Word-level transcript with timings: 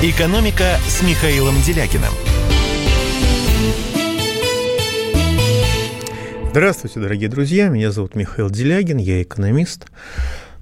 «Экономика» 0.00 0.76
с 0.86 1.02
Михаилом 1.02 1.60
Делякиным. 1.66 2.12
Здравствуйте, 6.52 7.00
дорогие 7.00 7.28
друзья. 7.28 7.66
Меня 7.66 7.90
зовут 7.90 8.14
Михаил 8.14 8.48
Делягин, 8.48 8.98
я 8.98 9.20
экономист. 9.20 9.86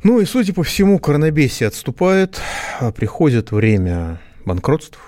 Ну 0.02 0.20
и, 0.20 0.24
судя 0.24 0.54
по 0.54 0.62
всему, 0.62 0.98
коронабесие 0.98 1.66
отступает, 1.66 2.40
а 2.80 2.92
приходит 2.92 3.50
время 3.50 4.22
банкротств, 4.46 4.98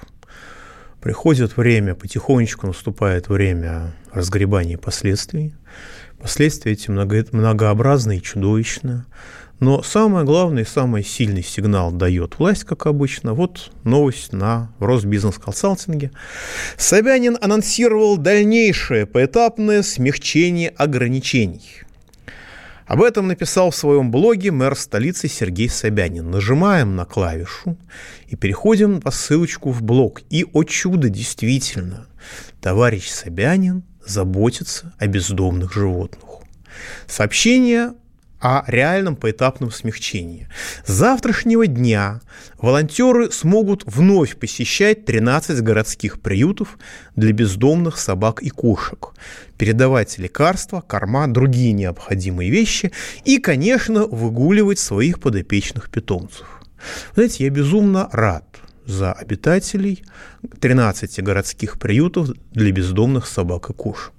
приходит 1.01 1.57
время, 1.57 1.95
потихонечку 1.95 2.67
наступает 2.67 3.31
время 3.31 3.95
разгребания 4.13 4.77
последствий. 4.77 5.55
Последствия 6.21 6.73
эти 6.73 6.91
много, 6.91 7.25
многообразны 7.33 8.19
и 8.19 8.23
чудовищны. 8.23 9.07
Но 9.61 9.83
самое 9.83 10.25
главное 10.25 10.63
и 10.63 10.67
самый 10.67 11.03
сильный 11.03 11.43
сигнал 11.43 11.91
дает 11.91 12.39
власть, 12.39 12.65
как 12.65 12.87
обычно. 12.87 13.35
Вот 13.35 13.73
новость 13.83 14.33
на 14.33 14.73
Росбизнес-консалтинге. 14.79 16.13
Собянин 16.77 17.37
анонсировал 17.41 18.17
дальнейшее 18.17 19.07
поэтапное 19.07 19.83
смягчение 19.83 20.69
ограничений. 20.71 21.83
Об 22.87 23.03
этом 23.03 23.27
написал 23.27 23.71
в 23.71 23.77
своем 23.77 24.11
блоге 24.11 24.51
мэр 24.51 24.75
столицы 24.75 25.29
Сергей 25.29 25.69
Собянин. 25.69 26.31
Нажимаем 26.31 26.97
на 26.97 27.05
клавишу 27.05 27.77
и 28.29 28.37
переходим 28.37 29.03
по 29.03 29.11
ссылочку 29.11 29.73
в 29.73 29.83
блог. 29.83 30.23
И, 30.31 30.47
о 30.53 30.65
чудо, 30.65 31.11
действительно, 31.11 32.07
товарищ 32.63 33.09
Собянин 33.11 33.83
заботится 34.07 34.95
о 34.99 35.07
бездомных 35.07 35.75
животных. 35.75 36.25
Сообщение 37.07 37.93
о 38.41 38.63
реальном 38.67 39.17
поэтапном 39.17 39.71
смягчении. 39.71 40.49
С 40.85 40.93
завтрашнего 40.93 41.67
дня 41.67 42.21
волонтеры 42.59 43.31
смогут 43.31 43.83
вновь 43.87 44.37
посещать 44.37 45.05
13 45.05 45.61
городских 45.61 46.21
приютов 46.21 46.79
для 47.17 47.33
бездомных 47.33 47.99
собак 47.99 48.43
и 48.43 48.51
кошек, 48.51 49.15
передавать 49.57 50.19
лекарства, 50.19 50.81
корма, 50.81 51.27
другие 51.27 51.73
необходимые 51.73 52.51
вещи 52.51 52.93
и, 53.25 53.39
конечно, 53.39 54.07
выгуливать 54.07 54.79
своих 54.79 55.21
подопечных 55.21 55.91
питомцев. 55.91 56.47
Знаете, 57.15 57.45
я 57.45 57.51
безумно 57.51 58.09
рад 58.13 58.45
за 58.87 59.13
обитателей 59.13 60.05
13 60.61 61.23
городских 61.23 61.79
приютов 61.79 62.31
для 62.53 62.73
бездомных 62.73 63.27
собак 63.27 63.71
и 63.71 63.73
кошек. 63.73 64.15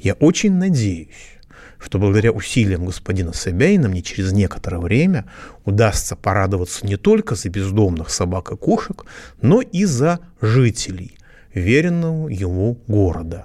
Я 0.00 0.14
очень 0.14 0.54
надеюсь, 0.54 1.35
что 1.78 1.98
благодаря 1.98 2.32
усилиям 2.32 2.84
господина 2.86 3.32
Собянина 3.32 3.88
мне 3.88 4.02
через 4.02 4.32
некоторое 4.32 4.78
время 4.78 5.26
удастся 5.64 6.16
порадоваться 6.16 6.86
не 6.86 6.96
только 6.96 7.34
за 7.34 7.48
бездомных 7.48 8.10
собак 8.10 8.52
и 8.52 8.56
кошек, 8.56 9.04
но 9.42 9.60
и 9.60 9.84
за 9.84 10.20
жителей 10.40 11.18
веренного 11.54 12.28
ему 12.28 12.78
города, 12.86 13.44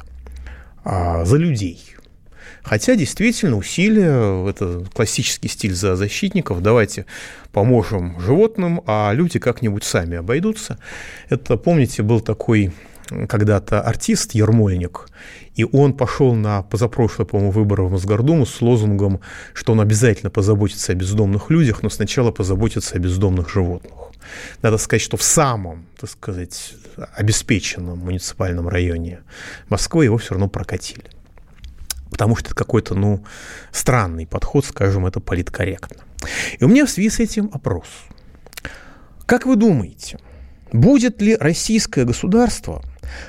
а 0.84 1.26
за 1.26 1.38
людей. 1.38 1.82
Хотя 2.64 2.96
действительно 2.96 3.58
усилия, 3.58 4.48
это 4.48 4.86
классический 4.94 5.48
стиль 5.48 5.74
за 5.74 5.96
защитников, 5.96 6.62
давайте 6.62 7.06
поможем 7.52 8.20
животным, 8.20 8.82
а 8.86 9.12
люди 9.14 9.40
как-нибудь 9.40 9.84
сами 9.84 10.18
обойдутся. 10.18 10.78
Это, 11.30 11.58
помните, 11.58 12.04
был 12.04 12.22
такой 12.22 12.72
когда-то 13.10 13.82
артист 13.82 14.34
Ермольник, 14.34 15.08
и 15.56 15.66
он 15.66 15.94
пошел 15.94 16.34
на 16.34 16.62
позапрошлые, 16.64 17.28
по-моему, 17.28 17.52
выборы 17.52 17.84
в 17.84 17.92
Мосгордуму 17.92 18.46
с 18.46 18.62
лозунгом, 18.62 19.20
что 19.54 19.74
он 19.74 19.82
обязательно 19.82 20.30
позаботится 20.30 20.94
о 20.94 20.96
бездомных 20.96 21.50
людях, 21.50 21.84
но 21.84 21.90
сначала 21.90 22.32
позаботится 22.32 22.96
о 22.96 23.00
бездомных 23.00 23.50
животных. 23.50 23.94
Надо 24.62 24.78
сказать, 24.78 25.02
что 25.02 25.18
в 25.18 25.24
самом, 25.24 25.86
так 26.00 26.10
сказать, 26.10 26.74
обеспеченном 27.16 28.00
муниципальном 28.00 28.68
районе 28.68 29.20
Москвы 29.70 30.06
его 30.06 30.18
все 30.18 30.32
равно 30.32 30.48
прокатили. 30.48 31.06
Потому 32.10 32.36
что 32.36 32.48
это 32.48 32.56
какой-то, 32.56 32.94
ну, 32.94 33.24
странный 33.72 34.28
подход, 34.28 34.66
скажем, 34.66 35.06
это 35.06 35.20
политкорректно. 35.20 36.04
И 36.60 36.64
у 36.64 36.68
меня 36.68 36.86
в 36.86 36.90
связи 36.90 37.10
с 37.10 37.20
этим 37.20 37.50
опрос. 37.54 37.88
Как 39.26 39.46
вы 39.46 39.56
думаете, 39.56 40.20
будет 40.74 41.22
ли 41.22 41.36
российское 41.38 42.04
государство 42.04 42.84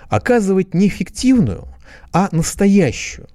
оказывать 0.09 0.75
неэффективную, 0.75 1.69
а 2.13 2.29
настоящую, 2.33 3.29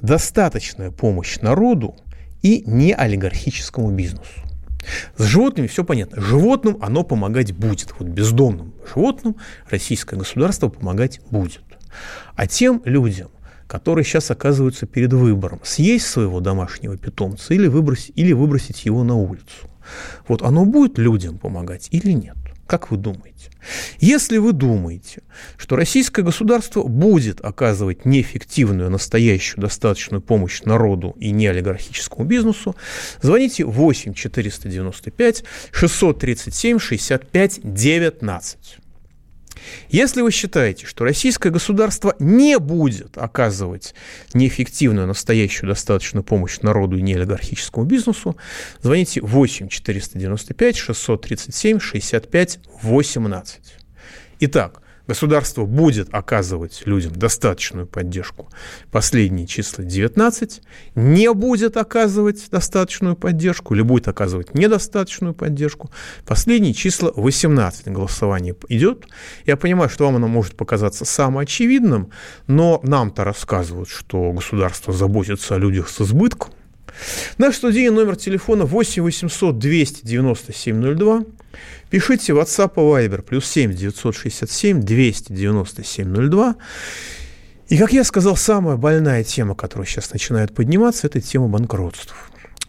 достаточную 0.00 0.92
помощь 0.92 1.38
народу 1.40 1.96
и 2.42 2.62
не 2.66 2.92
олигархическому 2.92 3.90
бизнесу. 3.90 4.44
С 5.16 5.24
животными 5.24 5.66
все 5.66 5.84
понятно. 5.84 6.20
Животным 6.20 6.78
оно 6.80 7.04
помогать 7.04 7.52
будет. 7.52 7.94
Вот 7.98 8.08
бездомным 8.08 8.74
животным 8.94 9.36
российское 9.70 10.16
государство 10.16 10.68
помогать 10.68 11.20
будет. 11.30 11.62
А 12.34 12.46
тем 12.46 12.82
людям, 12.84 13.30
которые 13.66 14.04
сейчас 14.04 14.30
оказываются 14.30 14.86
перед 14.86 15.12
выбором, 15.12 15.60
съесть 15.62 16.06
своего 16.06 16.40
домашнего 16.40 16.96
питомца 16.98 17.54
или 17.54 17.66
выбросить, 17.66 18.12
или 18.16 18.32
выбросить 18.32 18.84
его 18.84 19.04
на 19.04 19.14
улицу, 19.14 19.70
вот 20.28 20.42
оно 20.42 20.64
будет 20.64 20.98
людям 20.98 21.38
помогать 21.38 21.88
или 21.90 22.12
нет? 22.12 22.36
Как 22.66 22.90
вы 22.90 22.96
думаете? 22.96 23.50
Если 23.98 24.38
вы 24.38 24.52
думаете, 24.52 25.22
что 25.56 25.76
российское 25.76 26.22
государство 26.22 26.82
будет 26.82 27.44
оказывать 27.44 28.04
неэффективную, 28.04 28.90
настоящую, 28.90 29.62
достаточную 29.62 30.22
помощь 30.22 30.62
народу 30.62 31.14
и 31.18 31.30
не 31.30 31.46
олигархическому 31.46 32.24
бизнесу, 32.24 32.74
звоните 33.20 33.64
8 33.64 34.14
495 34.14 35.44
637 35.72 36.78
65 36.78 37.60
19. 37.62 38.78
Если 39.88 40.20
вы 40.20 40.30
считаете, 40.30 40.86
что 40.86 41.04
российское 41.04 41.50
государство 41.50 42.14
не 42.18 42.58
будет 42.58 43.16
оказывать 43.18 43.94
неэффективную, 44.32 45.06
настоящую, 45.06 45.68
достаточную 45.68 46.24
помощь 46.24 46.60
народу 46.60 46.96
и 46.96 47.02
неолигархическому 47.02 47.84
бизнесу, 47.84 48.36
звоните 48.82 49.20
8 49.20 49.68
495 49.68 50.76
637 50.76 51.80
65 51.80 52.58
18. 52.82 53.60
Итак, 54.40 54.82
государство 55.06 55.64
будет 55.64 56.12
оказывать 56.12 56.82
людям 56.86 57.12
достаточную 57.12 57.86
поддержку. 57.86 58.48
Последние 58.90 59.46
числа 59.46 59.84
19 59.84 60.62
не 60.94 61.32
будет 61.32 61.76
оказывать 61.76 62.48
достаточную 62.50 63.16
поддержку 63.16 63.74
или 63.74 63.82
будет 63.82 64.08
оказывать 64.08 64.54
недостаточную 64.54 65.34
поддержку. 65.34 65.90
Последние 66.26 66.74
числа 66.74 67.12
18 67.14 67.88
голосование 67.88 68.54
идет. 68.68 69.06
Я 69.46 69.56
понимаю, 69.56 69.88
что 69.88 70.06
вам 70.06 70.16
оно 70.16 70.28
может 70.28 70.56
показаться 70.56 71.04
самоочевидным, 71.04 72.10
но 72.46 72.80
нам-то 72.82 73.24
рассказывают, 73.24 73.88
что 73.88 74.32
государство 74.32 74.92
заботится 74.92 75.54
о 75.54 75.58
людях 75.58 75.88
с 75.88 76.00
избытком, 76.00 76.52
Наш 77.38 77.56
студийный 77.56 77.94
номер 77.94 78.16
телефона 78.16 78.64
8 78.64 79.02
800 79.02 79.58
297 79.58 80.96
02. 80.96 81.24
Пишите 81.90 82.32
WhatsApp 82.32 82.72
и 82.76 83.06
Viber 83.08 83.22
плюс 83.22 83.46
7 83.46 83.74
967 83.74 84.80
297 84.80 86.30
02. 86.30 86.56
И, 87.68 87.78
как 87.78 87.92
я 87.92 88.04
сказал, 88.04 88.36
самая 88.36 88.76
больная 88.76 89.24
тема, 89.24 89.54
которая 89.54 89.86
сейчас 89.86 90.12
начинает 90.12 90.54
подниматься, 90.54 91.06
это 91.06 91.20
тема 91.20 91.48
банкротств. 91.48 92.14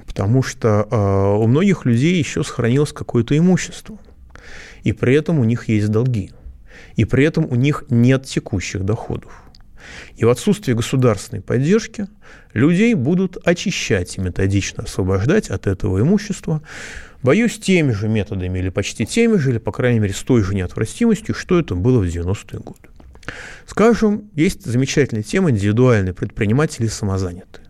Потому 0.06 0.41
что 0.41 0.88
э, 0.90 1.44
у 1.44 1.47
многих 1.47 1.85
людей 1.85 2.18
еще 2.18 2.44
сохранилось 2.44 2.94
какое-то 2.94 3.38
имущество. 3.38 3.97
И 4.84 4.94
при 4.94 5.16
этом 5.16 5.40
у 5.40 5.44
них 5.44 5.68
есть 5.68 5.90
долги. 5.90 6.31
И 6.96 7.06
при 7.06 7.25
этом 7.25 7.46
у 7.50 7.56
них 7.56 7.84
нет 7.90 8.25
текущих 8.25 8.84
доходов. 8.84 9.45
И 10.16 10.26
в 10.26 10.30
отсутствие 10.30 10.76
государственной 10.76 11.42
поддержки 11.42 12.08
людей 12.54 12.94
будут 12.94 13.38
очищать 13.46 14.18
и 14.18 14.22
методично 14.22 14.84
освобождать 14.84 15.50
от 15.50 15.68
этого 15.68 16.02
имущества, 16.02 16.62
боюсь, 17.22 17.60
теми 17.60 17.92
же 17.92 18.08
методами 18.08 18.60
или 18.60 18.70
почти 18.70 19.06
теми 19.06 19.38
же, 19.38 19.52
или, 19.52 19.58
по 19.58 19.72
крайней 19.72 20.00
мере, 20.00 20.14
с 20.14 20.24
той 20.24 20.44
же 20.44 20.56
неотвратимостью, 20.56 21.36
что 21.36 21.59
это 21.59 21.76
было 21.76 22.00
в 22.00 22.06
90-е 22.06 22.59
годы. 22.59 22.90
Скажем, 23.66 24.30
есть 24.36 24.66
замечательная 24.66 25.24
тема 25.24 25.50
индивидуальные 25.50 26.14
предприниматели 26.14 26.86
и 26.86 26.90
самозанятые. 26.90 27.65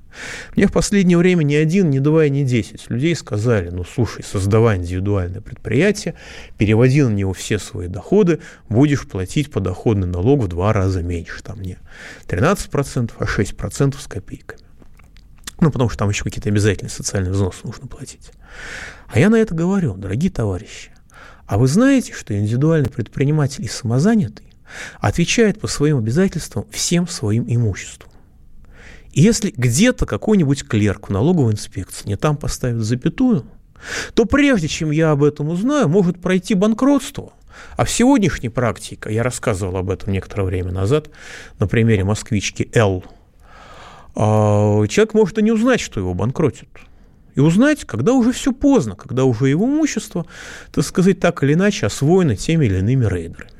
Мне 0.55 0.67
в 0.67 0.71
последнее 0.71 1.17
время 1.17 1.43
ни 1.43 1.55
один, 1.55 1.89
ни 1.89 1.99
два 1.99 2.27
ни 2.29 2.43
десять 2.43 2.89
людей 2.89 3.15
сказали, 3.15 3.69
ну, 3.69 3.83
слушай, 3.83 4.23
создавай 4.23 4.77
индивидуальное 4.77 5.41
предприятие, 5.41 6.15
переводи 6.57 7.03
на 7.03 7.09
него 7.09 7.33
все 7.33 7.59
свои 7.59 7.87
доходы, 7.87 8.39
будешь 8.69 9.07
платить 9.07 9.51
подоходный 9.51 10.07
налог 10.07 10.41
в 10.43 10.47
два 10.47 10.73
раза 10.73 11.01
меньше, 11.01 11.43
там 11.43 11.61
не 11.61 11.77
13%, 12.27 13.11
а 13.17 13.23
6% 13.23 13.99
с 13.99 14.07
копейками. 14.07 14.61
Ну, 15.59 15.71
потому 15.71 15.89
что 15.89 15.99
там 15.99 16.09
еще 16.09 16.23
какие-то 16.23 16.49
обязательные 16.49 16.91
социальные 16.91 17.31
взносы 17.31 17.59
нужно 17.63 17.87
платить. 17.87 18.31
А 19.07 19.19
я 19.19 19.29
на 19.29 19.35
это 19.35 19.53
говорю, 19.53 19.95
дорогие 19.95 20.31
товарищи, 20.31 20.91
а 21.45 21.57
вы 21.57 21.67
знаете, 21.67 22.13
что 22.13 22.37
индивидуальный 22.37 22.89
предприниматель 22.89 23.63
и 23.63 23.67
самозанятый 23.67 24.47
отвечает 24.99 25.59
по 25.59 25.67
своим 25.67 25.97
обязательствам 25.97 26.65
всем 26.71 27.07
своим 27.07 27.45
имуществом? 27.47 28.11
Если 29.15 29.53
где-то 29.55 30.05
какой-нибудь 30.05 30.67
клерк 30.67 31.07
в 31.07 31.11
налоговой 31.11 31.53
инспекции 31.53 32.09
не 32.09 32.17
там 32.17 32.35
поставит 32.35 32.83
запятую, 32.83 33.45
то 34.13 34.25
прежде 34.25 34.67
чем 34.67 34.91
я 34.91 35.11
об 35.11 35.23
этом 35.23 35.49
узнаю, 35.49 35.87
может 35.87 36.21
пройти 36.21 36.53
банкротство, 36.53 37.31
А 37.77 37.85
в 37.85 37.89
сегодняшней 37.89 38.49
практике, 38.49 39.13
я 39.13 39.23
рассказывал 39.23 39.77
об 39.77 39.89
этом 39.89 40.11
некоторое 40.11 40.43
время 40.43 40.73
назад 40.73 41.09
на 41.59 41.67
примере 41.67 42.03
москвички 42.03 42.69
Л, 42.73 43.05
а, 44.15 44.85
человек 44.87 45.13
может 45.13 45.37
и 45.37 45.43
не 45.43 45.53
узнать, 45.53 45.79
что 45.79 46.01
его 46.01 46.13
банкротят. 46.13 46.67
И 47.35 47.39
узнать, 47.39 47.85
когда 47.85 48.13
уже 48.13 48.33
все 48.33 48.51
поздно, 48.51 48.95
когда 48.95 49.23
уже 49.23 49.47
его 49.47 49.65
имущество, 49.65 50.25
так 50.73 50.83
сказать, 50.83 51.21
так 51.21 51.41
или 51.43 51.53
иначе 51.53 51.85
освоено 51.85 52.35
теми 52.35 52.65
или 52.65 52.79
иными 52.79 53.05
рейдерами. 53.05 53.54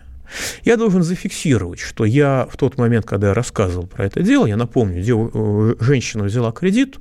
Я 0.64 0.78
должен 0.78 1.04
зафиксировать, 1.04 1.80
что 1.80 2.06
я 2.06 2.48
в 2.52 2.58
тот 2.58 2.78
момент, 2.78 3.06
когда 3.06 3.30
я 3.30 3.34
рассказывал 3.34 3.88
про 3.88 4.06
это 4.06 4.22
дело, 4.22 4.46
я 4.46 4.58
напомню, 4.58 5.02
дев, 5.02 5.32
э, 5.34 5.76
женщина 5.80 6.24
взяла 6.24 6.52
кредит 6.52 6.98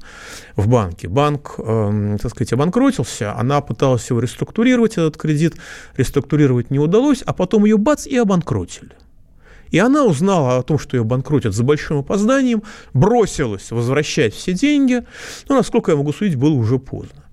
в 0.57 0.69
банке, 0.69 1.09
банк, 1.09 1.55
э, 1.59 2.17
так 2.21 2.31
сказать, 2.31 2.53
обанкротился, 2.53 3.35
она 3.35 3.61
пыталась 3.61 4.09
его 4.11 4.21
реструктурировать, 4.21 4.93
этот 4.93 5.17
кредит 5.17 5.55
реструктурировать 5.97 6.71
не 6.71 6.79
удалось, 6.79 7.23
а 7.23 7.33
потом 7.33 7.65
ее 7.65 7.77
бац 7.77 8.07
и 8.07 8.17
обанкротили. 8.17 8.93
И 9.71 9.79
она 9.79 10.05
узнала 10.05 10.59
о 10.59 10.63
том, 10.63 10.79
что 10.79 10.97
ее 10.97 11.03
банкротят 11.03 11.53
за 11.53 11.65
большим 11.65 11.99
опозданием, 11.99 12.63
бросилась 12.93 13.73
возвращать 13.73 14.33
все 14.33 14.53
деньги, 14.53 15.03
но, 15.49 15.57
насколько 15.57 15.91
я 15.91 15.97
могу 15.97 16.13
судить, 16.13 16.37
было 16.37 16.55
уже 16.55 16.79
поздно. 16.79 17.24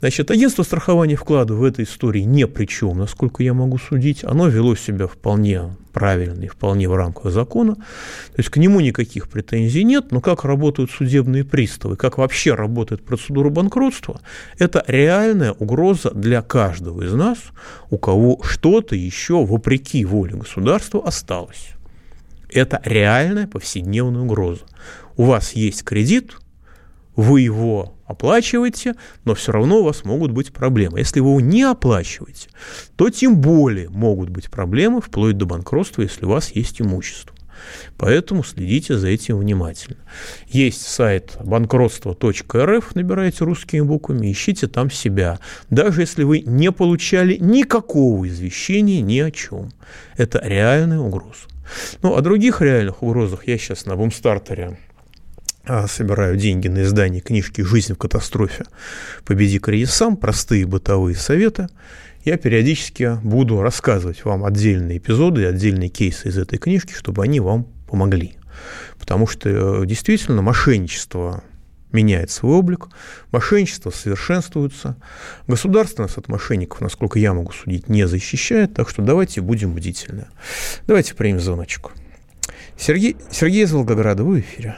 Значит, 0.00 0.30
агентство 0.30 0.62
страхования 0.62 1.16
вклада 1.16 1.54
в 1.54 1.64
этой 1.64 1.84
истории 1.84 2.22
не 2.22 2.46
при 2.46 2.66
чем, 2.66 2.98
насколько 2.98 3.42
я 3.42 3.54
могу 3.54 3.78
судить. 3.78 4.24
Оно 4.24 4.48
вело 4.48 4.76
себя 4.76 5.06
вполне 5.06 5.76
правильно 5.92 6.44
и 6.44 6.48
вполне 6.48 6.90
в 6.90 6.94
рамках 6.94 7.32
закона. 7.32 7.74
То 7.74 8.36
есть 8.36 8.50
к 8.50 8.58
нему 8.58 8.80
никаких 8.80 9.28
претензий 9.30 9.82
нет, 9.82 10.12
но 10.12 10.20
как 10.20 10.44
работают 10.44 10.90
судебные 10.90 11.42
приставы, 11.42 11.96
как 11.96 12.18
вообще 12.18 12.54
работает 12.54 13.02
процедура 13.02 13.48
банкротства, 13.48 14.20
это 14.58 14.84
реальная 14.86 15.52
угроза 15.52 16.10
для 16.10 16.42
каждого 16.42 17.02
из 17.02 17.14
нас, 17.14 17.38
у 17.88 17.96
кого 17.96 18.40
что-то 18.42 18.94
еще 18.94 19.42
вопреки 19.44 20.04
воле 20.04 20.36
государства 20.36 21.02
осталось. 21.06 21.70
Это 22.50 22.80
реальная 22.84 23.46
повседневная 23.46 24.20
угроза. 24.20 24.62
У 25.16 25.24
вас 25.24 25.52
есть 25.52 25.82
кредит, 25.82 26.36
вы 27.16 27.40
его 27.40 27.94
оплачиваете, 28.06 28.94
но 29.24 29.34
все 29.34 29.52
равно 29.52 29.80
у 29.80 29.84
вас 29.84 30.04
могут 30.04 30.30
быть 30.30 30.52
проблемы. 30.52 30.98
Если 30.98 31.20
вы 31.20 31.30
его 31.30 31.40
не 31.40 31.62
оплачиваете, 31.62 32.50
то 32.96 33.10
тем 33.10 33.40
более 33.40 33.88
могут 33.88 34.28
быть 34.28 34.50
проблемы 34.50 35.00
вплоть 35.00 35.36
до 35.36 35.46
банкротства, 35.46 36.02
если 36.02 36.24
у 36.24 36.28
вас 36.28 36.52
есть 36.52 36.80
имущество. 36.80 37.34
Поэтому 37.96 38.44
следите 38.44 38.96
за 38.96 39.08
этим 39.08 39.38
внимательно. 39.38 39.96
Есть 40.46 40.86
сайт 40.86 41.36
банкротство.рф, 41.42 42.94
набирайте 42.94 43.44
русскими 43.44 43.80
буквами, 43.80 44.30
ищите 44.30 44.66
там 44.66 44.90
себя. 44.90 45.40
Даже 45.70 46.02
если 46.02 46.22
вы 46.22 46.40
не 46.40 46.70
получали 46.70 47.36
никакого 47.36 48.28
извещения 48.28 49.00
ни 49.00 49.18
о 49.18 49.30
чем. 49.30 49.70
Это 50.16 50.40
реальная 50.44 50.98
угроза. 50.98 51.48
Ну, 52.02 52.14
о 52.14 52.20
других 52.20 52.60
реальных 52.60 53.02
угрозах 53.02 53.48
я 53.48 53.58
сейчас 53.58 53.86
на 53.86 53.96
бумстартере 53.96 54.78
собираю 55.88 56.36
деньги 56.36 56.68
на 56.68 56.82
издание 56.82 57.20
книжки 57.20 57.62
«Жизнь 57.62 57.94
в 57.94 57.98
катастрофе. 57.98 58.64
Победи 59.24 59.58
кризис 59.58 59.94
сам. 59.94 60.16
Простые 60.16 60.66
бытовые 60.66 61.16
советы». 61.16 61.68
Я 62.24 62.36
периодически 62.38 63.20
буду 63.22 63.62
рассказывать 63.62 64.24
вам 64.24 64.44
отдельные 64.44 64.98
эпизоды, 64.98 65.46
отдельные 65.46 65.88
кейсы 65.88 66.28
из 66.28 66.36
этой 66.36 66.58
книжки, 66.58 66.92
чтобы 66.92 67.22
они 67.22 67.38
вам 67.38 67.68
помогли. 67.88 68.36
Потому 68.98 69.28
что 69.28 69.48
э, 69.48 69.86
действительно 69.86 70.42
мошенничество 70.42 71.44
меняет 71.92 72.30
свой 72.30 72.56
облик, 72.56 72.88
мошенничество 73.30 73.90
совершенствуется, 73.90 74.96
государство 75.46 76.02
нас 76.02 76.18
от 76.18 76.28
мошенников, 76.28 76.80
насколько 76.80 77.18
я 77.18 77.32
могу 77.32 77.52
судить, 77.52 77.88
не 77.88 78.06
защищает, 78.08 78.74
так 78.74 78.88
что 78.88 79.02
давайте 79.02 79.40
будем 79.40 79.72
бдительны. 79.72 80.26
Давайте 80.86 81.14
примем 81.14 81.38
звоночку. 81.38 81.92
Сергей, 82.76 83.16
Сергей 83.30 83.64
из 83.64 83.72
Волгограда, 83.72 84.24
вы 84.24 84.36
в 84.36 84.40
эфире. 84.40 84.76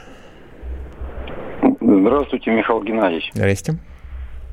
Здравствуйте, 2.01 2.51
Михаил 2.51 2.81
Геннадьевич. 2.83 3.29
Здрасте. 3.33 3.73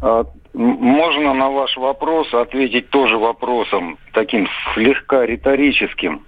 А, 0.02 0.24
можно 0.52 1.34
на 1.34 1.50
ваш 1.50 1.76
вопрос 1.76 2.32
ответить 2.34 2.90
тоже 2.90 3.16
вопросом, 3.16 3.98
таким 4.12 4.48
слегка 4.74 5.24
риторическим. 5.24 6.22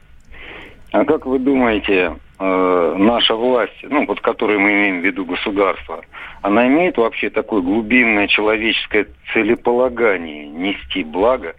А 0.93 1.05
как 1.05 1.26
вы 1.26 1.38
думаете, 1.38 2.17
э, 2.38 2.94
наша 2.99 3.35
власть, 3.35 3.76
ну, 3.82 4.06
под 4.06 4.20
которой 4.20 4.59
мы 4.59 4.73
имеем 4.73 5.00
в 5.00 5.05
виду 5.05 5.25
государство, 5.25 6.03
она 6.41 6.67
имеет 6.67 6.97
вообще 6.97 7.31
такое 7.31 7.61
глубинное 7.61 8.26
человеческое 8.26 9.09
целеполагание 9.32 10.47
нести 10.47 11.05
благо 11.05 11.55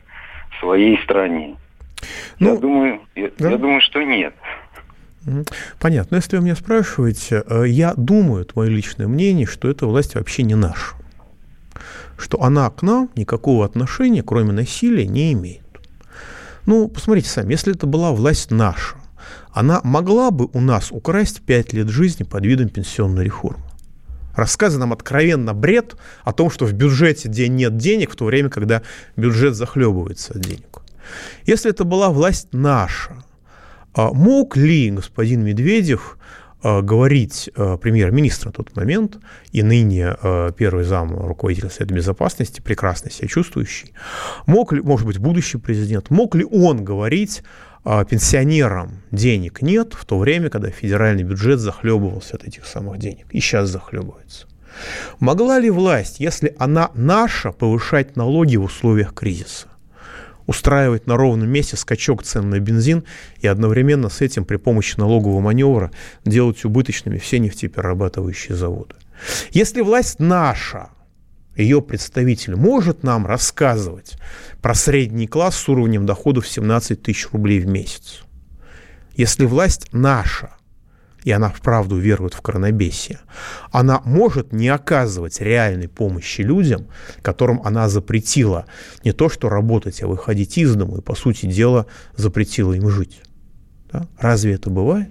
своей 0.60 0.98
стране? 1.04 1.58
Ну, 2.40 2.54
я 2.54 2.60
думаю, 2.60 3.02
я, 3.16 3.30
да? 3.38 3.52
я 3.52 3.58
думаю, 3.58 3.82
что 3.82 4.02
нет. 4.02 4.34
Понятно. 5.80 6.16
Если 6.16 6.38
вы 6.38 6.44
меня 6.44 6.56
спрашиваете, 6.56 7.44
э, 7.48 7.66
я 7.68 7.94
думаю, 7.96 8.44
это 8.44 8.54
мое 8.56 8.70
личное 8.70 9.08
мнение, 9.08 9.46
что 9.46 9.70
эта 9.70 9.86
власть 9.86 10.16
вообще 10.16 10.44
не 10.44 10.56
наша. 10.56 10.96
Что 12.18 12.42
она 12.42 12.70
к 12.70 12.82
нам 12.82 13.10
никакого 13.16 13.66
отношения, 13.66 14.24
кроме 14.24 14.52
насилия, 14.52 15.08
не 15.08 15.34
имеет. 15.34 15.64
Ну, 16.66 16.88
посмотрите 16.88 17.30
сами, 17.30 17.52
если 17.52 17.74
это 17.74 17.88
была 17.88 18.12
власть 18.12 18.52
наша, 18.52 18.96
она 19.52 19.82
могла 19.84 20.32
бы 20.32 20.50
у 20.54 20.62
нас 20.62 20.92
украсть 20.92 21.42
пять 21.42 21.74
лет 21.74 21.90
жизни 21.90 22.24
под 22.24 22.46
видом 22.46 22.70
пенсионной 22.70 23.26
реформы. 23.26 23.64
Рассказывая 24.36 24.82
нам 24.82 24.94
откровенно 24.94 25.54
бред 25.54 25.96
о 26.24 26.32
том, 26.32 26.50
что 26.50 26.66
в 26.66 26.74
бюджете 26.74 27.28
день 27.28 27.56
нет 27.56 27.78
денег, 27.78 28.12
в 28.12 28.16
то 28.16 28.26
время, 28.26 28.50
когда 28.50 28.84
бюджет 29.18 29.56
захлебывается 29.56 30.34
от 30.34 30.42
денег. 30.42 30.80
Если 31.46 31.72
это 31.72 31.84
была 31.84 32.10
власть 32.10 32.50
наша, 32.52 33.24
мог 33.96 34.58
ли 34.58 34.92
господин 34.92 35.44
Медведев 35.44 36.18
а, 36.62 36.82
говорить 36.82 37.50
а, 37.56 37.78
премьер-министр 37.78 38.48
на 38.48 38.52
тот 38.52 38.76
момент 38.76 39.18
и 39.52 39.64
ныне 39.64 40.16
первый 40.58 40.84
зам 40.84 41.18
руководителя 41.28 41.70
Совета 41.70 41.94
Безопасности, 41.94 42.62
прекрасно 42.62 43.10
себя 43.12 43.28
чувствующий, 43.28 43.94
мог 44.46 44.74
ли, 44.74 44.82
может 44.82 45.06
быть, 45.06 45.18
будущий 45.18 45.58
президент, 45.58 46.10
мог 46.10 46.36
ли 46.36 46.46
он 46.46 46.84
говорить 46.84 47.44
пенсионерам 47.84 49.02
денег 49.10 49.62
нет, 49.62 49.94
в 49.94 50.04
то 50.06 50.20
время, 50.20 50.50
когда 50.50 50.70
федеральный 50.70 51.24
бюджет 51.24 51.60
захлебывался 51.60 52.36
от 52.36 52.44
этих 52.44 52.66
самых 52.66 53.00
денег, 53.00 53.28
и 53.32 53.40
сейчас 53.40 53.70
захлебывается. 53.70 54.48
Могла 55.20 55.60
ли 55.60 55.70
власть, 55.70 56.20
если 56.20 56.56
она 56.58 56.92
наша, 56.94 57.52
повышать 57.52 58.16
налоги 58.16 58.58
в 58.58 58.64
условиях 58.64 59.14
кризиса? 59.14 59.68
Устраивать 60.50 61.06
на 61.06 61.16
ровном 61.16 61.48
месте 61.48 61.78
скачок 61.78 62.24
цен 62.24 62.50
на 62.50 62.60
бензин 62.60 63.04
и 63.40 63.46
одновременно 63.46 64.10
с 64.10 64.20
этим 64.22 64.46
при 64.46 64.56
помощи 64.56 64.96
налогового 64.98 65.40
маневра 65.40 65.92
делать 66.26 66.66
убыточными 66.66 67.20
все 67.20 67.38
нефтеперерабатывающие 67.38 68.58
заводы. 68.58 68.96
Если 69.52 69.82
власть 69.82 70.20
наша, 70.20 70.90
ее 71.56 71.84
представитель 71.84 72.56
может 72.56 73.04
нам 73.04 73.28
рассказывать 73.28 74.14
про 74.60 74.74
средний 74.74 75.28
класс 75.28 75.56
с 75.56 75.70
уровнем 75.70 76.08
доходов 76.08 76.48
17 76.48 77.00
тысяч 77.00 77.30
рублей 77.32 77.60
в 77.60 77.68
месяц, 77.68 78.24
если 79.16 79.46
власть 79.46 79.90
наша, 79.92 80.56
и 81.24 81.32
она 81.32 81.50
вправду 81.50 81.98
верует 81.98 82.34
в 82.34 82.42
коронабесие, 82.42 83.20
она 83.72 84.02
может 84.06 84.54
не 84.54 84.70
оказывать 84.70 85.42
реальной 85.42 85.88
помощи 85.88 86.42
людям, 86.42 86.88
которым 87.22 87.62
она 87.64 87.90
запретила 87.90 88.66
не 89.04 89.12
то 89.12 89.30
что 89.30 89.50
работать, 89.50 90.02
а 90.02 90.08
выходить 90.08 90.58
из 90.58 90.76
дома, 90.76 90.98
и, 90.98 91.02
по 91.02 91.16
сути 91.16 91.46
дела, 91.46 91.86
запретила 92.16 92.74
им 92.74 92.90
жить. 92.90 93.22
Да? 93.92 94.06
Разве 94.20 94.54
это 94.54 94.70
бывает? 94.70 95.10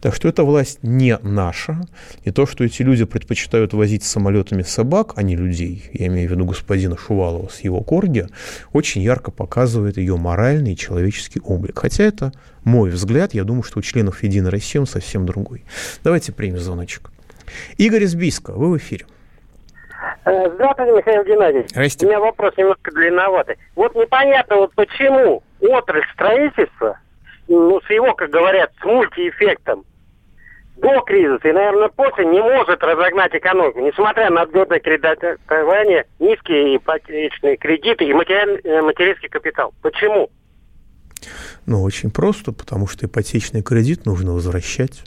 Так 0.00 0.14
что 0.14 0.28
эта 0.28 0.44
власть 0.44 0.80
не 0.82 1.16
наша. 1.18 1.80
И 2.24 2.30
то, 2.30 2.46
что 2.46 2.64
эти 2.64 2.82
люди 2.82 3.04
предпочитают 3.04 3.72
возить 3.72 4.02
самолетами 4.02 4.62
собак, 4.62 5.14
а 5.16 5.22
не 5.22 5.36
людей, 5.36 5.88
я 5.92 6.08
имею 6.08 6.28
в 6.28 6.32
виду 6.32 6.44
господина 6.44 6.96
Шувалова 6.96 7.48
с 7.48 7.60
его 7.60 7.80
корги, 7.82 8.26
очень 8.72 9.02
ярко 9.02 9.30
показывает 9.30 9.96
ее 9.96 10.16
моральный 10.16 10.72
и 10.72 10.76
человеческий 10.76 11.40
облик. 11.40 11.78
Хотя 11.78 12.04
это 12.04 12.32
мой 12.64 12.90
взгляд, 12.90 13.34
я 13.34 13.44
думаю, 13.44 13.62
что 13.62 13.78
у 13.78 13.82
членов 13.82 14.22
Единой 14.22 14.50
России 14.50 14.78
он 14.78 14.86
совсем 14.86 15.24
другой. 15.26 15.64
Давайте 16.04 16.32
примем 16.32 16.58
звоночек. 16.58 17.10
Игорь 17.76 18.04
из 18.04 18.14
Бийска, 18.14 18.52
вы 18.52 18.70
в 18.72 18.76
эфире. 18.78 19.06
Э, 20.24 20.50
здравствуйте, 20.54 20.92
Михаил 20.92 21.24
Геннадьевич. 21.24 21.70
Здрасте. 21.70 22.06
У 22.06 22.08
меня 22.08 22.20
вопрос 22.20 22.56
немножко 22.56 22.90
длинноватый. 22.92 23.56
Вот 23.76 23.94
непонятно, 23.94 24.56
вот 24.56 24.74
почему 24.74 25.42
отрасль 25.60 26.06
строительства 26.12 26.98
ну, 27.48 27.80
с 27.80 27.90
его, 27.90 28.14
как 28.14 28.30
говорят, 28.30 28.72
с 28.80 28.84
мультиэффектом 28.84 29.84
до 30.76 31.00
кризиса 31.02 31.48
и, 31.48 31.52
наверное, 31.52 31.88
после 31.88 32.26
не 32.26 32.40
может 32.40 32.82
разогнать 32.82 33.34
экономику, 33.34 33.80
несмотря 33.80 34.30
на 34.30 34.42
отгодное 34.42 34.80
кредитование, 34.80 36.06
низкие 36.18 36.76
ипотечные 36.76 37.56
кредиты 37.56 38.04
и 38.04 38.10
э, 38.10 38.82
материнский 38.82 39.28
капитал. 39.28 39.72
Почему? 39.80 40.28
Ну, 41.66 41.82
очень 41.82 42.10
просто, 42.10 42.52
потому 42.52 42.88
что 42.88 43.06
ипотечный 43.06 43.62
кредит 43.62 44.06
нужно 44.06 44.32
возвращать, 44.32 45.04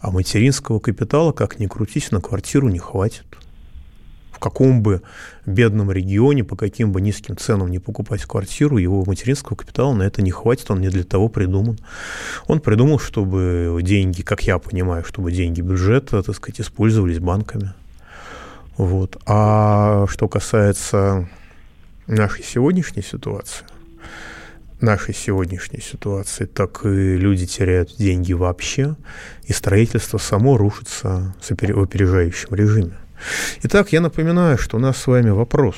а 0.00 0.10
материнского 0.10 0.78
капитала, 0.78 1.32
как 1.32 1.58
ни 1.58 1.66
крутись, 1.66 2.10
на 2.10 2.20
квартиру 2.20 2.68
не 2.68 2.78
хватит. 2.78 3.24
В 4.32 4.38
каком 4.38 4.82
бы 4.82 5.02
бедном 5.46 5.92
регионе, 5.92 6.42
по 6.42 6.56
каким 6.56 6.90
бы 6.90 7.00
низким 7.00 7.36
ценам 7.36 7.70
не 7.70 7.78
покупать 7.78 8.24
квартиру, 8.24 8.78
его 8.78 9.04
материнского 9.04 9.56
капитала 9.56 9.94
на 9.94 10.02
это 10.02 10.22
не 10.22 10.32
хватит, 10.32 10.70
он 10.70 10.80
не 10.80 10.88
для 10.88 11.04
того 11.04 11.28
придуман. 11.28 11.78
Он 12.48 12.58
придумал, 12.58 12.98
чтобы 12.98 13.78
деньги, 13.82 14.22
как 14.22 14.42
я 14.42 14.58
понимаю, 14.58 15.04
чтобы 15.04 15.30
деньги 15.30 15.60
бюджета, 15.60 16.22
так 16.22 16.34
сказать, 16.34 16.60
использовались 16.60 17.20
банками. 17.20 17.72
Вот. 18.76 19.20
А 19.26 20.06
что 20.08 20.28
касается 20.28 21.28
нашей 22.06 22.42
сегодняшней 22.42 23.02
ситуации, 23.02 23.66
нашей 24.80 25.14
сегодняшней 25.14 25.80
ситуации, 25.80 26.46
так 26.46 26.84
и 26.84 27.16
люди 27.16 27.46
теряют 27.46 27.94
деньги 27.96 28.32
вообще, 28.32 28.96
и 29.44 29.52
строительство 29.52 30.18
само 30.18 30.56
рушится 30.56 31.34
в 31.40 31.52
опережающем 31.52 32.54
режиме. 32.54 32.96
Итак, 33.62 33.92
я 33.92 34.00
напоминаю, 34.00 34.58
что 34.58 34.76
у 34.76 34.80
нас 34.80 34.98
с 34.98 35.06
вами 35.06 35.30
вопрос. 35.30 35.76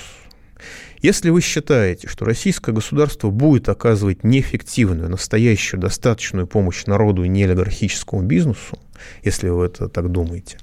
Если 1.04 1.28
вы 1.28 1.42
считаете, 1.42 2.08
что 2.08 2.24
российское 2.24 2.72
государство 2.72 3.28
будет 3.28 3.68
оказывать 3.68 4.24
неэффективную, 4.24 5.10
настоящую, 5.10 5.78
достаточную 5.78 6.46
помощь 6.46 6.86
народу 6.86 7.24
и 7.24 7.28
неолигархическому 7.28 8.22
бизнесу, 8.22 8.78
если 9.22 9.50
вы 9.50 9.66
это 9.66 9.90
так 9.90 10.10
думаете, 10.10 10.56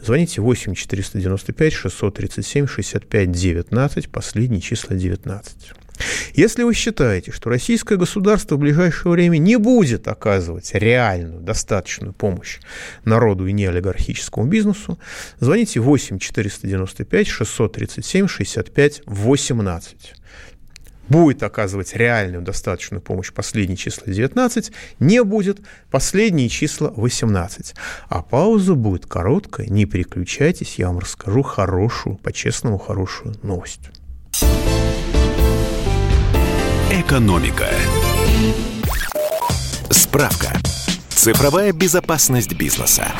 звоните 0.00 0.40
8 0.40 0.74
495 0.74 1.72
637 1.72 2.68
65 2.68 3.32
19, 3.32 4.08
последние 4.08 4.60
числа 4.60 4.94
19. 4.94 5.72
Если 6.34 6.62
вы 6.62 6.74
считаете, 6.74 7.32
что 7.32 7.50
российское 7.50 7.96
государство 7.96 8.56
в 8.56 8.58
ближайшее 8.58 9.12
время 9.12 9.38
не 9.38 9.56
будет 9.56 10.08
оказывать 10.08 10.70
реальную, 10.74 11.40
достаточную 11.40 12.12
помощь 12.12 12.58
народу 13.04 13.46
и 13.46 13.52
неолигархическому 13.52 14.46
бизнесу, 14.46 14.98
звоните 15.40 15.80
8 15.80 16.18
495 16.18 17.26
637 17.26 18.28
65 18.28 19.02
18 19.06 20.14
будет 21.08 21.42
оказывать 21.42 21.94
реальную 21.94 22.42
достаточную 22.42 23.00
помощь 23.00 23.32
последние 23.32 23.76
числа 23.76 24.12
19, 24.12 24.72
не 25.00 25.22
будет 25.24 25.60
последние 25.90 26.48
числа 26.48 26.92
18. 26.94 27.74
А 28.08 28.22
пауза 28.22 28.74
будет 28.74 29.06
короткая, 29.06 29.68
не 29.68 29.86
переключайтесь, 29.86 30.78
я 30.78 30.88
вам 30.88 30.98
расскажу 31.00 31.42
хорошую, 31.42 32.16
по-честному 32.16 32.78
хорошую 32.78 33.34
новость. 33.42 33.90
Экономика. 37.00 37.68
Справка. 39.88 40.48
Цифровая 41.10 41.70
безопасность 41.72 42.54
бизнеса. 42.54 43.12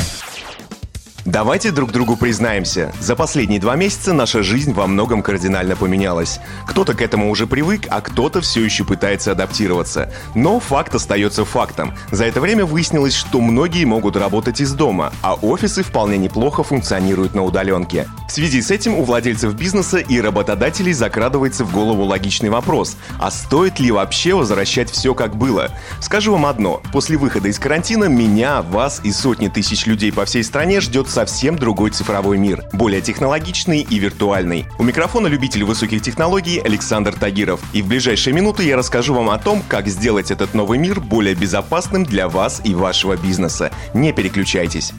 Давайте 1.28 1.72
друг 1.72 1.92
другу 1.92 2.16
признаемся, 2.16 2.90
за 3.00 3.14
последние 3.14 3.60
два 3.60 3.76
месяца 3.76 4.14
наша 4.14 4.42
жизнь 4.42 4.72
во 4.72 4.86
многом 4.86 5.20
кардинально 5.20 5.76
поменялась. 5.76 6.40
Кто-то 6.66 6.94
к 6.94 7.02
этому 7.02 7.30
уже 7.30 7.46
привык, 7.46 7.82
а 7.90 8.00
кто-то 8.00 8.40
все 8.40 8.64
еще 8.64 8.82
пытается 8.82 9.32
адаптироваться. 9.32 10.10
Но 10.34 10.58
факт 10.58 10.94
остается 10.94 11.44
фактом. 11.44 11.94
За 12.10 12.24
это 12.24 12.40
время 12.40 12.64
выяснилось, 12.64 13.14
что 13.14 13.42
многие 13.42 13.84
могут 13.84 14.16
работать 14.16 14.62
из 14.62 14.72
дома, 14.72 15.12
а 15.20 15.34
офисы 15.34 15.82
вполне 15.82 16.16
неплохо 16.16 16.62
функционируют 16.62 17.34
на 17.34 17.44
удаленке. 17.44 18.08
В 18.26 18.32
связи 18.32 18.62
с 18.62 18.70
этим 18.70 18.94
у 18.94 19.04
владельцев 19.04 19.52
бизнеса 19.52 19.98
и 19.98 20.22
работодателей 20.22 20.94
закрадывается 20.94 21.62
в 21.62 21.74
голову 21.74 22.04
логичный 22.04 22.48
вопрос, 22.48 22.96
а 23.20 23.30
стоит 23.30 23.80
ли 23.80 23.90
вообще 23.90 24.32
возвращать 24.32 24.90
все 24.90 25.14
как 25.14 25.36
было? 25.36 25.72
Скажу 26.00 26.32
вам 26.32 26.46
одно, 26.46 26.80
после 26.90 27.18
выхода 27.18 27.48
из 27.48 27.58
карантина 27.58 28.04
меня, 28.04 28.62
вас 28.62 29.02
и 29.04 29.12
сотни 29.12 29.48
тысяч 29.48 29.84
людей 29.84 30.10
по 30.10 30.24
всей 30.24 30.42
стране 30.42 30.80
ждет 30.80 31.06
совсем 31.18 31.56
другой 31.56 31.90
цифровой 31.90 32.38
мир, 32.38 32.64
более 32.72 33.00
технологичный 33.00 33.80
и 33.80 33.98
виртуальный. 33.98 34.66
У 34.78 34.84
микрофона 34.84 35.26
любитель 35.26 35.64
высоких 35.64 36.00
технологий 36.00 36.60
Александр 36.60 37.12
Тагиров. 37.12 37.60
И 37.72 37.82
в 37.82 37.88
ближайшие 37.88 38.32
минуты 38.32 38.62
я 38.62 38.76
расскажу 38.76 39.14
вам 39.14 39.30
о 39.30 39.38
том, 39.38 39.64
как 39.66 39.88
сделать 39.88 40.30
этот 40.30 40.54
новый 40.54 40.78
мир 40.78 41.00
более 41.00 41.34
безопасным 41.34 42.04
для 42.04 42.28
вас 42.28 42.60
и 42.62 42.72
вашего 42.72 43.16
бизнеса. 43.16 43.72
Не 43.94 44.12
переключайтесь. 44.12 44.92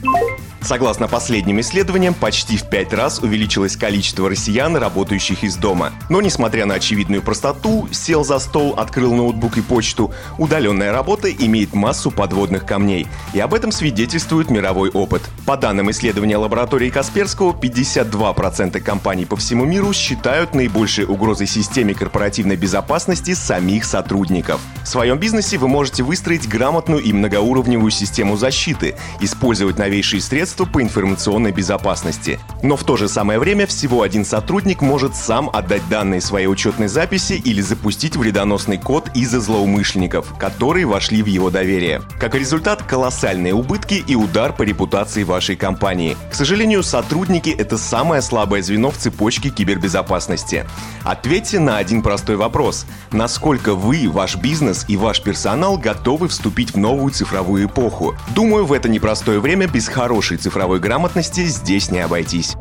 Согласно 0.62 1.08
последним 1.08 1.58
исследованиям, 1.60 2.12
почти 2.12 2.58
в 2.58 2.68
пять 2.68 2.92
раз 2.92 3.20
увеличилось 3.20 3.76
количество 3.76 4.28
россиян, 4.28 4.76
работающих 4.76 5.42
из 5.42 5.56
дома. 5.56 5.92
Но 6.10 6.20
несмотря 6.20 6.66
на 6.66 6.74
очевидную 6.74 7.22
простоту, 7.22 7.88
сел 7.90 8.24
за 8.24 8.38
стол, 8.38 8.74
открыл 8.76 9.14
ноутбук 9.14 9.56
и 9.56 9.62
почту, 9.62 10.12
удаленная 10.36 10.92
работа 10.92 11.32
имеет 11.32 11.72
массу 11.72 12.10
подводных 12.10 12.66
камней. 12.66 13.06
И 13.32 13.40
об 13.40 13.54
этом 13.54 13.72
свидетельствует 13.72 14.50
мировой 14.50 14.90
опыт. 14.90 15.22
По 15.46 15.56
данным 15.56 15.90
исследования 15.90 15.99
лаборатории 16.38 16.90
Касперского, 16.90 17.52
52% 17.52 18.80
компаний 18.80 19.26
по 19.26 19.36
всему 19.36 19.64
миру 19.66 19.92
считают 19.92 20.54
наибольшей 20.54 21.04
угрозой 21.04 21.46
системе 21.46 21.94
корпоративной 21.94 22.56
безопасности 22.56 23.34
самих 23.34 23.84
сотрудников. 23.84 24.60
В 24.82 24.88
своем 24.88 25.18
бизнесе 25.18 25.58
вы 25.58 25.68
можете 25.68 26.02
выстроить 26.02 26.48
грамотную 26.48 27.02
и 27.02 27.12
многоуровневую 27.12 27.90
систему 27.90 28.36
защиты, 28.36 28.96
использовать 29.20 29.78
новейшие 29.78 30.20
средства 30.20 30.64
по 30.64 30.82
информационной 30.82 31.52
безопасности. 31.52 32.40
Но 32.62 32.76
в 32.76 32.84
то 32.84 32.96
же 32.96 33.08
самое 33.08 33.38
время 33.38 33.66
всего 33.66 34.02
один 34.02 34.24
сотрудник 34.24 34.80
может 34.80 35.14
сам 35.14 35.50
отдать 35.52 35.86
данные 35.88 36.20
своей 36.20 36.46
учетной 36.46 36.88
записи 36.88 37.34
или 37.34 37.60
запустить 37.60 38.16
вредоносный 38.16 38.78
код 38.78 39.10
из-за 39.14 39.40
злоумышленников, 39.40 40.36
которые 40.38 40.86
вошли 40.86 41.22
в 41.22 41.26
его 41.26 41.50
доверие. 41.50 42.02
Как 42.18 42.34
результат, 42.34 42.82
колоссальные 42.82 43.54
убытки 43.54 44.02
и 44.06 44.14
удар 44.14 44.52
по 44.52 44.62
репутации 44.62 45.24
вашей 45.24 45.56
компании. 45.56 45.89
К 46.30 46.34
сожалению, 46.34 46.84
сотрудники– 46.84 47.50
это 47.58 47.76
самое 47.76 48.22
слабое 48.22 48.62
звено 48.62 48.92
в 48.92 48.96
цепочке 48.96 49.50
кибербезопасности. 49.50 50.64
Ответьте 51.02 51.58
на 51.58 51.78
один 51.78 52.02
простой 52.02 52.36
вопрос. 52.36 52.86
Насколько 53.10 53.74
вы, 53.74 54.08
ваш 54.08 54.36
бизнес 54.36 54.84
и 54.86 54.96
ваш 54.96 55.20
персонал 55.20 55.78
готовы 55.78 56.28
вступить 56.28 56.74
в 56.74 56.76
новую 56.76 57.12
цифровую 57.12 57.66
эпоху? 57.66 58.14
Думаю, 58.36 58.66
в 58.66 58.72
это 58.72 58.88
непростое 58.88 59.40
время 59.40 59.66
без 59.66 59.88
хорошей 59.88 60.36
цифровой 60.36 60.78
грамотности 60.78 61.44
здесь 61.46 61.90
не 61.90 61.98
обойтись. 61.98 62.54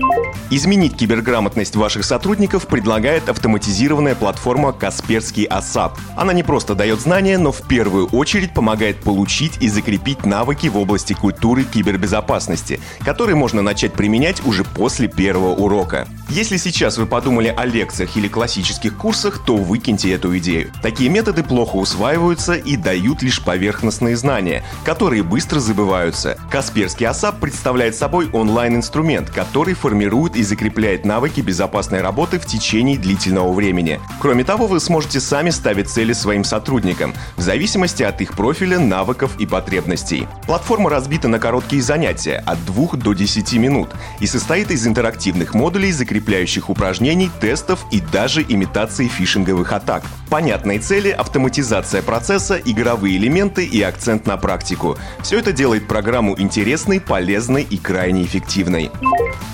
Изменить 0.49 0.97
киберграмотность 0.97 1.75
ваших 1.75 2.05
сотрудников 2.05 2.65
предлагает 2.65 3.29
автоматизированная 3.29 4.15
платформа 4.15 4.73
Касперский 4.73 5.45
ASAP. 5.45 5.91
Она 6.17 6.33
не 6.33 6.41
просто 6.41 6.73
дает 6.73 6.99
знания, 6.99 7.37
но 7.37 7.51
в 7.51 7.61
первую 7.67 8.07
очередь 8.07 8.55
помогает 8.55 8.97
получить 9.03 9.61
и 9.61 9.69
закрепить 9.69 10.25
навыки 10.25 10.65
в 10.67 10.77
области 10.77 11.13
культуры 11.13 11.63
кибербезопасности, 11.63 12.79
которые 13.05 13.18
можно 13.27 13.61
начать 13.61 13.93
применять 13.93 14.45
уже 14.45 14.63
после 14.63 15.07
первого 15.07 15.53
урока. 15.53 16.07
Если 16.29 16.57
сейчас 16.57 16.97
вы 16.97 17.05
подумали 17.05 17.47
о 17.47 17.65
лекциях 17.65 18.15
или 18.15 18.27
классических 18.27 18.95
курсах, 18.95 19.43
то 19.45 19.55
выкиньте 19.55 20.11
эту 20.13 20.37
идею. 20.37 20.71
Такие 20.81 21.09
методы 21.09 21.43
плохо 21.43 21.75
усваиваются 21.75 22.53
и 22.53 22.77
дают 22.77 23.21
лишь 23.23 23.43
поверхностные 23.43 24.15
знания, 24.15 24.63
которые 24.85 25.23
быстро 25.23 25.59
забываются. 25.59 26.37
Касперский 26.49 27.07
ASAP 27.07 27.39
представляет 27.39 27.95
собой 27.95 28.29
онлайн-инструмент, 28.31 29.29
который 29.31 29.73
формирует 29.73 30.35
и 30.35 30.43
закрепляет 30.43 31.03
навыки 31.03 31.41
безопасной 31.41 32.01
работы 32.01 32.39
в 32.39 32.45
течение 32.45 32.97
длительного 32.97 33.51
времени. 33.51 33.99
Кроме 34.21 34.43
того, 34.43 34.67
вы 34.67 34.79
сможете 34.79 35.19
сами 35.19 35.49
ставить 35.49 35.89
цели 35.89 36.13
своим 36.13 36.43
сотрудникам, 36.43 37.13
в 37.35 37.41
зависимости 37.41 38.03
от 38.03 38.21
их 38.21 38.33
профиля, 38.33 38.79
навыков 38.79 39.31
и 39.39 39.45
потребностей. 39.45 40.27
Платформа 40.45 40.89
разбита 40.89 41.27
на 41.27 41.39
короткие 41.39 41.81
занятия 41.81 42.43
от 42.45 42.63
2 42.65 42.97
до 42.97 43.08
10 43.13 43.53
минут 43.53 43.89
и 44.19 44.27
состоит 44.27 44.71
из 44.71 44.85
интерактивных 44.87 45.53
модулей, 45.53 45.91
закрепляющих 45.91 46.69
упражнений, 46.69 47.29
тестов 47.41 47.85
и 47.91 47.99
даже 47.99 48.41
имитации 48.41 49.07
фишинговых 49.07 49.71
атак. 49.73 50.03
Понятные 50.29 50.77
цели, 50.77 51.09
автоматизация 51.09 52.03
процесса, 52.03 52.61
игровые 52.63 53.17
элементы 53.17 53.65
и 53.65 53.81
акцент 53.81 54.27
на 54.27 54.37
практику. 54.37 54.95
Все 55.23 55.39
это 55.39 55.51
делает 55.51 55.87
программу 55.87 56.39
интересной, 56.39 57.01
полезной 57.01 57.63
и 57.63 57.77
крайне 57.77 58.23
эффективной. 58.25 58.91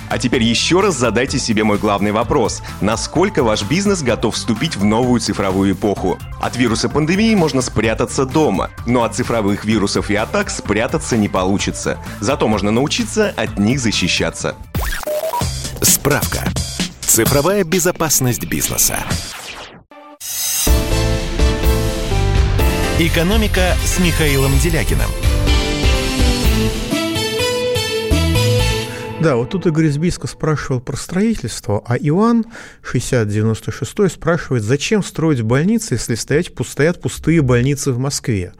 А 0.09 0.19
теперь 0.19 0.43
еще 0.43 0.81
раз 0.81 0.97
задайте 0.97 1.39
себе 1.39 1.63
мой 1.63 1.77
главный 1.77 2.11
вопрос. 2.11 2.61
Насколько 2.81 3.41
ваш 3.41 3.63
бизнес 3.63 4.01
готов 4.01 4.35
вступить 4.35 4.75
в 4.75 4.83
новую 4.83 5.21
цифровую 5.21 5.73
эпоху? 5.73 6.19
От 6.41 6.57
вируса 6.57 6.89
пандемии 6.89 7.33
можно 7.35 7.61
спрятаться 7.61 8.25
дома, 8.25 8.69
но 8.85 9.03
от 9.03 9.15
цифровых 9.15 9.63
вирусов 9.63 10.09
и 10.09 10.15
атак 10.15 10.49
спрятаться 10.49 11.15
не 11.15 11.29
получится. 11.29 11.97
Зато 12.19 12.49
можно 12.49 12.71
научиться 12.71 13.33
от 13.37 13.57
них 13.57 13.79
защищаться. 13.79 14.55
Справка. 15.81 16.43
Цифровая 17.01 17.63
безопасность 17.63 18.45
бизнеса. 18.45 18.99
«Экономика» 22.99 23.75
с 23.83 23.99
Михаилом 23.99 24.57
Делякиным– 24.59 25.09
Да, 29.25 29.37
вот 29.37 29.49
тут 29.49 29.65
Игорь 29.65 29.87
Избийско 29.87 30.27
спрашивал 30.27 30.79
про 30.81 30.95
строительство, 30.95 31.81
а 31.83 31.97
Иван 31.97 32.45
6096 32.83 34.11
спрашивает, 34.11 34.61
зачем 34.61 35.01
строить 35.01 35.41
больницы, 35.41 35.95
если 35.95 36.13
стоять, 36.13 36.51
стоят 36.63 37.01
пустые 37.01 37.41
больницы 37.41 37.91
в 37.91 37.97
Москве? 37.97 38.53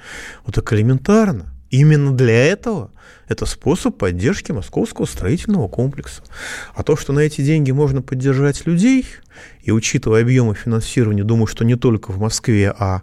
Вот 0.44 0.56
так 0.56 0.74
элементарно. 0.74 1.55
Именно 1.76 2.14
для 2.14 2.46
этого 2.46 2.90
это 3.28 3.46
способ 3.46 3.98
поддержки 3.98 4.54
московского 4.54 5.06
строительного 5.06 5.68
комплекса. 5.68 6.22
А 6.74 6.84
то, 6.84 6.96
что 6.96 7.12
на 7.12 7.20
эти 7.20 7.42
деньги 7.42 7.72
можно 7.72 8.02
поддержать 8.02 8.66
людей, 8.66 9.06
и 9.62 9.72
учитывая 9.72 10.22
объемы 10.22 10.56
финансирования, 10.56 11.26
думаю, 11.26 11.48
что 11.48 11.66
не 11.66 11.76
только 11.76 12.12
в 12.12 12.20
Москве, 12.20 12.74
а 12.78 13.02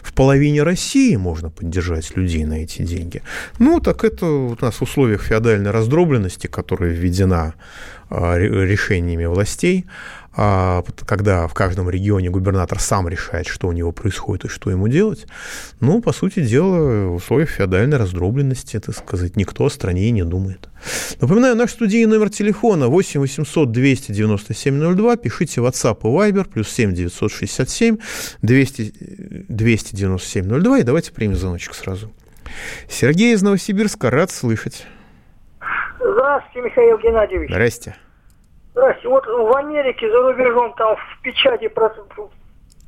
в 0.00 0.14
половине 0.14 0.62
России 0.62 1.16
можно 1.16 1.50
поддержать 1.50 2.16
людей 2.16 2.46
на 2.46 2.62
эти 2.62 2.80
деньги. 2.80 3.20
Ну, 3.58 3.80
так 3.80 4.04
это 4.04 4.24
у 4.24 4.56
нас 4.58 4.76
в 4.76 4.82
условиях 4.82 5.22
феодальной 5.22 5.70
раздробленности, 5.70 6.46
которая 6.46 6.90
введена 6.90 7.54
а, 8.08 8.38
решениями 8.38 9.26
властей, 9.26 9.84
когда 10.34 11.46
в 11.46 11.54
каждом 11.54 11.88
регионе 11.88 12.30
губернатор 12.30 12.80
сам 12.80 13.08
решает, 13.08 13.46
что 13.46 13.68
у 13.68 13.72
него 13.72 13.92
происходит 13.92 14.46
и 14.46 14.48
что 14.48 14.70
ему 14.70 14.88
делать, 14.88 15.26
ну, 15.80 16.00
по 16.02 16.12
сути 16.12 16.40
дела, 16.40 17.08
в 17.08 17.14
условиях 17.14 17.50
феодальной 17.50 17.96
раздробленности, 17.96 18.80
так 18.80 18.96
сказать, 18.96 19.36
никто 19.36 19.66
о 19.66 19.70
стране 19.70 20.10
не 20.10 20.24
думает. 20.24 20.68
Напоминаю, 21.20 21.56
наш 21.56 21.70
студийный 21.70 22.18
номер 22.18 22.30
телефона 22.30 22.88
8 22.88 23.20
800 23.20 23.70
297 23.70 24.94
02. 24.94 25.16
Пишите 25.16 25.60
WhatsApp 25.60 25.98
и 26.02 26.06
Viber, 26.06 26.48
плюс 26.48 26.68
7 26.68 26.92
967 26.92 27.98
200, 28.42 28.92
297 29.48 30.60
02. 30.62 30.78
И 30.78 30.82
давайте 30.82 31.12
примем 31.12 31.36
звоночек 31.36 31.74
сразу. 31.74 32.12
Сергей 32.88 33.34
из 33.34 33.42
Новосибирска, 33.42 34.10
рад 34.10 34.30
слышать. 34.30 34.86
Здравствуйте, 35.98 36.68
Михаил 36.68 36.98
Геннадьевич. 36.98 37.50
Здрасте. 37.50 37.96
Здрасте. 38.74 39.08
Вот 39.08 39.24
в 39.26 39.56
Америке 39.56 40.10
за 40.10 40.20
рубежом 40.20 40.74
там 40.74 40.96
в 40.96 41.22
печати 41.22 41.72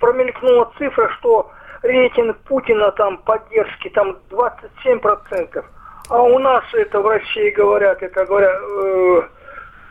промелькнула 0.00 0.72
цифра, 0.78 1.08
что 1.18 1.50
рейтинг 1.82 2.36
Путина 2.38 2.90
там 2.92 3.18
поддержки 3.18 3.88
там 3.90 4.16
27%. 4.30 5.64
А 6.08 6.22
у 6.22 6.38
нас 6.38 6.64
это 6.72 7.00
в 7.00 7.06
России 7.06 7.50
говорят, 7.50 8.02
это 8.02 8.24
говорят 8.26 8.54
э, 8.54 9.22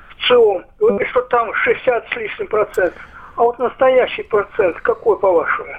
в 0.09 0.27
целом, 0.27 0.65
что 1.09 1.21
там 1.23 1.53
60 1.53 2.07
с 2.09 2.15
лишним 2.15 2.47
процентов. 2.47 3.01
А 3.37 3.43
вот 3.43 3.57
настоящий 3.59 4.23
процент 4.23 4.77
какой, 4.81 5.17
по-вашему? 5.19 5.73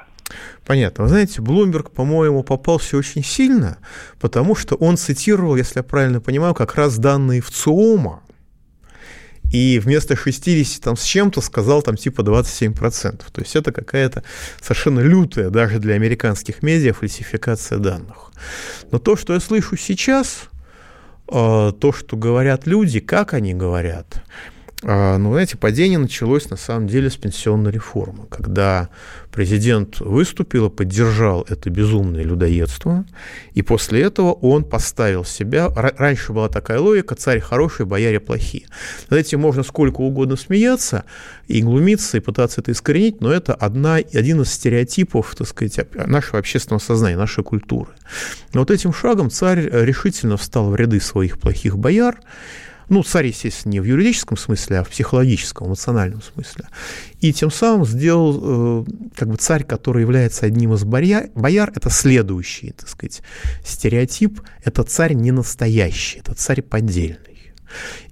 Понятно. 0.66 1.04
Вы 1.04 1.10
знаете, 1.10 1.40
Блумберг, 1.40 1.90
по-моему, 1.90 2.42
попался 2.42 2.96
очень 2.96 3.22
сильно, 3.22 3.78
потому 4.20 4.56
что 4.56 4.74
он 4.76 4.96
цитировал, 4.96 5.56
если 5.56 5.78
я 5.78 5.84
правильно 5.84 6.20
понимаю, 6.20 6.54
как 6.54 6.74
раз 6.74 6.98
данные 6.98 7.40
в 7.40 7.50
ЦИОМа, 7.50 8.22
и 9.52 9.78
вместо 9.78 10.16
60 10.16 10.82
там 10.82 10.96
с 10.96 11.04
чем-то 11.04 11.40
сказал 11.40 11.82
там 11.82 11.96
типа 11.96 12.22
27%. 12.22 13.22
То 13.32 13.40
есть 13.40 13.56
это 13.56 13.72
какая-то 13.72 14.22
совершенно 14.60 15.00
лютая 15.00 15.50
даже 15.50 15.78
для 15.78 15.94
американских 15.94 16.62
медиа 16.62 16.92
фальсификация 16.92 17.78
данных. 17.78 18.32
Но 18.90 18.98
то, 18.98 19.16
что 19.16 19.34
я 19.34 19.40
слышу 19.40 19.76
сейчас, 19.76 20.48
э, 21.28 21.72
то, 21.78 21.92
что 21.92 22.16
говорят 22.16 22.66
люди, 22.66 23.00
как 23.00 23.34
они 23.34 23.54
говорят, 23.54 24.22
а, 24.88 25.18
ну, 25.18 25.32
знаете, 25.32 25.56
падение 25.56 25.98
началось 25.98 26.48
на 26.48 26.56
самом 26.56 26.86
деле 26.86 27.10
с 27.10 27.16
пенсионной 27.16 27.72
реформы, 27.72 28.26
когда 28.28 28.88
президент 29.32 29.98
выступил 29.98 30.68
и 30.68 30.70
поддержал 30.70 31.44
это 31.48 31.70
безумное 31.70 32.22
людоедство, 32.22 33.04
и 33.52 33.62
после 33.62 34.02
этого 34.02 34.32
он 34.32 34.62
поставил 34.62 35.24
себя... 35.24 35.68
Раньше 35.74 36.32
была 36.32 36.48
такая 36.48 36.78
логика 36.78 37.16
«царь 37.16 37.40
хороший, 37.40 37.84
бояре 37.84 38.20
плохие». 38.20 38.68
Этим 39.10 39.40
можно 39.40 39.64
сколько 39.64 40.02
угодно 40.02 40.36
смеяться 40.36 41.04
и 41.48 41.62
глумиться, 41.62 42.18
и 42.18 42.20
пытаться 42.20 42.60
это 42.60 42.70
искоренить, 42.70 43.20
но 43.20 43.32
это 43.32 43.54
одна, 43.54 43.96
один 43.96 44.42
из 44.42 44.52
стереотипов, 44.52 45.34
так 45.36 45.48
сказать, 45.48 45.80
нашего 45.96 46.38
общественного 46.38 46.78
сознания, 46.78 47.16
нашей 47.16 47.42
культуры. 47.42 47.90
Но 48.54 48.60
вот 48.60 48.70
этим 48.70 48.94
шагом 48.94 49.30
царь 49.30 49.68
решительно 49.68 50.36
встал 50.36 50.70
в 50.70 50.76
ряды 50.76 51.00
своих 51.00 51.40
плохих 51.40 51.76
бояр, 51.76 52.20
ну, 52.88 53.02
царь, 53.02 53.26
естественно, 53.26 53.72
не 53.72 53.80
в 53.80 53.84
юридическом 53.84 54.36
смысле, 54.36 54.78
а 54.78 54.84
в 54.84 54.90
психологическом, 54.90 55.68
эмоциональном 55.68 56.22
смысле. 56.22 56.66
И 57.20 57.32
тем 57.32 57.50
самым 57.50 57.84
сделал, 57.84 58.84
э, 58.84 58.84
как 59.16 59.28
бы 59.28 59.36
царь, 59.36 59.64
который 59.64 60.02
является 60.02 60.46
одним 60.46 60.74
из 60.74 60.84
бояр, 60.84 61.28
бояр 61.34 61.72
это 61.74 61.90
следующий, 61.90 62.70
так 62.70 62.88
сказать, 62.88 63.22
стереотип, 63.64 64.40
это 64.64 64.82
царь 64.84 65.14
не 65.14 65.32
настоящий, 65.32 66.20
это 66.20 66.34
царь 66.34 66.62
поддельный. 66.62 67.36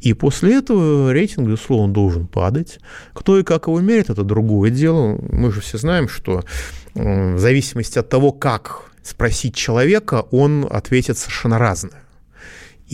И 0.00 0.12
после 0.12 0.56
этого 0.56 1.12
рейтинг, 1.12 1.48
безусловно, 1.48 1.92
должен 1.92 2.26
падать. 2.26 2.80
Кто 3.12 3.38
и 3.38 3.42
как 3.42 3.68
его 3.68 3.80
мерит, 3.80 4.10
это 4.10 4.22
другое 4.22 4.70
дело. 4.70 5.18
Мы 5.30 5.52
же 5.52 5.60
все 5.60 5.78
знаем, 5.78 6.08
что 6.08 6.44
в 6.94 7.38
зависимости 7.38 7.98
от 7.98 8.08
того, 8.08 8.32
как 8.32 8.90
спросить 9.02 9.54
человека, 9.54 10.26
он 10.30 10.66
ответит 10.68 11.18
совершенно 11.18 11.58
разное. 11.58 12.03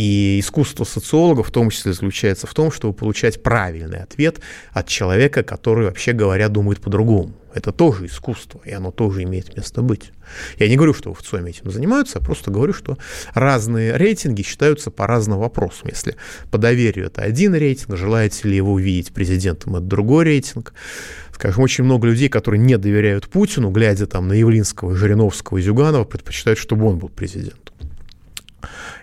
И 0.01 0.41
искусство 0.41 0.85
социолога 0.85 1.43
в 1.43 1.51
том 1.51 1.69
числе 1.69 1.93
заключается 1.93 2.47
в 2.47 2.55
том, 2.55 2.73
чтобы 2.73 2.95
получать 2.95 3.43
правильный 3.43 4.03
ответ 4.03 4.41
от 4.73 4.89
человека, 4.89 5.43
который, 5.43 5.85
вообще 5.85 6.13
говоря, 6.13 6.49
думает 6.49 6.81
по-другому. 6.81 7.35
Это 7.53 7.71
тоже 7.71 8.07
искусство, 8.07 8.63
и 8.65 8.73
оно 8.73 8.93
тоже 8.93 9.25
имеет 9.25 9.55
место 9.55 9.83
быть. 9.83 10.13
Я 10.57 10.69
не 10.69 10.77
говорю, 10.77 10.95
что 10.95 11.13
в 11.13 11.21
ЦОМе 11.21 11.51
этим 11.51 11.71
занимаются, 11.71 12.19
а 12.19 12.23
просто 12.23 12.51
говорю, 12.51 12.73
что 12.73 12.97
разные 13.35 13.95
рейтинги 13.99 14.41
считаются 14.41 14.91
по 14.91 15.07
разным 15.07 15.39
вопросам. 15.39 15.91
Если 15.91 16.17
по 16.51 16.57
доверию 16.57 17.05
это 17.09 17.21
один 17.21 17.55
рейтинг, 17.55 17.99
желаете 17.99 18.49
ли 18.49 18.57
его 18.57 18.73
увидеть 18.73 19.13
президентом, 19.13 19.77
это 19.77 19.85
другой 19.85 20.25
рейтинг. 20.25 20.73
Скажем, 21.35 21.63
очень 21.63 21.85
много 21.85 22.07
людей, 22.07 22.31
которые 22.31 22.59
не 22.59 22.79
доверяют 22.79 23.29
Путину, 23.29 23.69
глядя 23.69 24.07
там 24.07 24.29
на 24.29 24.33
Явлинского, 24.33 24.97
Жириновского 24.97 25.59
и 25.59 25.63
Зюганова, 25.63 26.05
предпочитают, 26.05 26.59
чтобы 26.59 26.87
он 26.87 26.97
был 26.99 27.11
президентом 27.11 27.70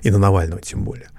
и 0.01 0.11
на 0.11 0.17
Навального 0.17 0.61
тем 0.61 0.83
более. 0.83 1.09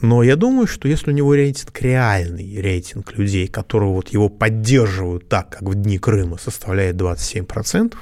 Но 0.00 0.22
я 0.22 0.36
думаю, 0.36 0.66
что 0.66 0.88
если 0.88 1.10
у 1.10 1.14
него 1.14 1.34
рейтинг 1.34 1.80
реальный, 1.80 2.60
рейтинг 2.60 3.16
людей, 3.16 3.48
которые 3.48 3.90
вот 3.90 4.08
его 4.08 4.28
поддерживают 4.28 5.28
так, 5.28 5.50
как 5.50 5.62
в 5.62 5.74
дни 5.74 5.98
Крыма, 5.98 6.36
составляет 6.36 6.96
27%, 6.96 7.94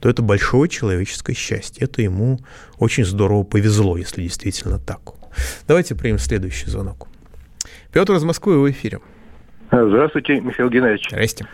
то 0.00 0.08
это 0.08 0.22
большое 0.22 0.68
человеческое 0.68 1.34
счастье. 1.34 1.84
Это 1.84 2.02
ему 2.02 2.38
очень 2.78 3.04
здорово 3.04 3.44
повезло, 3.44 3.96
если 3.96 4.22
действительно 4.22 4.78
так. 4.78 5.00
Давайте 5.66 5.94
примем 5.94 6.18
следующий 6.18 6.68
звонок. 6.68 7.08
Петр 7.92 8.12
из 8.14 8.24
Москвы, 8.24 8.60
в 8.60 8.70
эфире. 8.70 9.00
Здравствуйте, 9.70 10.40
Михаил 10.40 10.70
Геннадьевич. 10.70 11.08
Здрасте. 11.10 11.46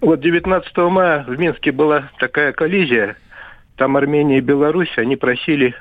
Вот 0.00 0.20
19 0.20 0.76
мая 0.76 1.24
в 1.24 1.38
Минске 1.38 1.72
была 1.72 2.10
такая 2.20 2.52
коллизия. 2.52 3.16
Там 3.76 3.96
Армения 3.96 4.38
и 4.38 4.40
Беларусь, 4.40 4.92
они 4.96 5.16
просили 5.16 5.74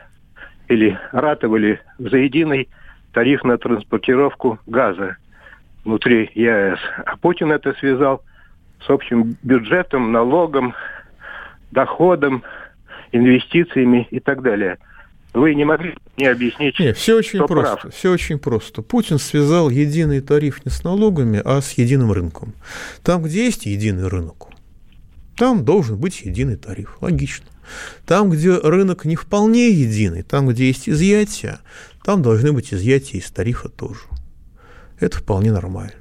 или 0.67 0.97
ратовали 1.11 1.79
за 1.97 2.17
единый 2.17 2.69
тариф 3.13 3.43
на 3.43 3.57
транспортировку 3.57 4.59
газа 4.67 5.17
внутри 5.83 6.29
ЕАЭС. 6.35 6.79
А 7.05 7.17
Путин 7.17 7.51
это 7.51 7.73
связал 7.73 8.21
с 8.85 8.89
общим 8.89 9.37
бюджетом, 9.43 10.11
налогом, 10.11 10.75
доходом, 11.71 12.43
инвестициями 13.11 14.07
и 14.11 14.19
так 14.19 14.41
далее. 14.41 14.77
Вы 15.33 15.55
не 15.55 15.65
могли 15.65 15.95
мне 16.17 16.31
объяснить? 16.31 16.79
Нет, 16.79 16.97
все 16.97 17.15
очень 17.15 17.45
просто. 17.45 17.77
Прав? 17.77 17.93
Все 17.93 18.11
очень 18.11 18.39
просто. 18.39 18.81
Путин 18.81 19.19
связал 19.19 19.69
единый 19.69 20.21
тариф 20.21 20.65
не 20.65 20.71
с 20.71 20.83
налогами, 20.83 21.41
а 21.43 21.61
с 21.61 21.73
единым 21.73 22.11
рынком. 22.11 22.53
Там, 23.03 23.23
где 23.23 23.45
есть 23.45 23.65
единый 23.65 24.07
рынок, 24.07 24.47
там 25.35 25.63
должен 25.63 25.97
быть 25.97 26.21
единый 26.21 26.55
тариф. 26.55 26.97
Логично. 27.01 27.45
Там, 28.05 28.29
где 28.29 28.57
рынок 28.57 29.05
не 29.05 29.15
вполне 29.15 29.69
единый, 29.69 30.23
там, 30.23 30.47
где 30.47 30.67
есть 30.67 30.87
изъятия, 30.87 31.59
там 32.03 32.21
должны 32.21 32.53
быть 32.53 32.73
изъятия 32.73 33.17
из 33.17 33.29
тарифа 33.31 33.69
тоже. 33.69 34.01
Это 34.99 35.17
вполне 35.17 35.51
нормально. 35.51 35.93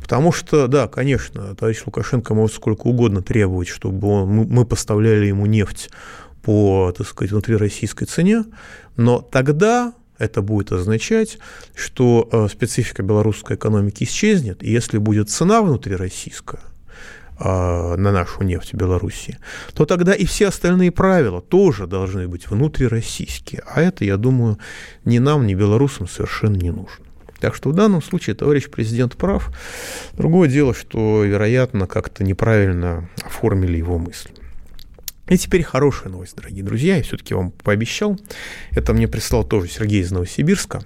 Потому 0.00 0.32
что, 0.32 0.68
да, 0.68 0.88
конечно, 0.88 1.54
товарищ 1.54 1.82
Лукашенко 1.86 2.34
может 2.34 2.56
сколько 2.56 2.86
угодно 2.86 3.22
требовать, 3.22 3.68
чтобы 3.68 4.08
он, 4.08 4.28
мы 4.28 4.64
поставляли 4.64 5.26
ему 5.26 5.46
нефть 5.46 5.90
по, 6.42 6.94
так 6.96 7.06
сказать, 7.06 7.32
внутрироссийской 7.32 8.06
цене, 8.06 8.44
но 8.96 9.20
тогда 9.20 9.92
это 10.18 10.42
будет 10.42 10.72
означать, 10.72 11.38
что 11.74 12.28
э, 12.30 12.48
специфика 12.50 13.02
белорусской 13.02 13.56
экономики 13.56 14.04
исчезнет, 14.04 14.62
и 14.62 14.70
если 14.70 14.98
будет 14.98 15.28
цена 15.28 15.60
внутрироссийская, 15.62 16.62
на 17.38 17.96
нашу 17.96 18.42
нефть 18.42 18.72
в 18.72 18.76
Беларуси, 18.76 19.38
то 19.74 19.84
тогда 19.84 20.14
и 20.14 20.24
все 20.24 20.48
остальные 20.48 20.90
правила 20.90 21.40
тоже 21.40 21.86
должны 21.86 22.28
быть 22.28 22.48
внутрироссийские. 22.48 23.62
А 23.66 23.82
это, 23.82 24.04
я 24.04 24.16
думаю, 24.16 24.58
ни 25.04 25.18
нам, 25.18 25.46
ни 25.46 25.54
белорусам 25.54 26.08
совершенно 26.08 26.56
не 26.56 26.70
нужно. 26.70 27.04
Так 27.40 27.54
что 27.54 27.68
в 27.68 27.74
данном 27.74 28.02
случае 28.02 28.34
товарищ 28.34 28.68
президент 28.70 29.16
прав. 29.16 29.50
Другое 30.14 30.48
дело, 30.48 30.74
что, 30.74 31.22
вероятно, 31.24 31.86
как-то 31.86 32.24
неправильно 32.24 33.08
оформили 33.24 33.76
его 33.76 33.98
мысли. 33.98 34.30
И 35.28 35.36
теперь 35.36 35.62
хорошая 35.62 36.08
новость, 36.10 36.36
дорогие 36.36 36.62
друзья, 36.62 36.96
я 36.96 37.02
все-таки 37.02 37.34
вам 37.34 37.50
пообещал. 37.50 38.18
Это 38.70 38.94
мне 38.94 39.08
прислал 39.08 39.44
тоже 39.44 39.68
Сергей 39.68 40.00
из 40.00 40.12
Новосибирска. 40.12 40.82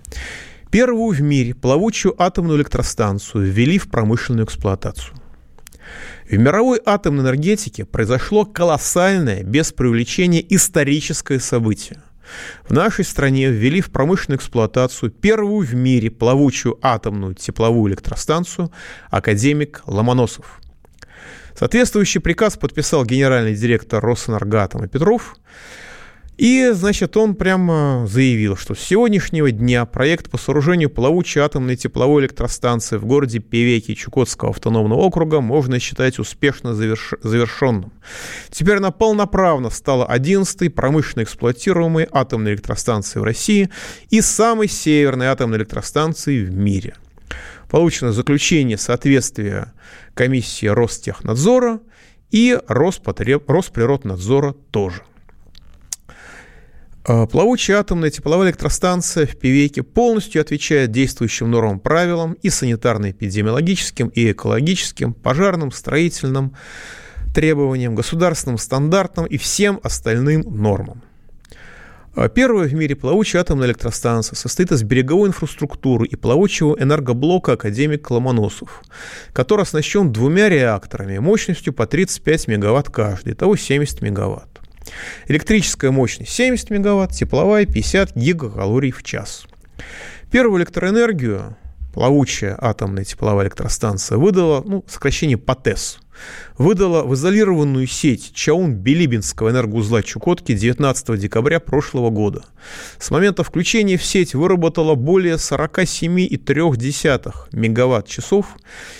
Первую 0.70 1.14
в 1.14 1.20
мире 1.20 1.54
плавучую 1.54 2.20
атомную 2.20 2.58
электростанцию 2.58 3.44
ввели 3.44 3.78
в 3.78 3.90
промышленную 3.90 4.46
эксплуатацию. 4.46 5.19
В 6.30 6.38
мировой 6.38 6.80
атомной 6.86 7.24
энергетике 7.24 7.84
произошло 7.84 8.44
колоссальное, 8.44 9.42
без 9.42 9.72
привлечения, 9.72 10.44
историческое 10.48 11.40
событие. 11.40 11.98
в 12.68 12.72
нашей 12.72 13.04
стране 13.04 13.50
ввели 13.50 13.80
в 13.80 13.90
промышленную 13.90 14.38
эксплуатацию 14.38 15.10
первую 15.10 15.66
в 15.66 15.74
мире 15.74 16.08
плавучую 16.08 16.78
атомную 16.82 17.34
тепловую 17.34 17.90
электростанцию 17.90 18.70
академик 19.10 19.82
Ломоносов. 19.86 20.60
Соответствующий 21.58 22.20
приказ 22.20 22.56
подписал 22.56 23.04
генеральный 23.04 23.56
директор 23.56 24.00
Росэнергатома 24.00 24.86
Петров– 24.86 25.34
и, 26.40 26.70
значит, 26.72 27.18
он 27.18 27.34
прямо 27.34 28.06
заявил, 28.08 28.56
что 28.56 28.74
с 28.74 28.80
сегодняшнего 28.80 29.50
дня 29.50 29.84
проект 29.84 30.30
по 30.30 30.38
сооружению 30.38 30.88
плавучей 30.88 31.42
атомной 31.42 31.76
тепловой 31.76 32.22
электростанции 32.22 32.96
в 32.96 33.04
городе 33.04 33.40
Певеки 33.40 33.94
Чукотского 33.94 34.52
автономного 34.52 35.00
округа 35.00 35.42
можно 35.42 35.78
считать 35.78 36.18
успешно 36.18 36.72
заверш... 36.72 37.12
завершенным. 37.22 37.92
Теперь 38.48 38.78
она 38.78 38.90
полноправно 38.90 39.68
стала 39.68 40.10
11-й 40.10 40.70
промышленно 40.70 41.24
эксплуатируемой 41.24 42.08
атомной 42.10 42.52
электростанцией 42.52 43.20
в 43.20 43.24
России 43.24 43.68
и 44.08 44.22
самой 44.22 44.68
северной 44.68 45.26
атомной 45.26 45.58
электростанцией 45.58 46.46
в 46.46 46.54
мире. 46.54 46.94
Получено 47.68 48.12
заключение 48.12 48.78
соответствия 48.78 49.74
комиссии 50.14 50.68
Ростехнадзора 50.68 51.80
и 52.30 52.58
Роспотреб... 52.66 53.46
Росприроднадзора 53.46 54.54
тоже. 54.70 55.02
А, 57.04 57.26
плавучая 57.26 57.78
атомная 57.78 58.10
тепловая 58.10 58.48
электростанция 58.48 59.26
в 59.26 59.36
Пивеке 59.36 59.82
полностью 59.82 60.42
отвечает 60.42 60.90
действующим 60.90 61.50
нормам, 61.50 61.80
правилам 61.80 62.34
и 62.42 62.48
санитарно-эпидемиологическим, 62.48 64.08
и 64.08 64.32
экологическим, 64.32 65.14
пожарным, 65.14 65.72
строительным 65.72 66.54
требованиям, 67.34 67.94
государственным 67.94 68.58
стандартам 68.58 69.24
и 69.24 69.38
всем 69.38 69.80
остальным 69.82 70.42
нормам. 70.42 71.02
А, 72.14 72.28
первая 72.28 72.68
в 72.68 72.74
мире 72.74 72.96
плавучая 72.96 73.40
атомная 73.40 73.68
электростанция 73.68 74.36
состоит 74.36 74.72
из 74.72 74.82
береговой 74.82 75.28
инфраструктуры 75.28 76.06
и 76.06 76.16
плавучего 76.16 76.76
энергоблока 76.78 77.52
«Академик 77.52 78.10
Ломоносов», 78.10 78.82
который 79.32 79.62
оснащен 79.62 80.12
двумя 80.12 80.50
реакторами 80.50 81.18
мощностью 81.18 81.72
по 81.72 81.86
35 81.86 82.48
мегаватт 82.48 82.90
каждый, 82.90 83.34
того 83.34 83.56
70 83.56 84.02
мегаватт. 84.02 84.49
Электрическая 85.28 85.90
мощность 85.90 86.32
70 86.32 86.70
мегаватт, 86.70 87.12
тепловая 87.12 87.66
50 87.66 88.16
гигакалорий 88.16 88.90
в 88.90 89.02
час. 89.02 89.44
Первую 90.30 90.60
электроэнергию 90.60 91.56
плавучая 91.92 92.56
атомная 92.60 93.04
тепловая 93.04 93.46
электростанция 93.46 94.18
выдала, 94.18 94.62
ну, 94.64 94.84
сокращение 94.86 95.36
ПАТЭС– 95.36 95.98
выдала 96.58 97.02
в 97.04 97.14
изолированную 97.14 97.86
сеть 97.86 98.32
Чаун-Билибинского 98.34 99.50
энергоузла 99.50 100.02
Чукотки 100.02 100.54
19 100.54 101.18
декабря 101.18 101.60
прошлого 101.60 102.10
года. 102.10 102.44
С 102.98 103.10
момента 103.10 103.44
включения 103.44 103.96
в 103.96 104.04
сеть 104.04 104.34
выработала 104.34 104.94
более 104.94 105.36
47,3 105.36 107.32
мегаватт-часов. 107.52 108.46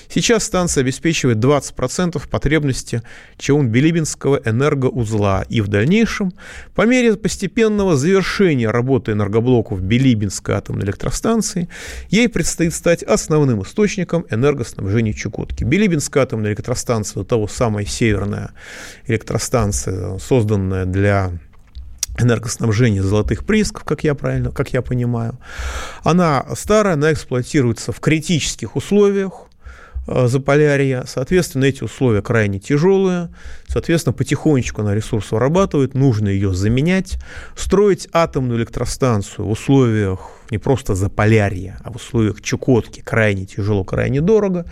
Сейчас 0.09 0.45
станция 0.45 0.83
обеспечивает 0.83 1.39
20% 1.39 2.29
потребности 2.29 3.03
Чаун-Билибинского 3.39 4.41
энергоузла. 4.45 5.45
И 5.49 5.61
в 5.61 5.69
дальнейшем, 5.69 6.33
по 6.75 6.83
мере 6.83 7.17
постепенного 7.17 7.97
завершения 7.97 8.71
работы 8.71 9.13
энергоблоков 9.13 9.81
Билибинской 9.83 10.55
атомной 10.55 10.85
электростанции, 10.85 11.69
ей 12.09 12.29
предстоит 12.29 12.75
стать 12.75 13.03
основным 13.03 13.63
источником 13.63 14.27
энергоснабжения 14.31 15.13
Чукотки. 15.13 15.65
Билибинская 15.65 16.23
атомная 16.23 16.53
электростанция 16.53 17.10
электростанция, 17.14 17.25
того 17.25 17.49
самая 17.49 17.85
северная 17.85 18.53
электростанция, 19.07 20.18
созданная 20.18 20.85
для 20.85 21.33
энергоснабжения 22.18 23.03
золотых 23.03 23.44
приисков, 23.44 23.85
как 23.85 24.05
я 24.05 24.14
правильно, 24.14 24.51
как 24.51 24.73
я 24.73 24.83
понимаю. 24.83 25.38
Она 26.03 26.44
старая, 26.55 26.94
она 26.94 27.12
эксплуатируется 27.12 27.92
в 27.92 28.01
критических 28.01 28.77
условиях, 28.77 29.50
Заполярья. 30.07 31.05
Соответственно, 31.07 31.65
эти 31.65 31.85
условия 31.85 32.23
крайне 32.23 32.59
тяжелые. 32.59 33.29
Соответственно, 33.69 34.13
потихонечку 34.13 34.81
она 34.83 34.95
ресурс 34.95 35.31
вырабатывает, 35.31 35.95
нужно 35.95 36.29
ее 36.29 36.53
заменять. 36.55 37.19
Строить 37.57 38.09
атомную 38.13 38.59
электростанцию 38.59 39.47
в 39.47 39.51
условиях 39.51 40.31
не 40.51 40.59
просто 40.59 40.95
Заполярья, 40.95 41.79
а 41.85 41.93
в 41.93 41.97
условиях 41.97 42.41
Чукотки 42.41 43.01
крайне 43.01 43.47
тяжело, 43.47 43.85
крайне 43.85 44.21
дорого. 44.21 44.67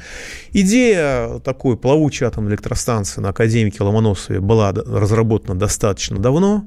Идея 0.52 1.38
такой 1.40 1.76
плавучей 1.76 2.26
атомной 2.26 2.52
электростанции 2.52 3.20
на 3.20 3.28
академике 3.28 3.84
Ломоносове 3.84 4.40
была 4.40 4.72
разработана 4.72 5.58
достаточно 5.58 6.18
давно. 6.18 6.64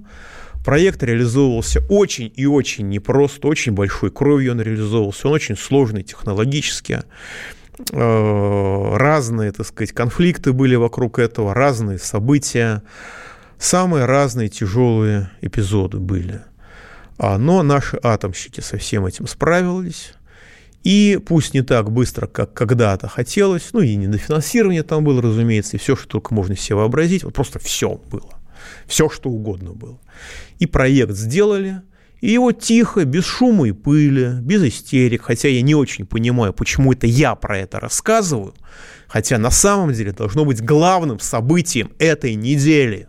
Проект 0.63 1.02
реализовывался 1.02 1.84
очень 1.89 2.32
и 2.36 2.45
очень 2.45 2.88
непросто, 2.88 3.47
очень 3.47 3.71
большой 3.71 4.12
кровью 4.12 4.52
он 4.52 4.62
реализовывался, 4.62 5.28
он 5.28 5.34
очень 5.34 5.58
сложный 5.58 6.04
технологически. 6.04 7.02
Э, 7.91 8.96
разные, 8.96 9.52
так 9.52 9.65
сказать, 9.65 9.91
конфликты 9.91 10.54
были 10.54 10.76
вокруг 10.76 11.20
этого, 11.20 11.54
разные 11.54 11.98
события, 11.98 12.84
самые 13.58 14.06
разные 14.06 14.50
тяжелые 14.50 15.32
эпизоды 15.41 16.00
были. 16.00 16.41
А, 17.17 17.38
но 17.38 17.63
наши 17.63 18.00
атомщики 18.02 18.62
со 18.62 18.78
всем 18.78 19.06
этим 19.06 19.28
справились. 19.28 20.13
И 20.84 21.20
пусть 21.24 21.54
не 21.54 21.62
так 21.62 21.91
быстро, 21.91 22.26
как 22.26 22.54
когда-то 22.54 23.08
хотелось, 23.08 23.70
ну 23.74 23.82
и 23.82 23.96
недофинансирование 23.96 24.82
там 24.82 25.04
было, 25.04 25.22
разумеется, 25.22 25.78
и 25.78 25.80
все, 25.80 25.96
что 25.96 26.08
только 26.08 26.34
можно 26.34 26.56
себе 26.56 26.78
вообразить, 26.78 27.24
вот 27.24 27.36
просто 27.36 27.60
все 27.60 28.02
было, 28.10 28.39
все, 28.88 29.08
что 29.08 29.30
угодно 29.30 29.74
было. 29.74 30.00
И 30.58 30.65
проект 30.65 31.12
сделали, 31.12 31.84
и 32.21 32.31
его 32.31 32.51
тихо, 32.51 33.03
без 33.03 33.25
шума 33.25 33.67
и 33.67 33.71
пыли, 33.71 34.39
без 34.41 34.63
истерик, 34.63 35.23
хотя 35.23 35.47
я 35.49 35.62
не 35.63 35.73
очень 35.73 36.05
понимаю, 36.05 36.53
почему 36.53 36.93
это 36.93 37.07
я 37.07 37.36
про 37.36 37.57
это 37.57 37.79
рассказываю, 37.79 38.53
хотя 39.07 39.39
на 39.39 39.49
самом 39.49 39.91
деле 39.91 40.13
должно 40.13 40.45
быть 40.45 40.63
главным 40.63 41.19
событием 41.19 41.91
этой 41.97 42.36
недели, 42.36 43.07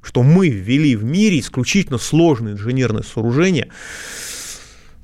что 0.00 0.22
мы 0.22 0.48
ввели 0.48 0.94
в 0.94 1.04
мире 1.04 1.40
исключительно 1.40 1.98
сложное 1.98 2.52
инженерное 2.52 3.02
сооружение, 3.02 3.68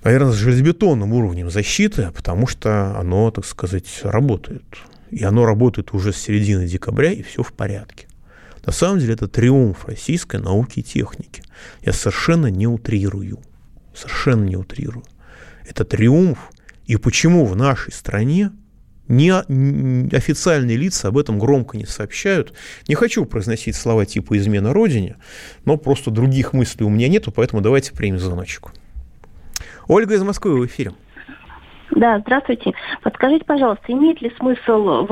наверное, 0.04 0.32
с 0.32 0.36
железобетонным 0.36 1.12
уровнем 1.12 1.50
защиты, 1.50 2.12
потому 2.14 2.46
что 2.46 2.96
оно, 2.96 3.30
так 3.32 3.44
сказать, 3.44 3.88
работает. 4.04 4.62
И 5.10 5.24
оно 5.24 5.44
работает 5.44 5.92
уже 5.92 6.12
с 6.12 6.16
середины 6.16 6.66
декабря, 6.66 7.10
и 7.12 7.22
все 7.22 7.42
в 7.42 7.52
порядке. 7.52 8.06
На 8.64 8.72
самом 8.72 8.98
деле 8.98 9.14
это 9.14 9.28
триумф 9.28 9.86
российской 9.86 10.36
науки 10.36 10.80
и 10.80 10.82
техники. 10.82 11.42
Я 11.82 11.92
совершенно 11.92 12.46
не 12.46 12.66
утрирую. 12.66 13.40
Совершенно 13.94 14.44
не 14.44 14.56
утрирую. 14.56 15.04
Это 15.68 15.84
триумф. 15.84 16.50
И 16.86 16.96
почему 16.96 17.44
в 17.44 17.56
нашей 17.56 17.92
стране 17.92 18.52
не, 19.08 19.30
официальные 19.30 20.76
лица 20.76 21.08
об 21.08 21.18
этом 21.18 21.38
громко 21.38 21.76
не 21.76 21.86
сообщают. 21.86 22.54
Не 22.88 22.94
хочу 22.94 23.24
произносить 23.24 23.76
слова 23.76 24.06
типа 24.06 24.36
«измена 24.38 24.72
Родине», 24.72 25.16
но 25.64 25.76
просто 25.76 26.10
других 26.10 26.52
мыслей 26.52 26.86
у 26.86 26.88
меня 26.88 27.08
нету, 27.08 27.32
поэтому 27.32 27.62
давайте 27.62 27.92
примем 27.92 28.18
звоночку. 28.18 28.70
Ольга 29.88 30.14
из 30.14 30.22
Москвы 30.22 30.58
в 30.58 30.66
эфире. 30.66 30.92
Да, 31.90 32.20
здравствуйте. 32.20 32.72
Подскажите, 33.02 33.44
пожалуйста, 33.44 33.92
имеет 33.92 34.22
ли 34.22 34.32
смысл 34.38 35.06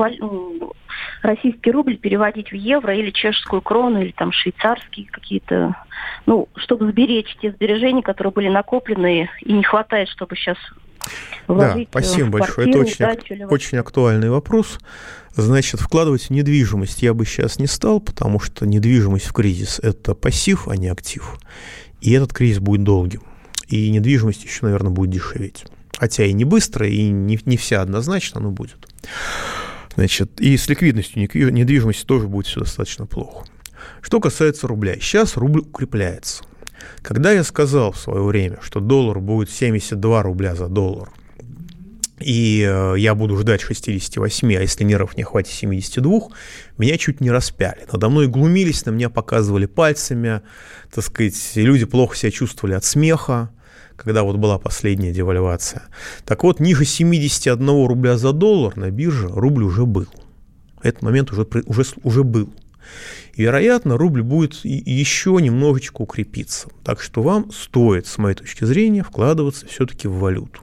российский 1.21 1.71
рубль 1.71 1.97
переводить 1.97 2.51
в 2.51 2.55
евро 2.55 2.95
или 2.95 3.11
чешскую 3.11 3.61
крону, 3.61 4.01
или 4.01 4.11
там 4.11 4.31
швейцарские 4.31 5.07
какие-то, 5.07 5.75
ну, 6.25 6.47
чтобы 6.55 6.89
сберечь 6.89 7.35
те 7.41 7.51
сбережения, 7.51 8.01
которые 8.01 8.33
были 8.33 8.49
накоплены, 8.49 9.29
и 9.41 9.53
не 9.53 9.63
хватает, 9.63 10.09
чтобы 10.09 10.35
сейчас 10.35 10.57
да, 11.47 11.77
спасибо 11.89 12.29
большое. 12.29 12.69
Это 12.69 12.79
очень, 12.79 13.05
ак- 13.05 13.51
очень 13.51 13.77
актуальный 13.79 14.29
вопрос. 14.29 14.79
Значит, 15.33 15.81
вкладывать 15.81 16.23
в 16.23 16.29
недвижимость 16.29 17.01
я 17.01 17.13
бы 17.13 17.25
сейчас 17.25 17.57
не 17.57 17.67
стал, 17.67 17.99
потому 17.99 18.39
что 18.39 18.65
недвижимость 18.65 19.25
в 19.25 19.33
кризис– 19.33 19.79
это 19.83 20.13
пассив, 20.13 20.67
а 20.67 20.75
не 20.75 20.89
актив. 20.89 21.37
И 22.01 22.11
этот 22.11 22.33
кризис 22.33 22.59
будет 22.59 22.83
долгим. 22.83 23.23
И 23.67 23.89
недвижимость 23.89 24.43
еще, 24.43 24.65
наверное, 24.65 24.91
будет 24.91 25.11
дешеветь. 25.11 25.65
Хотя 25.97 26.25
и 26.25 26.33
не 26.33 26.45
быстро, 26.45 26.87
и 26.87 27.09
не, 27.09 27.39
не 27.45 27.57
вся 27.57 27.81
однозначно, 27.81 28.41
но 28.41 28.51
будет. 28.51 28.77
Значит, 29.95 30.39
и 30.39 30.55
с 30.55 30.67
ликвидностью 30.69 31.21
недвижимости 31.51 32.05
тоже 32.05 32.27
будет 32.27 32.47
все 32.47 32.61
достаточно 32.61 33.05
плохо. 33.05 33.45
Что 34.01 34.19
касается 34.19 34.67
рубля, 34.67 34.95
сейчас 34.95 35.37
рубль 35.37 35.61
укрепляется. 35.61 36.43
Когда 37.01 37.31
я 37.31 37.43
сказал 37.43 37.91
в 37.91 37.97
свое 37.97 38.23
время, 38.23 38.59
что 38.61 38.79
доллар 38.79 39.19
будет 39.19 39.49
72 39.49 40.23
рубля 40.23 40.55
за 40.55 40.67
доллар, 40.67 41.09
и 42.19 42.63
э, 42.67 42.95
я 42.97 43.15
буду 43.15 43.35
ждать 43.37 43.61
68, 43.61 44.55
а 44.55 44.61
если 44.61 44.83
нервов 44.83 45.17
не 45.17 45.23
хватит 45.23 45.51
72, 45.53 46.29
меня 46.77 46.97
чуть 46.97 47.19
не 47.19 47.31
распяли. 47.31 47.87
Надо 47.91 48.09
мной 48.09 48.27
глумились, 48.27 48.85
на 48.85 48.91
меня 48.91 49.09
показывали 49.09 49.65
пальцами, 49.65 50.41
так 50.93 51.03
сказать, 51.03 51.35
люди 51.55 51.85
плохо 51.85 52.15
себя 52.15 52.31
чувствовали 52.31 52.75
от 52.75 52.83
смеха 52.83 53.49
когда 54.03 54.23
вот 54.23 54.37
была 54.37 54.57
последняя 54.57 55.11
девальвация. 55.11 55.83
Так 56.25 56.43
вот, 56.43 56.59
ниже 56.59 56.85
71 56.85 57.85
рубля 57.85 58.17
за 58.17 58.31
доллар 58.31 58.75
на 58.75 58.89
бирже 58.89 59.27
рубль 59.27 59.63
уже 59.63 59.85
был. 59.85 60.07
Этот 60.81 61.03
момент 61.03 61.31
уже, 61.31 61.47
уже, 61.65 61.83
уже 62.03 62.23
был. 62.23 62.51
И, 63.35 63.43
вероятно, 63.43 63.97
рубль 63.97 64.23
будет 64.23 64.65
еще 64.65 65.37
немножечко 65.39 66.01
укрепиться. 66.01 66.67
Так 66.83 66.99
что 66.99 67.21
вам 67.21 67.51
стоит, 67.51 68.07
с 68.07 68.17
моей 68.17 68.35
точки 68.35 68.65
зрения, 68.65 69.03
вкладываться 69.03 69.67
все-таки 69.67 70.07
в 70.07 70.15
валюту. 70.15 70.61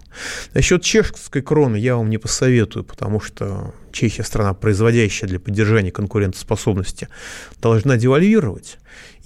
Насчет 0.53 0.83
чешской 0.83 1.41
кроны 1.41 1.77
я 1.77 1.97
вам 1.97 2.11
не 2.11 2.19
посоветую, 2.19 2.85
потому 2.85 3.21
что 3.21 3.73
Чехия 3.93 4.23
страна, 4.23 4.55
производящая 4.55 5.29
для 5.29 5.41
поддержания 5.41 5.91
конкурентоспособности, 5.91 7.09
должна 7.61 7.97
девальвировать. 7.97 8.79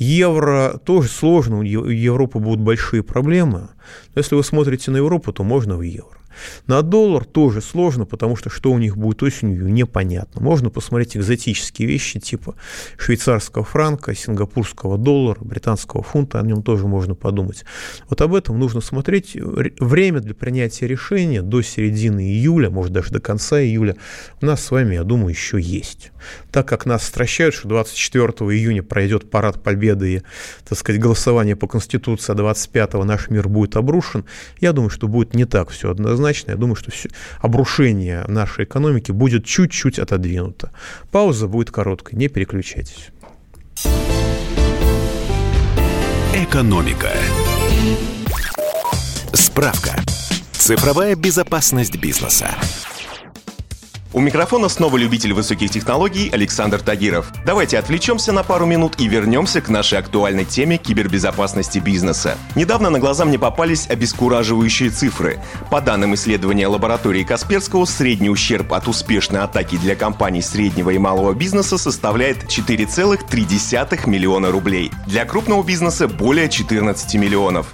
Евро 0.02 0.80
тоже 0.84 1.08
сложно, 1.08 1.58
у 1.58 1.62
Европы 1.62 2.38
будут 2.38 2.60
большие 2.60 3.02
проблемы. 3.02 3.68
Но 4.14 4.18
если 4.18 4.34
вы 4.34 4.42
смотрите 4.42 4.90
на 4.90 4.96
Европу, 4.96 5.32
то 5.32 5.44
можно 5.44 5.76
в 5.76 5.82
евро. 5.82 6.22
На 6.66 6.82
доллар 6.82 7.24
тоже 7.24 7.60
сложно, 7.60 8.04
потому 8.04 8.36
что 8.36 8.50
что 8.50 8.70
у 8.72 8.78
них 8.78 8.96
будет 8.96 9.22
осенью, 9.22 9.72
непонятно. 9.72 10.40
Можно 10.40 10.70
посмотреть 10.70 11.16
экзотические 11.16 11.88
вещи 11.88 12.20
типа 12.20 12.54
швейцарского 12.96 13.64
франка, 13.64 14.14
сингапурского 14.14 14.98
доллара, 14.98 15.38
британского 15.40 16.02
фунта, 16.02 16.40
о 16.40 16.42
нем 16.42 16.62
тоже 16.62 16.86
можно 16.86 17.14
подумать. 17.14 17.64
Вот 18.08 18.20
об 18.20 18.34
этом 18.34 18.58
нужно 18.58 18.80
смотреть. 18.80 19.36
Время 19.36 20.20
для 20.20 20.34
принятия 20.34 20.86
решения 20.86 21.42
до 21.42 21.62
середины 21.62 22.20
июля, 22.20 22.70
может 22.70 22.92
даже 22.92 23.10
до 23.10 23.20
конца 23.20 23.60
июля, 23.60 23.96
у 24.40 24.46
нас 24.46 24.64
с 24.64 24.70
вами, 24.70 24.94
я 24.94 25.04
думаю, 25.04 25.30
еще 25.30 25.60
есть. 25.60 26.12
Так 26.50 26.68
как 26.68 26.86
нас 26.86 27.04
стращают, 27.04 27.54
что 27.54 27.68
24 27.68 28.26
июня 28.56 28.82
пройдет 28.82 29.30
парад 29.30 29.62
победы 29.62 29.91
и, 30.00 30.22
так 30.68 30.78
сказать, 30.78 31.00
голосование 31.00 31.56
по 31.56 31.66
Конституции, 31.66 32.32
а 32.32 32.34
25 32.34 32.94
наш 33.04 33.28
мир 33.30 33.48
будет 33.48 33.76
обрушен, 33.76 34.24
я 34.60 34.72
думаю, 34.72 34.90
что 34.90 35.08
будет 35.08 35.34
не 35.34 35.44
так 35.44 35.70
все 35.70 35.90
однозначно. 35.90 36.52
Я 36.52 36.56
думаю, 36.56 36.76
что 36.76 36.90
все, 36.90 37.08
обрушение 37.40 38.24
нашей 38.28 38.64
экономики 38.64 39.12
будет 39.12 39.44
чуть-чуть 39.44 39.98
отодвинуто. 39.98 40.70
Пауза 41.10 41.48
будет 41.48 41.70
короткой, 41.70 42.18
не 42.18 42.28
переключайтесь. 42.28 43.08
Экономика. 46.34 47.10
Справка. 49.34 50.00
Цифровая 50.52 51.14
безопасность 51.16 51.98
бизнеса. 51.98 52.56
У 54.14 54.20
микрофона 54.20 54.68
снова 54.68 54.98
любитель 54.98 55.32
высоких 55.32 55.70
технологий 55.70 56.28
Александр 56.28 56.80
Тагиров. 56.80 57.32
Давайте 57.46 57.78
отвлечемся 57.78 58.30
на 58.32 58.42
пару 58.42 58.66
минут 58.66 59.00
и 59.00 59.08
вернемся 59.08 59.62
к 59.62 59.70
нашей 59.70 59.98
актуальной 59.98 60.44
теме 60.44 60.76
кибербезопасности 60.76 61.78
бизнеса. 61.78 62.36
Недавно 62.54 62.90
на 62.90 62.98
глаза 62.98 63.24
мне 63.24 63.38
попались 63.38 63.88
обескураживающие 63.88 64.90
цифры. 64.90 65.40
По 65.70 65.80
данным 65.80 66.14
исследования 66.14 66.66
лаборатории 66.66 67.22
Касперского, 67.22 67.86
средний 67.86 68.28
ущерб 68.28 68.74
от 68.74 68.86
успешной 68.86 69.40
атаки 69.40 69.78
для 69.78 69.96
компаний 69.96 70.42
среднего 70.42 70.90
и 70.90 70.98
малого 70.98 71.32
бизнеса 71.32 71.78
составляет 71.78 72.44
4,3 72.44 74.10
миллиона 74.10 74.50
рублей. 74.50 74.92
Для 75.06 75.24
крупного 75.24 75.62
бизнеса 75.62 76.06
более 76.06 76.50
14 76.50 77.14
миллионов. 77.14 77.72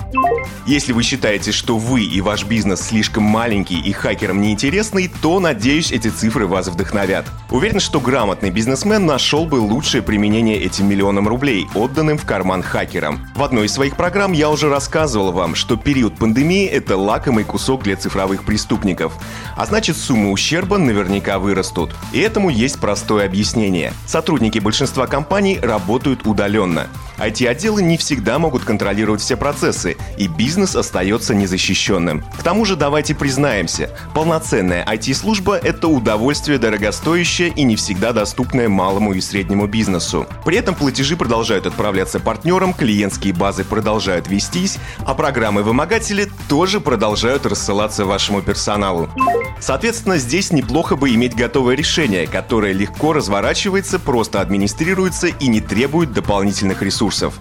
Если 0.66 0.92
вы 0.92 1.03
считаете, 1.03 1.51
что 1.51 1.79
вы 1.79 2.05
и 2.05 2.20
ваш 2.20 2.44
бизнес 2.44 2.83
слишком 2.83 3.24
маленький 3.24 3.81
и 3.81 3.90
хакерам 3.90 4.40
неинтересный, 4.40 5.11
то, 5.20 5.40
надеюсь, 5.40 5.90
эти 5.90 6.09
цифры 6.09 6.28
цифры 6.29 6.47
вас 6.47 6.69
вдохновят. 6.69 7.25
Уверен, 7.51 7.81
что 7.81 8.01
грамотный 8.01 8.51
бизнесмен 8.51 9.07
нашел 9.07 9.47
бы 9.47 9.55
лучшее 9.55 10.03
применение 10.03 10.59
этим 10.59 10.87
миллионам 10.87 11.27
рублей, 11.27 11.67
отданным 11.75 12.19
в 12.19 12.27
карман 12.27 12.62
хакерам. 12.62 13.27
В 13.35 13.43
одной 13.43 13.64
из 13.64 13.73
своих 13.73 13.97
программ 13.97 14.33
я 14.33 14.51
уже 14.51 14.69
рассказывал 14.69 15.33
вам, 15.33 15.55
что 15.55 15.79
период 15.79 16.19
пандемии– 16.19 16.67
это 16.67 16.99
лакомый 16.99 17.45
кусок 17.45 17.85
для 17.85 17.97
цифровых 17.97 18.45
преступников. 18.45 19.14
А 19.57 19.64
значит, 19.64 19.97
суммы 19.97 20.31
ущерба 20.31 20.77
наверняка 20.77 21.38
вырастут. 21.38 21.95
И 22.12 22.21
этому 22.21 22.51
есть 22.51 22.79
простое 22.79 23.25
объяснение. 23.25 23.95
Сотрудники 24.07 24.59
большинства 24.59 25.07
компаний 25.07 25.59
работают 25.62 26.27
удаленно. 26.27 26.88
IT-отделы 27.19 27.83
не 27.83 27.97
всегда 27.97 28.38
могут 28.38 28.64
контролировать 28.64 29.23
все 29.23 29.37
процессы, 29.37 29.97
и 30.19 30.29
бизнес 30.29 30.77
остается 30.77 31.35
незащищенным. 31.35 32.23
К 32.38 32.43
тому 32.43 32.67
же 32.67 32.77
давайте 32.77 33.14
признаемся, 33.14 33.91
полноценная 34.14 34.85
IT-служба– 34.85 35.57
это 35.62 35.88
удовольствие 35.88 36.17
дорогостоящее 36.59 37.48
и 37.48 37.62
не 37.62 37.76
всегда 37.76 38.12
доступное 38.12 38.68
малому 38.68 39.14
и 39.14 39.20
среднему 39.20 39.66
бизнесу. 39.66 40.26
При 40.44 40.57
этом 40.57 40.74
платежи 40.74 41.16
продолжают 41.16 41.66
отправляться 41.66 42.20
партнерам, 42.20 42.74
клиентские 42.74 43.33
базы 43.33 43.64
продолжают 43.64 44.28
вестись, 44.28 44.78
а 45.07 45.14
программы-вымогатели 45.14 46.28
тоже 46.48 46.81
продолжают 46.81 47.46
рассылаться 47.46 48.04
вашему 48.04 48.42
персоналу. 48.42 49.09
Соответственно, 49.61 50.18
здесь 50.18 50.52
неплохо 50.52 50.96
бы 50.96 51.14
иметь 51.14 51.35
готовое 51.35 51.74
решение, 51.74 52.26
которое 52.26 52.72
легко 52.72 53.12
разворачивается, 53.12 53.98
просто 53.98 54.40
администрируется 54.40 55.28
и 55.28 55.46
не 55.48 55.61
требует 55.61 56.12
дополнительных 56.12 56.83
ресурсов. 56.83 57.35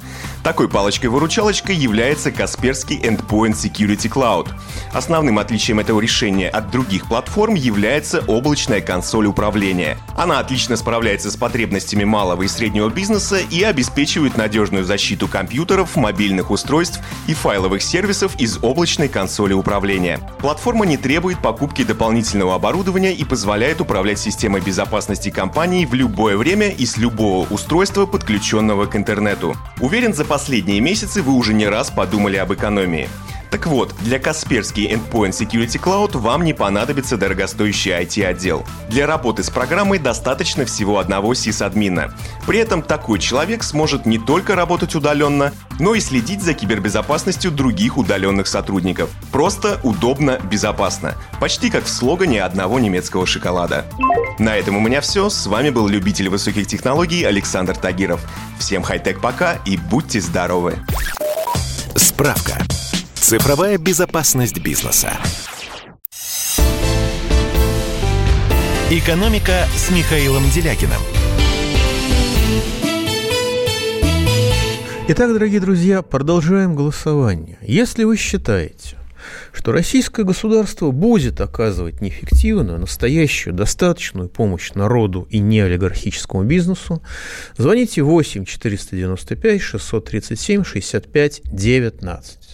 Такой 0.44 0.70
палочкой-выручалочкой 0.70 1.76
является 1.76 2.32
Касперский 2.32 2.98
Endpoint 2.98 3.54
Security 3.54 4.10
Cloud. 4.10 4.50
Основным 4.94 5.40
отличием 5.40 5.80
этого 5.80 6.00
решения 6.00 6.50
от 6.50 6.72
других 6.72 7.08
платформ 7.08 7.56
является 7.56 8.24
облачная 8.28 8.82
консоль 8.82 9.26
управления. 9.26 9.98
Она 10.16 10.40
отлично 10.40 10.78
справляется 10.78 11.32
с 11.32 11.36
потребностями 11.36 12.04
малого 12.04 12.44
и 12.44 12.48
среднего 12.48 12.90
бизнеса 12.90 13.38
и 13.38 13.64
обеспечивает 13.64 14.38
надежную 14.38 14.86
защиту 14.86 15.28
компьютеров, 15.28 15.96
мобильных 15.96 16.52
устройств 16.52 17.00
и 17.28 17.34
файловых 17.34 17.82
сервисов 17.82 18.40
из 18.40 18.58
облачной 18.62 19.10
консоли 19.10 19.54
управления. 19.54 20.20
Платформа 20.40 20.86
не 20.86 20.98
требует 20.98 21.42
покупки 21.42 21.84
дополнительного 21.84 22.56
оборудования 22.56 23.14
и 23.14 23.24
позволяет 23.24 23.82
управлять 23.82 24.20
системой 24.20 24.62
безопасности 24.62 25.30
компании 25.30 25.86
в 25.86 25.94
любое 25.94 26.38
время 26.38 26.70
и 26.70 26.86
с 26.86 26.98
любого 26.98 27.48
устройства, 27.50 28.06
подключенного 28.06 28.86
к 28.86 28.96
интернету. 28.96 29.56
Уверен, 29.80 30.14
за 30.14 30.24
последние 30.28 30.82
месяцы 30.82 31.22
вы 31.22 31.34
уже 31.34 31.54
не 31.54 31.68
раз 31.68 31.90
подумали 31.90 32.38
об 32.38 32.54
экономии. 32.54 33.10
Так 33.50 33.66
вот, 33.68 33.94
для 34.02 34.20
Касперский 34.20 34.92
Endpoint 34.92 35.32
Security 35.32 35.80
Cloud 35.82 36.18
вам 36.18 36.44
не 36.44 36.54
понадобится 36.54 37.18
дорогостоящий 37.18 37.92
IT-отдел. 37.92 38.66
Для 38.90 39.08
работы 39.08 39.44
с 39.44 39.50
программой 39.50 40.00
достаточно 40.00 40.66
всего 40.66 41.00
одного 41.00 41.34
сисадмина. 41.34 42.14
При 42.46 42.60
этом 42.60 42.82
такой 42.82 43.20
человек 43.20 43.64
сможет 43.64 44.06
не 44.06 44.18
только 44.18 44.56
работать 44.56 44.96
удаленно, 44.96 45.54
но 45.80 45.96
и 45.96 46.00
следить 46.00 46.42
за 46.42 46.54
кибербезопасностью 46.54 47.52
других 47.52 47.98
удаленных 47.98 48.48
сотрудников. 48.48 49.10
Просто, 49.32 49.80
удобно, 49.84 50.40
безопасно. 50.50 51.16
Почти 51.40 51.70
как 51.70 51.86
в 51.86 51.90
слогане 51.90 52.44
одного 52.44 52.80
немецкого 52.80 53.26
шоколада. 53.26 53.86
На 54.40 54.56
этом 54.56 54.76
у 54.76 54.82
меня 54.82 55.02
все. 55.02 55.30
С 55.30 55.48
вами 55.48 55.70
был 55.70 55.88
любитель 55.88 56.30
высоких 56.30 56.68
технологий 56.68 57.24
Александр 57.24 57.76
Тагиров. 57.76 58.22
Всем 58.60 58.84
хай-тек 58.84 59.22
пока 59.22 59.54
и 59.66 59.78
будьте 59.78 60.20
здоровы. 60.22 60.76
Справка. 61.96 62.58
Цифровая 63.28 63.78
безопасность 63.78 64.58
бизнеса. 64.62 65.12
Экономика 68.90 69.68
с 69.76 69.92
Михаилом 69.92 70.50
Делякиным. 70.50 71.02
Итак, 75.10 75.34
дорогие 75.34 75.60
друзья, 75.60 76.02
продолжаем 76.04 76.74
голосование. 76.74 77.58
Если 77.62 78.06
вы 78.06 78.16
считаете, 78.16 78.96
что 79.52 79.74
российское 79.74 80.24
государство 80.24 80.92
будет 80.92 81.42
оказывать 81.42 82.00
неэффективную, 82.00 82.80
настоящую, 82.80 83.54
достаточную 83.54 84.30
помощь 84.30 84.72
народу 84.72 85.28
и 85.30 85.40
неолигархическому 85.40 86.46
бизнесу, 86.46 87.04
звоните 87.58 88.04
8 88.04 88.46
495 88.46 89.62
637 89.62 90.64
65 90.64 91.42
19. 91.44 92.47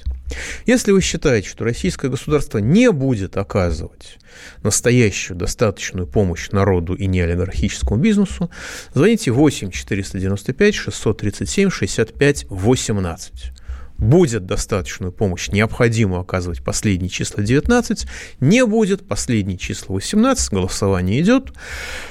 Если 0.65 0.91
вы 0.91 1.01
считаете, 1.01 1.49
что 1.49 1.63
российское 1.63 2.09
государство 2.09 2.57
не 2.57 2.91
будет 2.91 3.37
оказывать 3.37 4.17
настоящую 4.63 5.37
достаточную 5.37 6.07
помощь 6.07 6.49
народу 6.51 6.95
и 6.95 7.05
неолигархическому 7.05 7.99
бизнесу, 7.99 8.49
звоните 8.93 9.31
8 9.31 9.71
495 9.71 10.75
637 10.75 11.69
65 11.69 12.45
18 12.49 13.51
будет 14.03 14.45
достаточную 14.45 15.11
помощь, 15.11 15.49
необходимо 15.49 16.19
оказывать 16.19 16.63
последние 16.63 17.09
числа 17.09 17.43
19, 17.43 18.05
не 18.41 18.65
будет, 18.65 19.07
последние 19.07 19.57
числа 19.57 19.95
18, 19.95 20.51
голосование 20.51 21.21
идет. 21.21 21.53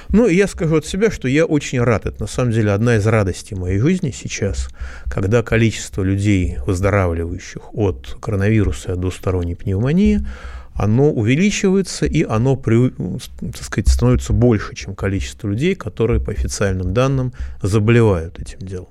Ну, 0.09 0.26
я 0.26 0.48
скажу 0.48 0.76
от 0.76 0.87
себя, 0.87 1.11
что 1.11 1.28
я 1.28 1.44
очень 1.44 1.81
рад. 1.81 2.07
Это, 2.07 2.22
на 2.22 2.26
самом 2.26 2.52
деле, 2.52 2.72
одна 2.72 2.96
из 2.96 3.07
радостей 3.07 3.57
моей 3.57 3.78
жизни 3.78 4.11
сейчас, 4.11 4.68
когда 5.07 5.42
количество 5.42 6.02
людей, 6.02 6.59
выздоравливающих 6.66 7.74
от 7.74 8.16
коронавируса 8.20 8.90
и 8.90 8.92
от 8.92 9.00
двусторонней 9.00 9.55
пневмонии, 9.57 10.26
оно 10.74 11.11
увеличивается, 11.11 12.07
и 12.07 12.22
оно, 12.22 12.57
так 12.57 13.62
сказать, 13.62 13.88
становится 13.88 14.33
больше, 14.33 14.74
чем 14.74 14.94
количество 14.94 15.48
людей, 15.48 15.74
которые, 15.74 16.20
по 16.20 16.33
официальным 16.33 16.94
данным, 16.94 17.35
заболевают 17.61 18.38
этим 18.40 18.59
делом. 18.61 18.88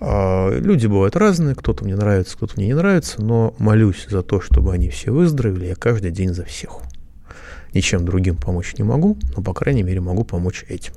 А, 0.00 0.50
люди 0.50 0.86
бывают 0.86 1.16
разные, 1.16 1.54
кто-то 1.54 1.84
мне 1.84 1.96
нравится, 1.96 2.36
кто-то 2.36 2.54
мне 2.56 2.68
не 2.68 2.74
нравится, 2.74 3.20
но 3.22 3.54
молюсь 3.58 4.06
за 4.08 4.22
то, 4.22 4.40
чтобы 4.40 4.72
они 4.72 4.88
все 4.90 5.10
выздоровели, 5.10 5.66
я 5.66 5.74
каждый 5.74 6.10
день 6.10 6.32
за 6.32 6.44
всех. 6.44 6.80
Ничем 7.74 8.04
другим 8.04 8.36
помочь 8.36 8.74
не 8.78 8.84
могу, 8.84 9.18
но, 9.36 9.42
по 9.42 9.52
крайней 9.52 9.82
мере, 9.82 10.00
могу 10.00 10.24
помочь 10.24 10.64
этим. 10.68 10.94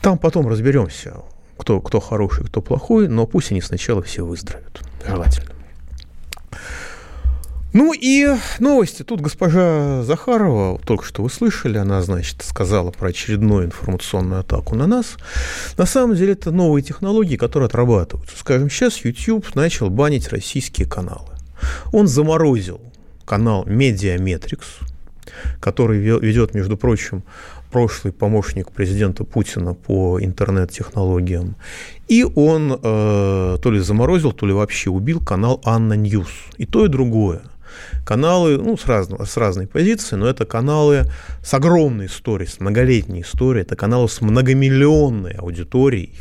Там 0.00 0.18
потом 0.18 0.46
разберемся, 0.46 1.16
кто, 1.56 1.80
кто 1.80 2.00
хороший, 2.00 2.44
кто 2.44 2.60
плохой, 2.60 3.08
но 3.08 3.26
пусть 3.26 3.50
они 3.50 3.60
сначала 3.60 4.02
все 4.02 4.24
выздоровеют. 4.24 4.80
Желательно. 5.06 5.54
Ну 7.74 7.92
и 7.92 8.26
новости. 8.60 9.02
Тут 9.02 9.20
госпожа 9.20 10.02
Захарова, 10.02 10.78
только 10.78 11.04
что 11.04 11.22
вы 11.22 11.28
слышали, 11.28 11.76
она, 11.76 12.00
значит, 12.00 12.42
сказала 12.42 12.90
про 12.90 13.08
очередную 13.08 13.66
информационную 13.66 14.40
атаку 14.40 14.74
на 14.74 14.86
нас. 14.86 15.16
На 15.76 15.84
самом 15.84 16.16
деле 16.16 16.32
это 16.32 16.50
новые 16.50 16.82
технологии, 16.82 17.36
которые 17.36 17.66
отрабатываются. 17.66 18.38
Скажем, 18.38 18.70
сейчас 18.70 19.04
YouTube 19.04 19.54
начал 19.54 19.90
банить 19.90 20.28
российские 20.30 20.88
каналы. 20.88 21.28
Он 21.92 22.06
заморозил 22.06 22.80
канал 23.26 23.64
Mediametrics, 23.66 24.78
который 25.60 25.98
ведет, 25.98 26.54
между 26.54 26.78
прочим, 26.78 27.22
прошлый 27.70 28.14
помощник 28.14 28.72
президента 28.72 29.24
Путина 29.24 29.74
по 29.74 30.18
интернет-технологиям. 30.22 31.56
И 32.08 32.24
он 32.24 32.72
э, 32.72 33.58
то 33.62 33.70
ли 33.70 33.78
заморозил, 33.80 34.32
то 34.32 34.46
ли 34.46 34.54
вообще 34.54 34.88
убил 34.88 35.20
канал 35.20 35.60
ANNA 35.66 35.92
News. 35.92 36.30
И 36.56 36.64
то, 36.64 36.86
и 36.86 36.88
другое– 36.88 37.42
каналы, 38.04 38.58
ну, 38.58 38.76
с, 38.76 38.86
разного, 38.86 39.24
с 39.24 39.36
разной 39.36 39.66
позиции, 39.66 40.16
но 40.16 40.26
это 40.26 40.46
каналы 40.46 41.04
с 41.42 41.52
огромной 41.54 42.06
историей, 42.06 42.48
с 42.48 42.60
многолетней 42.60 43.22
историей, 43.22 43.62
это 43.62 43.76
каналы 43.76 44.08
с 44.08 44.20
многомиллионной 44.20 45.32
аудиторией, 45.32 46.14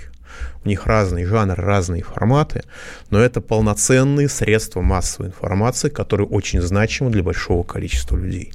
у 0.63 0.67
них 0.67 0.85
разный 0.85 1.23
жанр, 1.25 1.55
разные 1.55 2.03
форматы, 2.03 2.63
но 3.09 3.19
это 3.19 3.41
полноценные 3.41 4.29
средства 4.29 4.81
массовой 4.81 5.29
информации, 5.29 5.89
которые 5.89 6.27
очень 6.27 6.61
значимы 6.61 7.09
для 7.09 7.23
большого 7.23 7.63
количества 7.63 8.17
людей. 8.17 8.51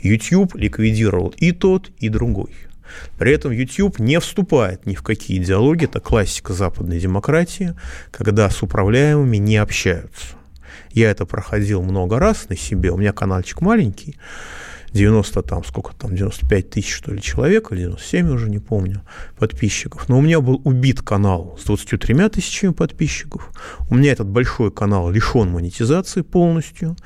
YouTube 0.00 0.54
ликвидировал 0.54 1.34
и 1.36 1.52
тот, 1.52 1.90
и 1.98 2.08
другой. 2.08 2.50
При 3.18 3.32
этом 3.32 3.50
YouTube 3.50 3.98
не 3.98 4.20
вступает 4.20 4.86
ни 4.86 4.94
в 4.94 5.02
какие 5.02 5.38
идеологии, 5.38 5.86
это 5.86 6.00
классика 6.00 6.52
западной 6.52 7.00
демократии, 7.00 7.74
когда 8.10 8.48
с 8.48 8.62
управляемыми 8.62 9.36
не 9.36 9.56
общаются. 9.56 10.36
Я 10.96 11.10
это 11.10 11.26
проходил 11.26 11.82
много 11.82 12.18
раз 12.18 12.48
на 12.48 12.56
себе. 12.56 12.90
У 12.90 12.96
меня 12.96 13.12
каналчик 13.12 13.60
маленький, 13.60 14.16
90 14.92 15.42
там, 15.42 15.62
сколько 15.62 15.94
там, 15.94 16.16
95 16.16 16.70
тысяч, 16.70 16.90
что 16.90 17.12
ли, 17.12 17.20
человек, 17.20 17.70
или 17.70 17.80
97 17.80 18.30
уже, 18.30 18.48
не 18.48 18.60
помню, 18.60 19.02
подписчиков. 19.38 20.08
Но 20.08 20.16
у 20.16 20.22
меня 20.22 20.40
был 20.40 20.62
убит 20.64 21.02
канал 21.02 21.58
с 21.60 21.64
23 21.64 22.30
тысячами 22.30 22.72
подписчиков. 22.72 23.50
У 23.90 23.94
меня 23.94 24.10
этот 24.10 24.28
большой 24.28 24.70
канал 24.70 25.10
лишен 25.10 25.50
монетизации 25.50 26.22
полностью. 26.22 26.96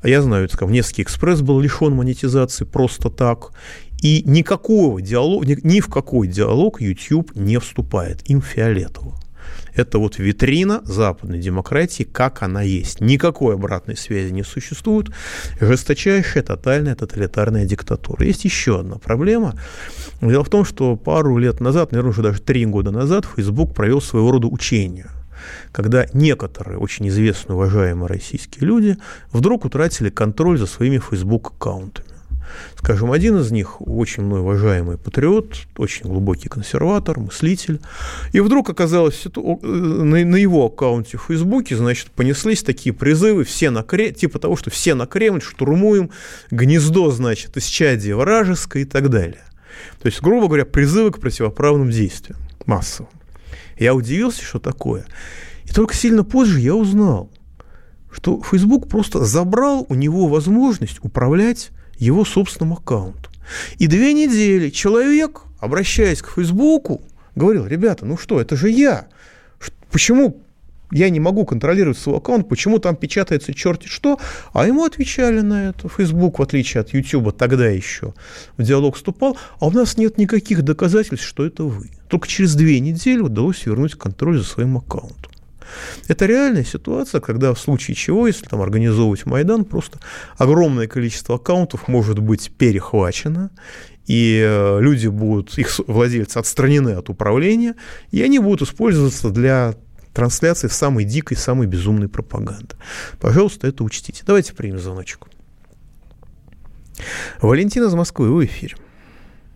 А 0.00 0.08
я 0.08 0.22
знаю, 0.22 0.44
это 0.44 0.56
как 0.56 0.68
Невский 0.68 1.02
экспресс 1.02 1.40
был 1.40 1.58
лишен 1.58 1.92
монетизации 1.92 2.64
просто 2.64 3.10
так. 3.10 3.50
И 4.00 4.22
никакого 4.26 5.02
диалога, 5.02 5.44
ни, 5.44 5.58
ни 5.64 5.80
в 5.80 5.88
какой 5.88 6.28
диалог 6.28 6.80
YouTube 6.80 7.34
не 7.34 7.58
вступает. 7.58 8.22
Им 8.30 8.42
фиолетово. 8.42 9.18
Это 9.74 9.98
вот 9.98 10.18
витрина 10.18 10.80
западной 10.84 11.38
демократии, 11.38 12.04
как 12.04 12.42
она 12.42 12.62
есть. 12.62 13.00
Никакой 13.00 13.54
обратной 13.54 13.96
связи 13.96 14.32
не 14.32 14.42
существует. 14.42 15.08
Жесточайшая 15.60 16.42
тотальная 16.42 16.94
тоталитарная 16.94 17.64
диктатура. 17.64 18.24
Есть 18.24 18.44
еще 18.44 18.80
одна 18.80 18.96
проблема. 18.96 19.54
Дело 20.20 20.44
в 20.44 20.50
том, 20.50 20.64
что 20.64 20.96
пару 20.96 21.36
лет 21.38 21.60
назад, 21.60 21.92
наверное, 21.92 22.10
уже 22.10 22.22
даже 22.22 22.40
три 22.40 22.64
года 22.66 22.90
назад, 22.90 23.26
Facebook 23.36 23.74
провел 23.74 24.00
своего 24.00 24.30
рода 24.30 24.48
учение 24.48 25.06
когда 25.72 26.06
некоторые 26.12 26.78
очень 26.78 27.08
известные, 27.08 27.56
уважаемые 27.56 28.08
российские 28.08 28.66
люди 28.66 28.96
вдруг 29.32 29.64
утратили 29.64 30.10
контроль 30.10 30.58
за 30.58 30.66
своими 30.66 30.98
Facebook-аккаунтами. 30.98 32.09
Скажем, 32.76 33.12
один 33.12 33.38
из 33.38 33.50
них, 33.50 33.80
очень 33.80 34.24
мной 34.24 34.40
уважаемый 34.40 34.98
патриот, 34.98 35.54
очень 35.76 36.06
глубокий 36.06 36.48
консерватор, 36.48 37.18
мыслитель, 37.18 37.80
и 38.32 38.40
вдруг 38.40 38.70
оказалось, 38.70 39.24
э, 39.26 39.66
на, 39.66 40.36
его 40.36 40.66
аккаунте 40.66 41.18
в 41.18 41.22
Фейсбуке, 41.28 41.76
значит, 41.76 42.10
понеслись 42.10 42.62
такие 42.62 42.94
призывы, 42.94 43.44
все 43.44 43.70
на 43.70 43.82
Кремль, 43.82 44.14
типа 44.14 44.38
того, 44.38 44.56
что 44.56 44.70
все 44.70 44.94
на 44.94 45.06
Кремль, 45.06 45.42
штурмуем 45.42 46.10
гнездо, 46.50 47.10
значит, 47.10 47.56
из 47.56 47.64
чади 47.64 48.12
вражеское 48.12 48.82
и 48.82 48.86
так 48.86 49.10
далее. 49.10 49.44
То 50.00 50.06
есть, 50.06 50.20
грубо 50.22 50.46
говоря, 50.46 50.64
призывы 50.64 51.10
к 51.10 51.20
противоправным 51.20 51.90
действиям 51.90 52.38
массовым. 52.66 53.10
Я 53.78 53.94
удивился, 53.94 54.42
что 54.42 54.58
такое. 54.58 55.06
И 55.64 55.72
только 55.72 55.94
сильно 55.94 56.24
позже 56.24 56.60
я 56.60 56.74
узнал, 56.74 57.30
что 58.10 58.42
Facebook 58.42 58.88
просто 58.88 59.24
забрал 59.24 59.86
у 59.88 59.94
него 59.94 60.28
возможность 60.28 60.98
управлять 61.02 61.70
его 62.00 62.24
собственным 62.24 62.72
аккаунтом. 62.72 63.32
И 63.78 63.86
две 63.86 64.12
недели 64.12 64.70
человек, 64.70 65.42
обращаясь 65.60 66.22
к 66.22 66.32
Фейсбуку, 66.34 67.02
говорил, 67.36 67.66
ребята, 67.66 68.04
ну 68.04 68.16
что, 68.16 68.40
это 68.40 68.56
же 68.56 68.70
я. 68.70 69.06
Почему 69.92 70.40
я 70.92 71.10
не 71.10 71.20
могу 71.20 71.44
контролировать 71.44 71.98
свой 71.98 72.16
аккаунт, 72.16 72.48
почему 72.48 72.78
там 72.78 72.96
печатается 72.96 73.54
черти 73.54 73.86
что, 73.86 74.18
а 74.52 74.66
ему 74.66 74.84
отвечали 74.84 75.40
на 75.40 75.68
это. 75.68 75.88
Facebook, 75.88 76.38
в 76.38 76.42
отличие 76.42 76.80
от 76.80 76.92
YouTube, 76.92 77.36
тогда 77.36 77.68
еще 77.68 78.14
в 78.56 78.62
диалог 78.62 78.96
вступал, 78.96 79.36
а 79.60 79.66
у 79.66 79.70
нас 79.70 79.96
нет 79.96 80.18
никаких 80.18 80.62
доказательств, 80.62 81.26
что 81.26 81.46
это 81.46 81.64
вы. 81.64 81.90
Только 82.08 82.26
через 82.26 82.54
две 82.54 82.80
недели 82.80 83.20
удалось 83.20 83.64
вернуть 83.66 83.94
контроль 83.94 84.38
за 84.38 84.44
своим 84.44 84.78
аккаунтом. 84.78 85.30
Это 86.08 86.26
реальная 86.26 86.64
ситуация, 86.64 87.20
когда 87.20 87.54
в 87.54 87.58
случае 87.58 87.94
чего, 87.94 88.26
если 88.26 88.46
там 88.46 88.60
организовывать 88.60 89.26
Майдан, 89.26 89.64
просто 89.64 89.98
огромное 90.36 90.86
количество 90.86 91.36
аккаунтов 91.36 91.88
может 91.88 92.18
быть 92.18 92.50
перехвачено, 92.56 93.50
и 94.06 94.42
э, 94.44 94.80
люди 94.80 95.06
будут, 95.06 95.56
их 95.56 95.70
владельцы 95.86 96.38
отстранены 96.38 96.90
от 96.90 97.08
управления, 97.10 97.76
и 98.10 98.22
они 98.22 98.38
будут 98.38 98.62
использоваться 98.62 99.30
для 99.30 99.74
трансляции 100.12 100.68
самой 100.68 101.04
дикой, 101.04 101.36
самой 101.36 101.66
безумной 101.66 102.08
пропаганды. 102.08 102.74
Пожалуйста, 103.20 103.68
это 103.68 103.84
учтите. 103.84 104.24
Давайте 104.26 104.54
примем 104.54 104.78
звоночек. 104.78 105.28
Валентин 107.40 107.84
из 107.84 107.94
Москвы, 107.94 108.30
вы 108.30 108.42
в 108.42 108.44
эфире. 108.46 108.74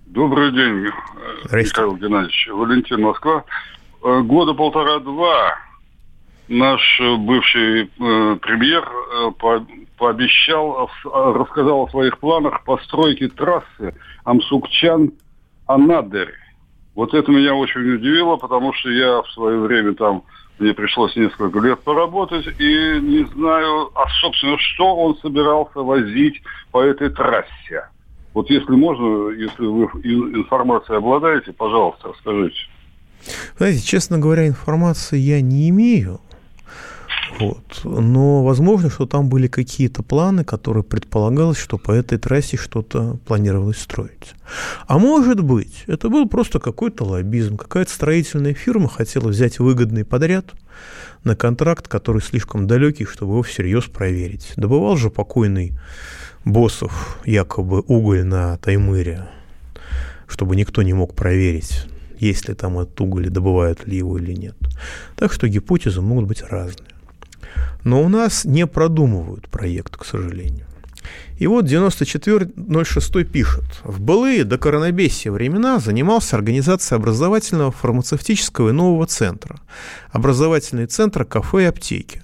Добрый 0.07 0.53
день, 0.53 0.93
Михаил 1.51 1.97
Геннадьевич. 1.97 2.49
Валентин, 2.53 3.01
Москва. 3.01 3.45
Э, 4.05 4.21
года 4.23 4.55
полтора-два 4.55 5.59
наш 6.49 7.01
э, 7.01 7.17
бывший 7.17 7.85
э, 7.85 8.37
премьер 8.41 8.87
э, 8.87 9.31
по, 9.39 9.67
пообещал, 9.97 10.89
э, 10.89 11.09
рассказал 11.09 11.85
о 11.85 11.91
своих 11.91 12.19
планах 12.19 12.65
постройки 12.65 13.29
трассы 13.29 13.95
Амсукчан-Анадырь. 14.25 16.35
Вот 16.95 17.15
это 17.15 17.31
меня 17.31 17.55
очень 17.55 17.81
удивило, 17.81 18.37
потому 18.37 18.73
что 18.75 18.91
я 18.91 19.23
в 19.23 19.31
свое 19.33 19.59
время 19.59 19.95
там, 19.95 20.25
мне 20.59 20.75
пришлось 20.75 21.17
несколько 21.17 21.59
лет 21.59 21.81
поработать, 21.81 22.47
и 22.61 23.01
не 23.01 23.25
знаю, 23.35 23.91
а 23.95 24.09
собственно, 24.21 24.57
что 24.59 24.97
он 24.97 25.17
собирался 25.19 25.81
возить 25.81 26.41
по 26.71 26.83
этой 26.83 27.11
трассе. 27.11 27.89
Вот 28.33 28.51
если 28.51 28.73
можно, 28.73 29.31
если 29.31 29.65
вы 29.65 29.85
информацией 30.35 30.99
обладаете, 30.99 31.53
пожалуйста, 31.53 32.09
расскажите. 32.09 32.69
Знаете, 33.57 33.81
честно 33.81 34.19
говоря, 34.19 34.47
информации 34.47 35.19
я 35.19 35.41
не 35.41 35.71
имею. 35.71 36.21
Вот. 37.41 37.81
Но 37.85 38.45
возможно, 38.45 38.91
что 38.91 39.07
там 39.07 39.29
были 39.29 39.47
какие-то 39.49 40.03
планы, 40.03 40.45
которые 40.45 40.85
предполагалось, 40.85 41.59
что 41.59 41.79
по 41.79 41.91
этой 41.91 42.19
трассе 42.19 42.57
что-то 42.57 43.19
планировалось 43.27 43.79
строить. 43.79 44.35
А 44.87 44.99
может 44.99 45.43
быть, 45.43 45.85
это 45.87 46.09
был 46.09 46.29
просто 46.29 46.61
какой-то 46.61 47.05
лоббизм, 47.05 47.57
какая-то 47.57 47.91
строительная 47.91 48.55
фирма 48.55 48.89
хотела 48.89 49.29
взять 49.29 49.59
выгодный 49.59 50.05
подряд 50.05 50.53
на 51.25 51.35
контракт, 51.35 51.89
который 51.89 52.23
слишком 52.23 52.67
далекий, 52.67 53.05
чтобы 53.05 53.33
его 53.33 53.43
всерьез 53.43 53.85
проверить. 53.85 54.53
Добывал 54.57 54.97
же 54.97 55.11
покойный 55.11 55.73
боссов 56.45 57.19
якобы 57.25 57.83
уголь 57.87 58.25
на 58.25 58.59
Таймыре, 58.59 59.27
чтобы 60.27 60.57
никто 60.57 60.83
не 60.83 60.93
мог 60.93 61.15
проверить, 61.15 61.87
есть 62.19 62.49
ли 62.49 62.55
там 62.55 62.79
этот 62.79 63.01
уголь 63.01 63.29
добывают 63.31 63.87
ли 63.87 63.97
его 63.97 64.19
или 64.19 64.35
нет. 64.35 64.57
Так 65.17 65.33
что 65.33 65.49
гипотезы 65.49 66.01
могут 66.01 66.27
быть 66.27 66.43
разные. 66.43 66.94
Но 67.85 68.03
у 68.03 68.09
нас 68.09 68.45
не 68.45 68.67
продумывают 68.67 69.49
проект, 69.49 69.97
к 69.97 70.05
сожалению. 70.05 70.67
И 71.37 71.47
вот 71.47 71.67
9406 71.67 73.31
пишет. 73.31 73.65
В 73.83 74.01
былые 74.01 74.45
до 74.45 74.57
коронабесия 74.57 75.33
времена 75.33 75.79
занимался 75.79 76.37
организацией 76.37 76.99
образовательного 76.99 77.73
фармацевтического 77.73 78.71
и 78.71 78.73
нового 78.73 79.07
центра. 79.07 79.61
Образовательный 80.13 80.87
центр 80.87 81.25
кафе 81.25 81.63
и 81.63 81.67
аптеки. 81.67 82.23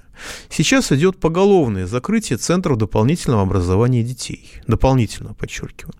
Сейчас 0.48 0.92
идет 0.92 1.18
поголовное 1.18 1.86
закрытие 1.86 2.38
центров 2.38 2.76
дополнительного 2.76 3.42
образования 3.42 4.02
детей. 4.02 4.50
Дополнительно, 4.66 5.34
подчеркиваю. 5.34 5.94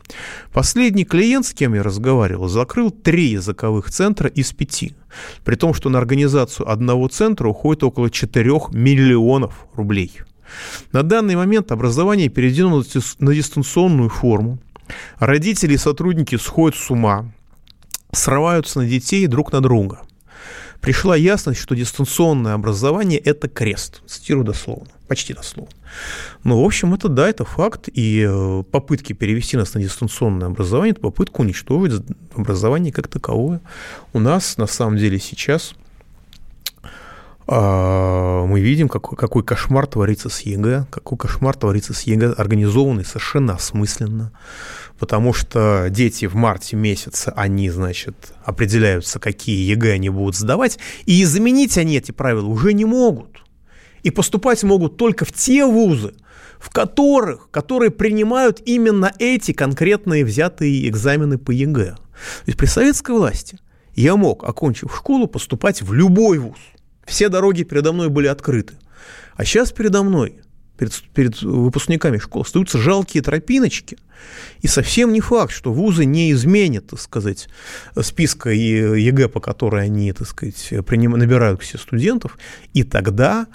Последний 0.53 1.05
клиент, 1.05 1.47
с 1.47 1.53
кем 1.53 1.75
я 1.75 1.83
разговаривал, 1.83 2.49
закрыл 2.49 2.91
три 2.91 3.27
языковых 3.27 3.91
центра 3.91 4.29
из 4.29 4.53
пяти. 4.53 4.95
При 5.45 5.57
том, 5.57 5.75
что 5.75 5.89
на 5.89 5.99
организацию 5.99 6.71
одного 6.71 7.09
центра 7.09 7.49
уходит 7.49 7.83
около 7.83 8.11
4 8.11 8.51
миллионов 8.73 9.67
рублей. 9.75 10.21
На 10.93 11.03
данный 11.03 11.37
момент 11.37 11.73
образование 11.73 12.29
переведено 12.29 12.83
на 13.19 13.35
дистанционную 13.35 14.09
форму. 14.09 14.59
Родители 15.19 15.75
и 15.75 15.79
сотрудники 15.79 16.37
сходят 16.37 16.77
с 16.77 16.91
ума. 16.91 17.33
срываются 18.13 18.81
на 18.81 18.87
детей 18.87 19.27
друг 19.29 19.53
на 19.53 19.61
друга. 19.61 20.01
Пришла 20.81 21.15
ясность, 21.15 21.61
что 21.61 21.75
дистанционное 21.75 22.55
образование– 22.55 23.19
это 23.25 23.49
крест. 23.49 24.03
Цитирую 24.07 24.45
дословно, 24.45 24.89
почти 25.09 25.35
дословно. 25.35 25.73
Ну, 26.43 26.63
в 26.63 26.65
общем, 26.65 26.95
это 26.95 27.09
да, 27.09 27.29
это 27.29 27.45
факт. 27.45 27.89
И 27.93 28.27
э, 28.27 28.63
попытки 28.71 29.13
перевести 29.13 29.59
нас 29.59 29.75
на 29.75 29.83
дистанционное 29.83 30.47
образование– 30.49 30.93
это 30.93 31.03
попытка 31.03 31.43
уничтожить 31.43 32.03
образование 32.35 32.93
как 32.93 33.09
таковое. 33.09 33.61
У 34.15 34.21
нас, 34.21 34.57
на 34.57 34.67
самом 34.67 34.97
деле, 34.97 35.19
сейчас 35.19 35.75
а, 37.53 38.47
мы 38.47 38.61
видим, 38.61 38.89
какой, 38.89 39.19
какой 39.19 39.43
кошмар 39.43 39.85
творится 39.89 40.29
с 40.29 40.43
ЕГЭ, 40.43 40.87
какой 40.89 41.19
кошмар 41.19 41.57
творится 41.57 41.93
с 41.93 42.03
ЕГЭ, 42.03 42.35
организованный 42.35 43.05
совершенно 43.05 43.55
осмысленно, 43.55 44.31
потому 45.01 45.33
что 45.33 45.89
дети 45.91 46.27
в 46.27 46.37
марте 46.37 46.77
месяце, 46.77 47.33
они, 47.35 47.71
значит, 47.71 48.33
определяются, 48.45 49.19
какие 49.19 49.69
ЕГЭ 49.71 49.95
они 49.95 50.11
будут 50.11 50.37
сдавать, 50.37 50.79
и 51.07 51.23
изменить 51.23 51.77
они 51.77 51.97
эти 51.97 52.13
правила 52.13 52.47
уже 52.47 52.73
не 52.73 52.85
могут. 52.85 53.43
И 54.05 54.11
поступать 54.11 54.63
могут 54.63 54.97
только 54.97 55.25
в 55.25 55.33
те 55.33 55.67
вузы, 55.67 56.15
в 56.61 56.71
которых, 56.71 57.51
которые 57.51 57.91
принимают 57.91 58.61
именно 58.65 59.13
эти 59.19 59.53
конкретные 59.53 60.25
взятые 60.25 60.89
экзамены 60.89 61.39
по 61.39 61.51
ЕГЭ. 61.51 61.97
То 61.97 62.47
есть 62.47 62.59
при 62.59 62.67
советской 62.67 63.17
власти 63.17 63.59
я 63.95 64.15
мог, 64.15 64.45
окончив 64.45 64.95
школу, 64.95 65.27
поступать 65.27 65.83
в 65.83 65.93
любой 65.93 66.39
вуз– 66.39 66.59
все 67.11 67.29
дороги 67.29 67.65
передо 67.65 67.93
мной 67.93 68.09
были 68.09 68.29
открыты. 68.29 68.75
А 69.35 69.45
сейчас 69.45 69.73
передо 69.73 70.05
мной, 70.05 70.41
перед, 70.81 70.95
перед 71.13 71.43
выпускниками 71.43 72.17
школ, 72.17 72.43
остаются 72.43 72.79
жалкие 72.79 73.23
тропиночки. 73.23 73.99
И 74.63 74.67
совсем 74.67 75.13
не 75.13 75.21
факт, 75.21 75.53
что 75.53 75.73
вузы 75.73 76.07
не 76.07 76.33
изменят, 76.33 76.89
так 76.89 77.01
сказать, 77.01 77.49
списка 78.01 78.51
ЕГЭ, 78.51 79.29
по 79.29 79.41
которой 79.41 79.85
они, 79.85 80.13
так 80.13 80.27
сказать, 80.27 80.73
приним, 80.87 81.13
набирают 81.13 81.61
все 81.63 81.77
студентов. 81.77 82.39
И 82.73 82.83
тогда 82.83 83.47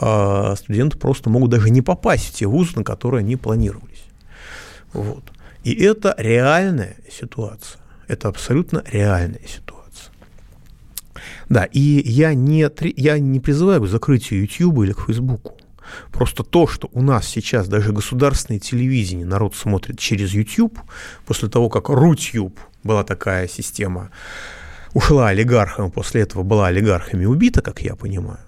э, 0.00 0.54
студенты 0.56 0.96
просто 0.96 1.28
могут 1.28 1.50
даже 1.50 1.68
не 1.68 1.82
попасть 1.82 2.28
в 2.28 2.34
те 2.34 2.46
вузы, 2.46 2.72
на 2.76 2.84
которые 2.84 3.20
они 3.20 3.36
планировались. 3.36 4.04
Вот. 4.94 5.24
И 5.62 5.74
это 5.74 6.14
реальная 6.16 6.96
ситуация. 7.10 7.80
Это 8.08 8.28
абсолютно 8.28 8.82
реальная 8.90 9.46
ситуация. 9.46 10.12
Да, 11.50 11.64
и 11.64 12.02
я 12.06 12.32
не, 12.32 12.66
я 12.96 13.18
не 13.18 13.40
призываю 13.40 13.82
к 13.82 13.88
закрытию 13.88 14.40
YouTube 14.42 14.82
или 14.84 14.92
к 14.92 15.04
Facebook. 15.06 15.60
Просто 16.12 16.42
то, 16.42 16.66
что 16.66 16.88
у 16.92 17.02
нас 17.02 17.26
сейчас 17.26 17.68
даже 17.68 17.92
государственное 17.92 18.60
телевидение 18.60 19.26
народ 19.26 19.54
смотрит 19.54 19.98
через 19.98 20.32
YouTube, 20.32 20.78
после 21.26 21.48
того, 21.48 21.68
как 21.68 21.88
Рутюб 21.88 22.58
была 22.82 23.04
такая 23.04 23.48
система, 23.48 24.10
ушла 24.94 25.28
олигархам, 25.28 25.90
после 25.90 26.22
этого 26.22 26.42
была 26.42 26.68
олигархами 26.68 27.24
убита, 27.24 27.62
как 27.62 27.80
я 27.82 27.94
понимаю, 27.96 28.40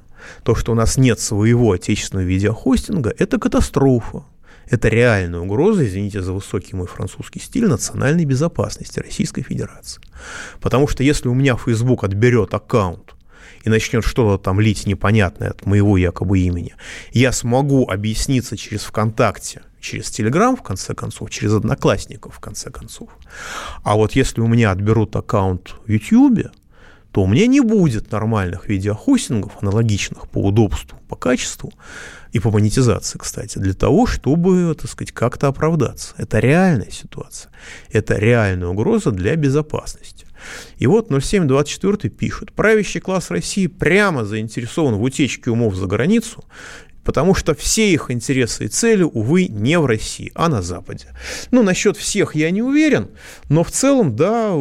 то, 0.42 0.54
что 0.54 0.72
у 0.72 0.74
нас 0.74 0.96
нет 0.96 1.20
своего 1.20 1.72
отечественного 1.72 2.26
видеохостинга, 2.26 3.14
это 3.18 3.38
катастрофа. 3.38 4.24
Это 4.70 4.88
реальная 4.88 5.40
угроза, 5.40 5.84
извините 5.84 6.22
за 6.22 6.32
высокий 6.32 6.76
мой 6.76 6.86
французский 6.86 7.40
стиль, 7.40 7.66
национальной 7.66 8.24
безопасности 8.24 9.00
Российской 9.00 9.42
Федерации. 9.42 10.00
Потому 10.60 10.88
что 10.88 11.02
если 11.02 11.28
у 11.28 11.34
меня 11.34 11.56
Facebook 11.56 12.04
отберет 12.04 12.54
аккаунт 12.54 13.14
и 13.64 13.70
начнет 13.70 14.04
что-то 14.04 14.42
там 14.42 14.60
лить 14.60 14.86
непонятное 14.86 15.50
от 15.50 15.66
моего 15.66 15.96
якобы 15.96 16.40
имени, 16.40 16.74
я 17.12 17.32
смогу 17.32 17.88
объясниться 17.88 18.56
через 18.56 18.82
ВКонтакте, 18.82 19.62
через 19.80 20.10
Телеграм, 20.10 20.56
в 20.56 20.62
конце 20.62 20.94
концов, 20.94 21.30
через 21.30 21.52
Одноклассников, 21.54 22.36
в 22.36 22.40
конце 22.40 22.70
концов. 22.70 23.10
А 23.82 23.96
вот 23.96 24.12
если 24.12 24.40
у 24.40 24.46
меня 24.46 24.70
отберут 24.70 25.16
аккаунт 25.16 25.74
в 25.86 25.90
YouTube, 25.90 26.50
то 27.12 27.22
у 27.22 27.26
меня 27.26 27.46
не 27.46 27.60
будет 27.60 28.10
нормальных 28.10 28.68
видеохостингов, 28.68 29.52
аналогичных 29.60 30.28
по 30.28 30.38
удобству, 30.38 30.98
по 31.08 31.16
качеству 31.16 31.72
и 32.32 32.38
по 32.38 32.50
монетизации, 32.50 33.18
кстати, 33.18 33.58
для 33.58 33.74
того, 33.74 34.06
чтобы, 34.06 34.74
так 34.74 34.90
сказать, 34.90 35.12
как-то 35.12 35.48
оправдаться. 35.48 36.14
Это 36.16 36.38
реальная 36.38 36.90
ситуация. 36.90 37.52
Это 37.90 38.16
реальная 38.16 38.68
угроза 38.68 39.10
для 39.10 39.36
безопасности. 39.36 40.26
И 40.78 40.86
вот 40.86 41.10
0724 41.10 42.10
пишет, 42.10 42.52
правящий 42.52 43.00
класс 43.00 43.30
России 43.30 43.66
прямо 43.66 44.24
заинтересован 44.24 44.96
в 44.96 45.02
утечке 45.02 45.50
умов 45.50 45.74
за 45.74 45.86
границу 45.86 46.44
потому 47.04 47.34
что 47.34 47.54
все 47.54 47.92
их 47.92 48.10
интересы 48.10 48.64
и 48.64 48.68
цели, 48.68 49.02
увы, 49.02 49.46
не 49.46 49.78
в 49.78 49.86
России, 49.86 50.30
а 50.34 50.48
на 50.48 50.62
Западе. 50.62 51.06
Ну, 51.50 51.62
насчет 51.62 51.96
всех 51.96 52.34
я 52.34 52.50
не 52.50 52.62
уверен, 52.62 53.10
но 53.48 53.64
в 53.64 53.70
целом, 53.70 54.14
да, 54.16 54.52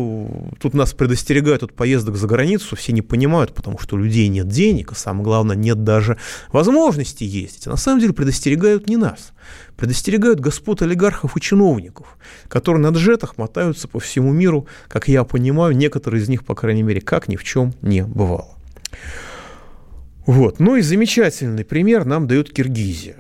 тут 0.59 0.73
нас 0.73 0.93
предостерегают 0.93 1.63
от 1.63 1.73
поездок 1.73 2.15
за 2.15 2.27
границу, 2.27 2.75
все 2.75 2.91
не 2.93 3.01
понимают, 3.01 3.53
потому 3.53 3.77
что 3.77 3.95
у 3.95 3.99
людей 3.99 4.27
нет 4.27 4.47
денег, 4.47 4.91
а 4.91 4.95
самое 4.95 5.23
главное, 5.23 5.55
нет 5.55 5.83
даже 5.83 6.17
возможности 6.51 7.23
ездить. 7.23 7.67
А 7.67 7.71
на 7.71 7.77
самом 7.77 7.99
деле 7.99 8.13
предостерегают 8.13 8.87
не 8.87 8.97
нас, 8.97 9.31
предостерегают 9.77 10.39
господ 10.39 10.81
олигархов 10.81 11.37
и 11.37 11.41
чиновников, 11.41 12.17
которые 12.47 12.81
на 12.81 12.95
джетах 12.95 13.37
мотаются 13.37 13.87
по 13.87 13.99
всему 13.99 14.31
миру, 14.31 14.67
как 14.87 15.07
я 15.07 15.23
понимаю, 15.23 15.75
некоторые 15.75 16.21
из 16.21 16.29
них, 16.29 16.45
по 16.45 16.55
крайней 16.55 16.83
мере, 16.83 17.01
как 17.01 17.27
ни 17.27 17.35
в 17.35 17.43
чем 17.43 17.73
не 17.81 18.03
бывало. 18.03 18.57
Вот. 20.25 20.59
Ну 20.59 20.75
и 20.75 20.81
замечательный 20.81 21.65
пример 21.65 22.05
нам 22.05 22.27
дает 22.27 22.53
Киргизия. 22.53 23.15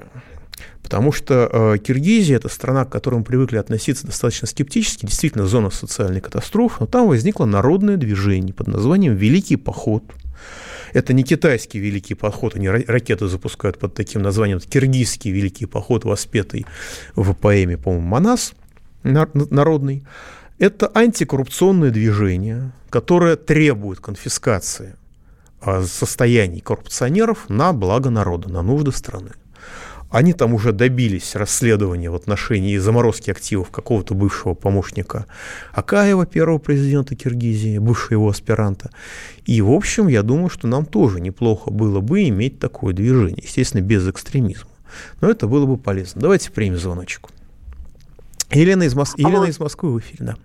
Потому 0.83 1.11
что 1.11 1.49
э, 1.51 1.77
Киргизия– 1.77 2.35
это 2.37 2.49
страна, 2.49 2.83
к 2.83 2.89
которой 2.91 3.15
мы 3.15 3.23
привыкли 3.23 3.57
относиться 3.57 4.05
достаточно 4.05 4.45
скептически, 4.47 5.05
действительно 5.05 5.45
зона 5.45 5.69
социальной 5.69 6.19
катастрофы, 6.19 6.77
но 6.81 6.85
там 6.85 7.07
возникло 7.07 7.45
народное 7.45 7.95
движение 7.95 8.53
под 8.53 8.67
названием 8.67 9.15
«Великий 9.15 9.55
поход». 9.55 10.03
Это 10.91 11.13
не 11.13 11.23
китайский 11.23 11.79
великий 11.79 12.15
поход, 12.15 12.57
они 12.57 12.67
ракеты 12.67 13.29
запускают 13.29 13.79
под 13.79 13.93
таким 13.93 14.21
названием, 14.21 14.57
это 14.57 14.67
киргизский 14.67 15.31
великий 15.31 15.65
поход, 15.65 16.03
воспетый 16.03 16.65
в 17.15 17.33
поэме, 17.35 17.77
по-моему, 17.77 18.05
«Манас» 18.05 18.53
народный. 19.03 20.03
Это 20.59 20.91
антикоррупционное 20.93 21.91
движение, 21.91 22.73
которое 22.89 23.37
требует 23.37 24.01
конфискации 24.01 24.95
состояний 25.85 26.59
коррупционеров 26.61 27.49
на 27.49 27.73
благо 27.73 28.09
народа, 28.09 28.49
на 28.49 28.61
нужды 28.61 28.91
страны. 28.91 29.31
Они 30.11 30.33
там 30.33 30.53
уже 30.53 30.73
добились 30.73 31.35
расследования 31.35 32.09
в 32.09 32.15
отношении 32.15 32.75
заморозки 32.77 33.31
активов 33.31 33.71
какого-то 33.71 34.13
бывшего 34.13 34.53
помощника 34.53 35.25
Акаева, 35.71 36.25
первого 36.25 36.57
президента 36.57 37.15
Киргизии, 37.15 37.77
бывшего 37.77 38.13
его 38.15 38.29
аспиранта. 38.29 38.89
И, 39.45 39.61
в 39.61 39.71
общем, 39.71 40.09
я 40.09 40.21
думаю, 40.21 40.49
что 40.49 40.67
нам 40.67 40.85
тоже 40.85 41.21
неплохо 41.21 41.71
было 41.71 42.01
бы 42.01 42.27
иметь 42.27 42.59
такое 42.59 42.93
движение, 42.93 43.41
естественно, 43.41 43.81
без 43.81 44.07
экстремизма. 44.09 44.69
Но 45.21 45.29
это 45.29 45.47
было 45.47 45.65
бы 45.65 45.77
полезно. 45.77 46.19
Давайте 46.19 46.51
примем 46.51 46.75
звоночек. 46.75 47.29
Елена 48.51 48.83
из, 48.83 48.93
Мос... 48.93 49.13
Елена 49.15 49.45
из 49.45 49.61
Москвы 49.61 49.93
в 49.93 49.99
эфире, 49.99 50.25
да. 50.25 50.35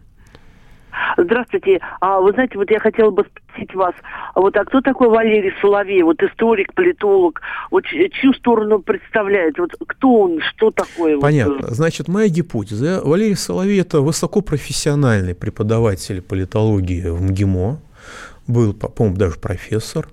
Здравствуйте. 1.16 1.80
А 2.00 2.20
вы 2.20 2.32
знаете, 2.32 2.56
вот 2.56 2.70
я 2.70 2.78
хотела 2.78 3.10
бы 3.10 3.24
спросить 3.56 3.74
вас, 3.74 3.94
а 4.34 4.40
вот 4.40 4.56
а 4.56 4.64
кто 4.64 4.80
такой 4.80 5.08
Валерий 5.08 5.52
Соловей? 5.60 6.02
Вот 6.02 6.22
историк, 6.22 6.74
политолог. 6.74 7.40
Вот 7.70 7.84
чью 7.84 8.32
сторону 8.34 8.80
представляет? 8.80 9.58
Вот 9.58 9.72
кто 9.86 10.22
он, 10.22 10.40
что 10.40 10.70
такое? 10.70 11.18
Понятно. 11.18 11.58
Вот? 11.60 11.70
Значит, 11.70 12.08
моя 12.08 12.28
гипотеза. 12.28 13.00
Валерий 13.04 13.36
Соловей– 13.36 13.80
это 13.80 14.00
высокопрофессиональный 14.00 15.34
преподаватель 15.34 16.22
политологии 16.22 17.08
в 17.08 17.22
МГИМО 17.22 17.80
был, 18.46 18.74
по-моему, 18.74 19.16
даже 19.16 19.38
профессор, 19.40 20.08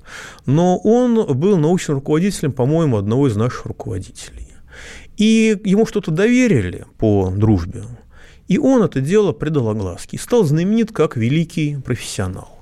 но 0.48 0.78
он 0.78 1.38
был 1.38 1.58
научным 1.58 1.98
руководителем, 1.98 2.52
по-моему, 2.52 2.98
одного 2.98 3.28
из 3.28 3.36
наших 3.36 3.68
руководителей. 3.68 4.48
И 5.18 5.56
ему 5.64 5.86
что-то 5.86 6.10
доверили 6.10 6.86
по 6.98 7.30
дружбе. 7.30 7.84
И 8.48 8.58
он 8.58 8.82
это 8.82 9.02
дело 9.02 9.34
предал 9.34 9.70
огласке 9.70 10.18
и 10.18 10.20
стал 10.20 10.44
знаменит 10.44 10.92
как 10.92 11.16
великий 11.16 11.78
профессионал. 11.78 12.53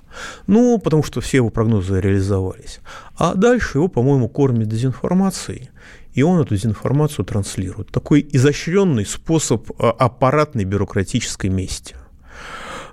Ну, 0.48 0.78
потому 0.78 1.04
что 1.04 1.22
все 1.22 1.38
его 1.38 1.50
прогнозы 1.50 2.00
реализовались. 2.00 2.80
А 3.18 3.34
дальше 3.34 3.78
его, 3.78 3.88
по-моему, 3.88 4.30
кормят 4.30 4.68
дезинформацией, 4.68 5.70
и 6.14 6.24
он 6.24 6.42
эту 6.42 6.56
дезинформацию 6.56 7.26
транслирует. 7.26 7.92
Такой 7.92 8.28
изощренный 8.32 9.06
способ 9.06 9.70
а, 9.80 9.92
аппаратной 9.92 10.66
бюрократической 10.66 11.50
мести. 11.50 11.96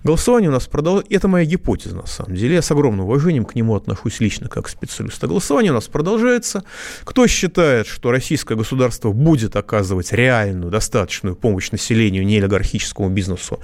Голосование 0.04 0.48
у 0.48 0.52
нас 0.52 0.66
продолжается, 0.66 1.12
это 1.14 1.28
моя 1.28 1.44
гипотеза 1.44 1.96
на 1.96 2.06
самом 2.06 2.36
деле, 2.36 2.54
я 2.54 2.62
с 2.62 2.70
огромным 2.70 3.06
уважением 3.06 3.44
к 3.44 3.54
нему 3.54 3.74
отношусь 3.74 4.20
лично 4.20 4.48
как 4.48 4.68
специалист. 4.68 5.22
А 5.22 5.26
голосование 5.26 5.72
у 5.72 5.74
нас 5.74 5.88
продолжается. 5.88 6.64
Кто 7.04 7.26
считает, 7.26 7.86
что 7.86 8.10
российское 8.10 8.54
государство 8.54 9.12
будет 9.12 9.56
оказывать 9.56 10.12
реальную, 10.12 10.70
достаточную 10.70 11.34
помощь 11.34 11.70
населению, 11.72 12.24
не 12.24 12.38
олигархическому 12.38 13.08
бизнесу, 13.10 13.60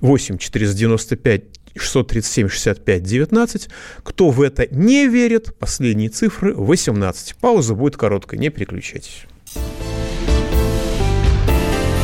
8 0.00 0.38
495 0.38 1.42
637 1.76 2.48
65 2.48 3.02
19. 3.02 3.68
Кто 4.02 4.30
в 4.30 4.42
это 4.42 4.66
не 4.70 5.06
верит, 5.08 5.56
последние 5.58 6.08
цифры 6.08 6.54
18. 6.54 7.36
Пауза 7.36 7.74
будет 7.74 7.96
короткой, 7.96 8.38
не 8.38 8.50
переключайтесь. 8.50 9.24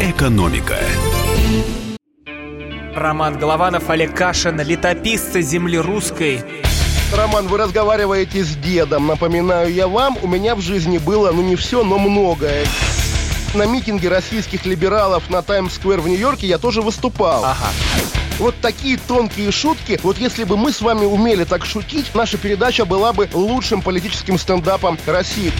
Экономика. 0.00 0.76
Роман 2.94 3.38
Голованов, 3.38 3.88
Олег 3.88 4.14
Кашин, 4.14 4.60
летописцы 4.60 5.42
земли 5.42 5.78
русской. 5.78 6.40
Роман, 7.14 7.46
вы 7.46 7.58
разговариваете 7.58 8.44
с 8.44 8.56
дедом. 8.56 9.06
Напоминаю 9.06 9.72
я 9.72 9.88
вам, 9.88 10.16
у 10.22 10.26
меня 10.26 10.54
в 10.54 10.60
жизни 10.60 10.98
было, 10.98 11.32
ну 11.32 11.42
не 11.42 11.56
все, 11.56 11.82
но 11.82 11.98
многое. 11.98 12.64
На 13.52 13.66
митинге 13.66 14.08
российских 14.08 14.64
либералов 14.64 15.28
на 15.28 15.42
Таймс-сквер 15.42 16.00
в 16.00 16.08
Нью-Йорке 16.08 16.46
я 16.46 16.58
тоже 16.58 16.82
выступал. 16.82 17.44
Ага. 17.44 17.68
Вот 18.38 18.54
такие 18.60 18.96
тонкие 18.96 19.50
шутки, 19.50 19.98
вот 20.02 20.18
если 20.18 20.44
бы 20.44 20.56
мы 20.56 20.72
с 20.72 20.80
вами 20.80 21.04
умели 21.04 21.44
так 21.44 21.66
шутить, 21.66 22.14
наша 22.14 22.38
передача 22.38 22.84
была 22.84 23.12
бы 23.12 23.28
лучшим 23.32 23.82
политическим 23.82 24.38
стендапом 24.38 24.98
России. 25.04 25.52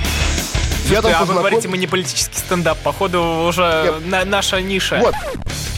Я 0.89 1.03
там 1.03 1.13
а 1.13 1.19
познаком... 1.19 1.27
вы 1.27 1.35
говорите, 1.35 1.69
мы 1.69 1.79
не 1.79 1.87
политический 1.87 2.39
стендап. 2.39 2.79
Походу, 2.79 3.23
уже 3.49 4.01
на, 4.07 4.25
наша 4.25 4.61
ниша. 4.61 4.99
Вот. 5.01 5.15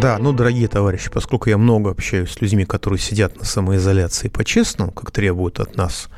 Да, 0.00 0.16
ну, 0.16 0.32
дорогие 0.32 0.66
товарищи, 0.66 1.10
поскольку 1.10 1.50
я 1.50 1.58
много 1.58 1.90
общаюсь 1.90 2.30
с 2.30 2.40
людьми, 2.40 2.64
которые 2.64 2.98
сидят 2.98 3.38
на 3.38 3.44
самоизоляции 3.44 4.28
по-честному, 4.28 4.92
как 4.92 5.10
требует 5.10 5.60
от 5.60 5.76
нас 5.76 6.08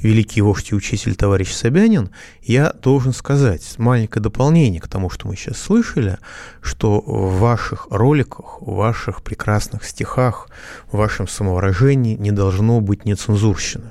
великий 0.00 0.42
вождь 0.42 0.70
и 0.70 0.76
учитель 0.76 1.16
товарищ 1.16 1.52
Собянин, 1.52 2.10
я 2.40 2.72
должен 2.72 3.12
сказать 3.12 3.64
маленькое 3.78 4.22
дополнение 4.22 4.80
к 4.80 4.86
тому, 4.86 5.10
что 5.10 5.26
мы 5.26 5.34
сейчас 5.34 5.58
слышали, 5.58 6.18
что 6.60 7.00
в 7.00 7.40
ваших 7.40 7.88
роликах, 7.90 8.62
в 8.62 8.72
ваших 8.76 9.22
прекрасных 9.24 9.82
стихах, 9.82 10.48
в 10.92 10.96
вашем 10.96 11.26
самовыражении 11.26 12.14
не 12.14 12.30
должно 12.30 12.80
быть 12.80 13.06
нецензурщины. 13.06 13.90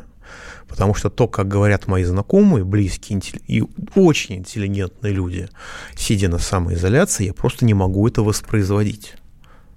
Потому 0.70 0.94
что 0.94 1.10
то, 1.10 1.28
как 1.28 1.50
говорят 1.50 1.88
мои 1.88 2.06
знакомые, 2.06 2.64
близкие 2.64 3.22
и 3.48 3.66
очень 3.96 4.38
интеллигентные 4.38 5.12
люди, 5.12 5.50
сидя 5.98 6.30
на 6.30 6.38
самоизоляции, 6.38 7.26
я 7.26 7.34
просто 7.34 7.66
не 7.66 7.74
могу 7.74 8.08
это 8.08 8.24
воспроизводить 8.24 9.16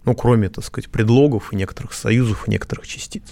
ну, 0.04 0.14
кроме, 0.14 0.48
так 0.48 0.64
сказать, 0.64 0.90
предлогов 0.90 1.52
и 1.52 1.56
некоторых 1.56 1.92
союзов, 1.92 2.46
и 2.46 2.50
некоторых 2.50 2.86
частиц. 2.86 3.24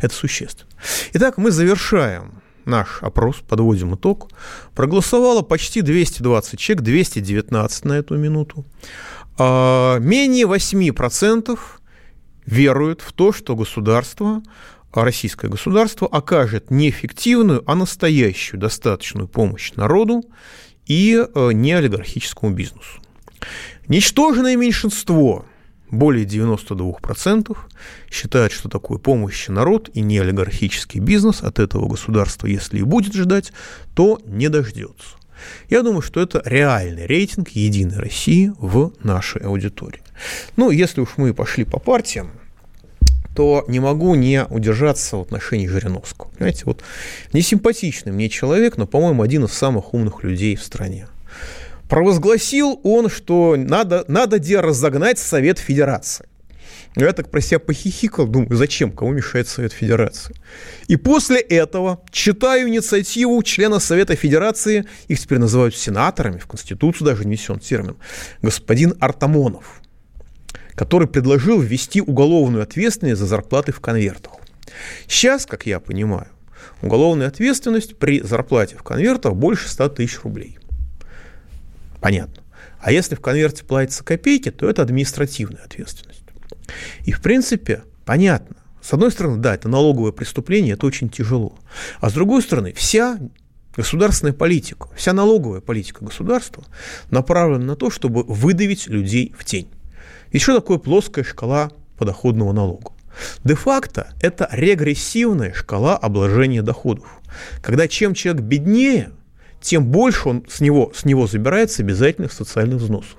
Это 0.00 0.14
существенно. 0.14 0.70
Итак, 1.12 1.36
мы 1.36 1.50
завершаем 1.50 2.42
наш 2.64 3.02
опрос, 3.02 3.42
подводим 3.46 3.94
итог. 3.94 4.30
Проголосовало 4.74 5.42
почти 5.42 5.82
220 5.82 6.58
человек, 6.58 6.84
219 6.84 7.84
на 7.84 7.92
эту 7.94 8.16
минуту. 8.16 8.64
А, 9.38 9.98
менее 9.98 10.46
8% 10.46 11.58
веруют 12.46 13.00
в 13.00 13.12
то, 13.12 13.32
что 13.32 13.56
государство, 13.56 14.42
российское 14.92 15.48
государство 15.48 16.06
окажет 16.06 16.70
не 16.70 16.90
эффективную, 16.90 17.62
а 17.66 17.74
настоящую 17.74 18.60
достаточную 18.60 19.28
помощь 19.28 19.72
народу 19.74 20.22
и 20.86 21.22
э, 21.22 21.52
не 21.52 21.72
олигархическому 21.72 22.52
бизнесу. 22.52 23.00
Ничтожное 23.88 24.56
меньшинство 24.56 25.46
более 25.92 26.24
92% 26.24 27.56
считают, 28.10 28.52
что 28.52 28.68
такое 28.68 28.98
помощь 28.98 29.46
народ 29.48 29.90
и 29.94 30.00
не 30.00 30.18
олигархический 30.18 30.98
бизнес 30.98 31.42
от 31.42 31.60
этого 31.60 31.86
государства, 31.86 32.48
если 32.48 32.78
и 32.78 32.82
будет 32.82 33.14
ждать, 33.14 33.52
то 33.94 34.20
не 34.26 34.48
дождется. 34.48 35.16
Я 35.68 35.82
думаю, 35.82 36.02
что 36.02 36.20
это 36.20 36.42
реальный 36.44 37.06
рейтинг 37.06 37.50
Единой 37.50 37.98
России 37.98 38.52
в 38.58 38.92
нашей 39.02 39.42
аудитории. 39.42 40.02
Ну, 40.56 40.70
если 40.70 41.00
уж 41.00 41.10
мы 41.16 41.34
пошли 41.34 41.64
по 41.64 41.78
партиям, 41.78 42.30
то 43.34 43.64
не 43.66 43.80
могу 43.80 44.14
не 44.14 44.44
удержаться 44.44 45.16
в 45.16 45.22
отношении 45.22 45.66
Жириновского. 45.66 46.30
Понимаете, 46.30 46.62
вот 46.66 46.82
несимпатичный 47.32 48.12
мне 48.12 48.28
человек, 48.28 48.76
но, 48.76 48.86
по-моему, 48.86 49.22
один 49.22 49.44
из 49.44 49.52
самых 49.52 49.94
умных 49.94 50.22
людей 50.22 50.54
в 50.56 50.62
стране. 50.62 51.08
Провозгласил 51.92 52.80
он, 52.84 53.10
что 53.10 53.54
надо, 53.54 54.06
надо 54.08 54.38
где 54.38 54.60
разогнать 54.60 55.18
Совет 55.18 55.58
Федерации. 55.58 56.26
Я 56.96 57.12
так 57.12 57.30
про 57.30 57.42
себя 57.42 57.58
похихикал, 57.58 58.26
думаю, 58.26 58.56
зачем, 58.56 58.92
кому 58.92 59.12
мешает 59.12 59.46
Совет 59.46 59.72
Федерации. 59.72 60.34
И 60.88 60.96
после 60.96 61.38
этого 61.38 62.02
читаю 62.10 62.70
инициативу 62.70 63.42
члена 63.42 63.78
Совета 63.78 64.16
Федерации, 64.16 64.86
их 65.08 65.20
теперь 65.20 65.36
называют 65.36 65.76
сенаторами, 65.76 66.38
в 66.38 66.46
Конституцию 66.46 67.08
даже 67.08 67.24
внесен 67.24 67.58
термин, 67.58 67.96
господин 68.40 68.94
Артамонов, 68.98 69.82
который 70.74 71.08
предложил 71.08 71.60
ввести 71.60 72.00
уголовную 72.00 72.62
ответственность 72.62 73.20
за 73.20 73.26
зарплаты 73.26 73.72
в 73.72 73.80
конвертах. 73.80 74.32
Сейчас, 75.06 75.44
как 75.44 75.66
я 75.66 75.78
понимаю, 75.78 76.28
уголовная 76.80 77.28
ответственность 77.28 77.98
при 77.98 78.22
зарплате 78.22 78.76
в 78.76 78.82
конвертах 78.82 79.34
больше 79.34 79.68
100 79.68 79.90
тысяч 79.90 80.22
рублей. 80.22 80.56
Понятно. 82.02 82.42
А 82.80 82.90
если 82.90 83.14
в 83.14 83.20
конверте 83.20 83.64
платятся 83.64 84.02
копейки, 84.02 84.50
то 84.50 84.68
это 84.68 84.82
административная 84.82 85.62
ответственность. 85.64 86.24
И, 87.04 87.12
в 87.12 87.22
принципе, 87.22 87.84
понятно. 88.04 88.56
С 88.82 88.92
одной 88.92 89.12
стороны, 89.12 89.38
да, 89.38 89.54
это 89.54 89.68
налоговое 89.68 90.10
преступление, 90.10 90.74
это 90.74 90.84
очень 90.84 91.08
тяжело. 91.08 91.56
А 92.00 92.10
с 92.10 92.12
другой 92.12 92.42
стороны, 92.42 92.72
вся 92.72 93.18
государственная 93.76 94.32
политика, 94.32 94.88
вся 94.96 95.12
налоговая 95.12 95.60
политика 95.60 96.04
государства 96.04 96.64
направлена 97.10 97.64
на 97.64 97.76
то, 97.76 97.88
чтобы 97.88 98.24
выдавить 98.24 98.88
людей 98.88 99.32
в 99.38 99.44
тень. 99.44 99.68
Еще 100.32 100.52
такое 100.52 100.78
плоская 100.78 101.24
шкала 101.24 101.70
подоходного 101.96 102.52
налога? 102.52 102.92
Де-факто 103.44 104.12
это 104.20 104.48
регрессивная 104.50 105.52
шкала 105.52 105.96
обложения 105.96 106.62
доходов. 106.62 107.20
Когда 107.62 107.86
чем 107.86 108.14
человек 108.14 108.42
беднее– 108.42 109.10
тем 109.62 109.86
больше 109.86 110.28
он 110.28 110.44
с 110.48 110.60
него, 110.60 110.92
с 110.94 111.04
него 111.04 111.26
забирается 111.26 111.82
обязательных 111.82 112.32
социальных 112.32 112.80
взносов. 112.80 113.16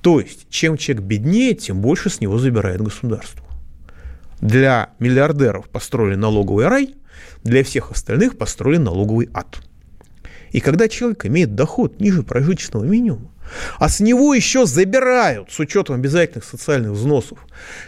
То 0.00 0.20
есть, 0.20 0.46
чем 0.48 0.76
человек 0.76 1.04
беднее, 1.04 1.54
тем 1.54 1.80
больше 1.80 2.10
с 2.10 2.20
него 2.20 2.38
забирает 2.38 2.80
государство. 2.80 3.44
Для 4.40 4.90
миллиардеров 4.98 5.68
построили 5.68 6.16
налоговый 6.16 6.66
рай, 6.66 6.94
для 7.42 7.62
всех 7.62 7.90
остальных 7.90 8.36
построили 8.38 8.78
налоговый 8.78 9.28
ад. 9.32 9.58
И 10.50 10.60
когда 10.60 10.88
человек 10.88 11.26
имеет 11.26 11.54
доход 11.54 12.00
ниже 12.00 12.22
прожиточного 12.22 12.84
минимума, 12.84 13.30
а 13.78 13.88
с 13.88 14.00
него 14.00 14.34
еще 14.34 14.66
забирают, 14.66 15.50
с 15.50 15.58
учетом 15.58 15.96
обязательных 15.96 16.44
социальных 16.44 16.92
взносов, 16.92 17.38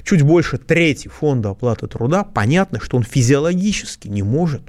чуть 0.04 0.22
больше 0.22 0.58
трети 0.58 1.08
фонда 1.08 1.50
оплаты 1.50 1.86
труда, 1.86 2.24
понятно, 2.24 2.80
что 2.80 2.96
он 2.96 3.02
физиологически 3.02 4.08
не 4.08 4.22
может 4.22 4.62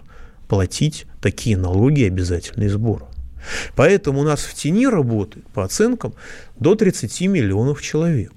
платить 0.47 1.05
такие 1.21 1.57
налоги 1.57 2.01
и 2.01 2.07
обязательные 2.07 2.69
сборы. 2.69 3.05
Поэтому 3.75 4.21
у 4.21 4.23
нас 4.23 4.41
в 4.41 4.53
тени 4.53 4.87
работает, 4.87 5.47
по 5.47 5.63
оценкам, 5.63 6.13
до 6.59 6.75
30 6.75 7.21
миллионов 7.21 7.81
человек. 7.81 8.33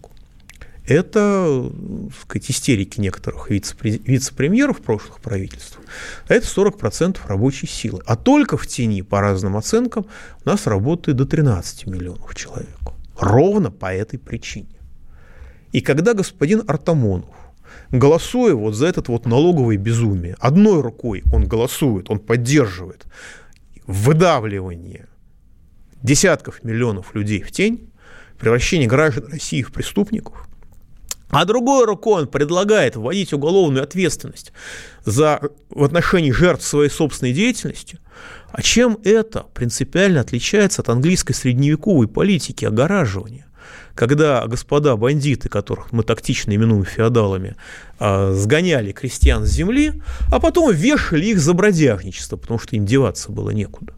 Это, 0.86 1.70
так 2.08 2.20
сказать, 2.22 2.50
истерики 2.50 3.00
некоторых 3.00 3.50
вице-премьеров 3.50 4.80
прошлых 4.80 5.20
правительств. 5.20 5.78
Это 6.26 6.44
40% 6.44 7.18
рабочей 7.26 7.68
силы. 7.68 8.02
А 8.06 8.16
только 8.16 8.56
в 8.56 8.66
тени, 8.66 9.02
по 9.02 9.20
разным 9.20 9.56
оценкам, 9.56 10.06
у 10.44 10.48
нас 10.48 10.66
работает 10.66 11.16
до 11.16 11.26
13 11.26 11.86
миллионов 11.86 12.34
человек. 12.34 12.78
Ровно 13.16 13.70
по 13.70 13.92
этой 13.92 14.18
причине. 14.18 14.80
И 15.70 15.80
когда 15.80 16.14
господин 16.14 16.64
Артамонов 16.66 17.28
голосуя 17.90 18.54
вот 18.54 18.74
за 18.74 18.86
этот 18.86 19.08
вот 19.08 19.26
налоговое 19.26 19.76
безумие, 19.76 20.36
одной 20.38 20.80
рукой 20.80 21.22
он 21.32 21.46
голосует, 21.46 22.10
он 22.10 22.18
поддерживает 22.18 23.06
выдавливание 23.86 25.08
десятков 26.02 26.62
миллионов 26.64 27.14
людей 27.14 27.42
в 27.42 27.50
тень, 27.50 27.90
превращение 28.38 28.88
граждан 28.88 29.26
России 29.30 29.62
в 29.62 29.72
преступников, 29.72 30.48
а 31.30 31.44
другой 31.44 31.84
рукой 31.84 32.22
он 32.22 32.28
предлагает 32.28 32.96
вводить 32.96 33.32
уголовную 33.32 33.84
ответственность 33.84 34.52
за, 35.04 35.40
в 35.68 35.84
отношении 35.84 36.32
жертв 36.32 36.66
своей 36.66 36.90
собственной 36.90 37.32
деятельности, 37.32 37.98
а 38.50 38.62
чем 38.62 38.98
это 39.04 39.46
принципиально 39.54 40.20
отличается 40.20 40.82
от 40.82 40.88
английской 40.88 41.34
средневековой 41.34 42.08
политики 42.08 42.64
огораживания? 42.64 43.46
Когда 44.00 44.46
господа 44.46 44.96
бандиты, 44.96 45.50
которых 45.50 45.92
мы 45.92 46.04
тактично 46.04 46.54
именуем 46.54 46.86
феодалами, 46.86 47.54
а, 47.98 48.32
сгоняли 48.32 48.92
крестьян 48.92 49.44
с 49.44 49.50
земли, 49.50 49.92
а 50.32 50.40
потом 50.40 50.72
вешали 50.72 51.26
их 51.26 51.38
за 51.38 51.52
бродяжничество, 51.52 52.38
потому 52.38 52.58
что 52.58 52.76
им 52.76 52.86
деваться 52.86 53.30
было 53.30 53.50
некуда. 53.50 53.92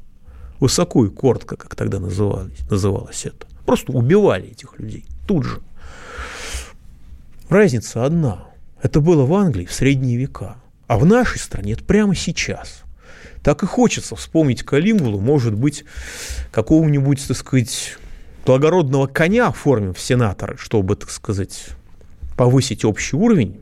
Высоко 0.59 1.07
и 1.07 1.09
коротко, 1.09 1.55
как 1.55 1.77
тогда 1.77 2.01
называлось, 2.01 2.69
называлось 2.69 3.27
это. 3.27 3.47
Просто 3.65 3.93
убивали 3.93 4.51
этих 4.51 4.77
людей 4.77 5.05
тут 5.29 5.45
же. 5.45 5.61
Разница 7.49 8.05
одна. 8.05 8.49
Это 8.83 9.01
было 9.01 9.25
в 9.25 9.33
Англии 9.33 9.67
в 9.67 9.73
средние 9.73 10.17
века. 10.17 10.57
А 10.89 10.99
в 10.99 11.07
нашей 11.07 11.39
стране 11.39 11.75
это 11.75 11.85
прямо 11.85 12.17
сейчас. 12.17 12.83
Так 13.45 13.63
и 13.63 13.67
хочется 13.67 14.17
вспомнить 14.17 14.65
Калимгулу, 14.65 15.21
может 15.21 15.55
быть, 15.55 15.85
какого-нибудь, 16.51 17.25
так 17.29 17.37
сказать, 17.37 17.99
благородного 18.45 19.07
коня 19.07 19.49
оформим 19.49 19.95
в 19.95 20.01
сенаторы, 20.01 20.57
чтобы, 20.57 20.97
так 20.97 21.11
сказать, 21.11 21.67
повысить 22.37 22.85
общий 22.85 23.17
уровень 23.17 23.61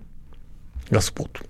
господ. 0.91 1.43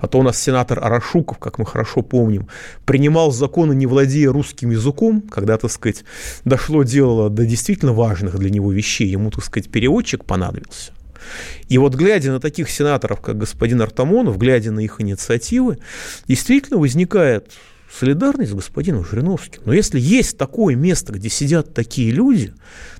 А 0.00 0.06
то 0.06 0.18
у 0.18 0.22
нас 0.22 0.40
сенатор 0.40 0.82
Арашуков, 0.82 1.38
как 1.38 1.58
мы 1.58 1.66
хорошо 1.66 2.02
помним, 2.02 2.48
принимал 2.86 3.32
законы, 3.32 3.74
не 3.74 3.86
владея 3.86 4.30
русским 4.30 4.70
языком, 4.70 5.20
когда, 5.20 5.58
так 5.58 5.70
сказать, 5.70 6.04
дошло 6.44 6.84
дело 6.84 7.30
до 7.30 7.44
действительно 7.44 7.92
важных 7.92 8.38
для 8.38 8.50
него 8.50 8.72
вещей. 8.72 9.08
Ему, 9.08 9.30
так 9.30 9.44
сказать, 9.44 9.70
переводчик 9.70 10.24
понадобился. 10.24 10.92
И 11.68 11.78
вот 11.78 11.94
глядя 11.94 12.32
на 12.32 12.40
таких 12.40 12.70
сенаторов, 12.70 13.20
как 13.20 13.38
господин 13.38 13.82
Артамонов, 13.82 14.38
глядя 14.38 14.70
на 14.70 14.80
их 14.80 15.00
инициативы, 15.00 15.78
действительно 16.26 16.78
возникает 16.78 17.52
солидарность 17.98 18.52
с 18.52 18.54
господином 18.54 19.04
Жириновским. 19.04 19.62
Но 19.64 19.72
если 19.72 19.98
есть 19.98 20.38
такое 20.38 20.76
место, 20.76 21.12
где 21.12 21.28
сидят 21.28 21.74
такие 21.74 22.12
люди, 22.12 22.52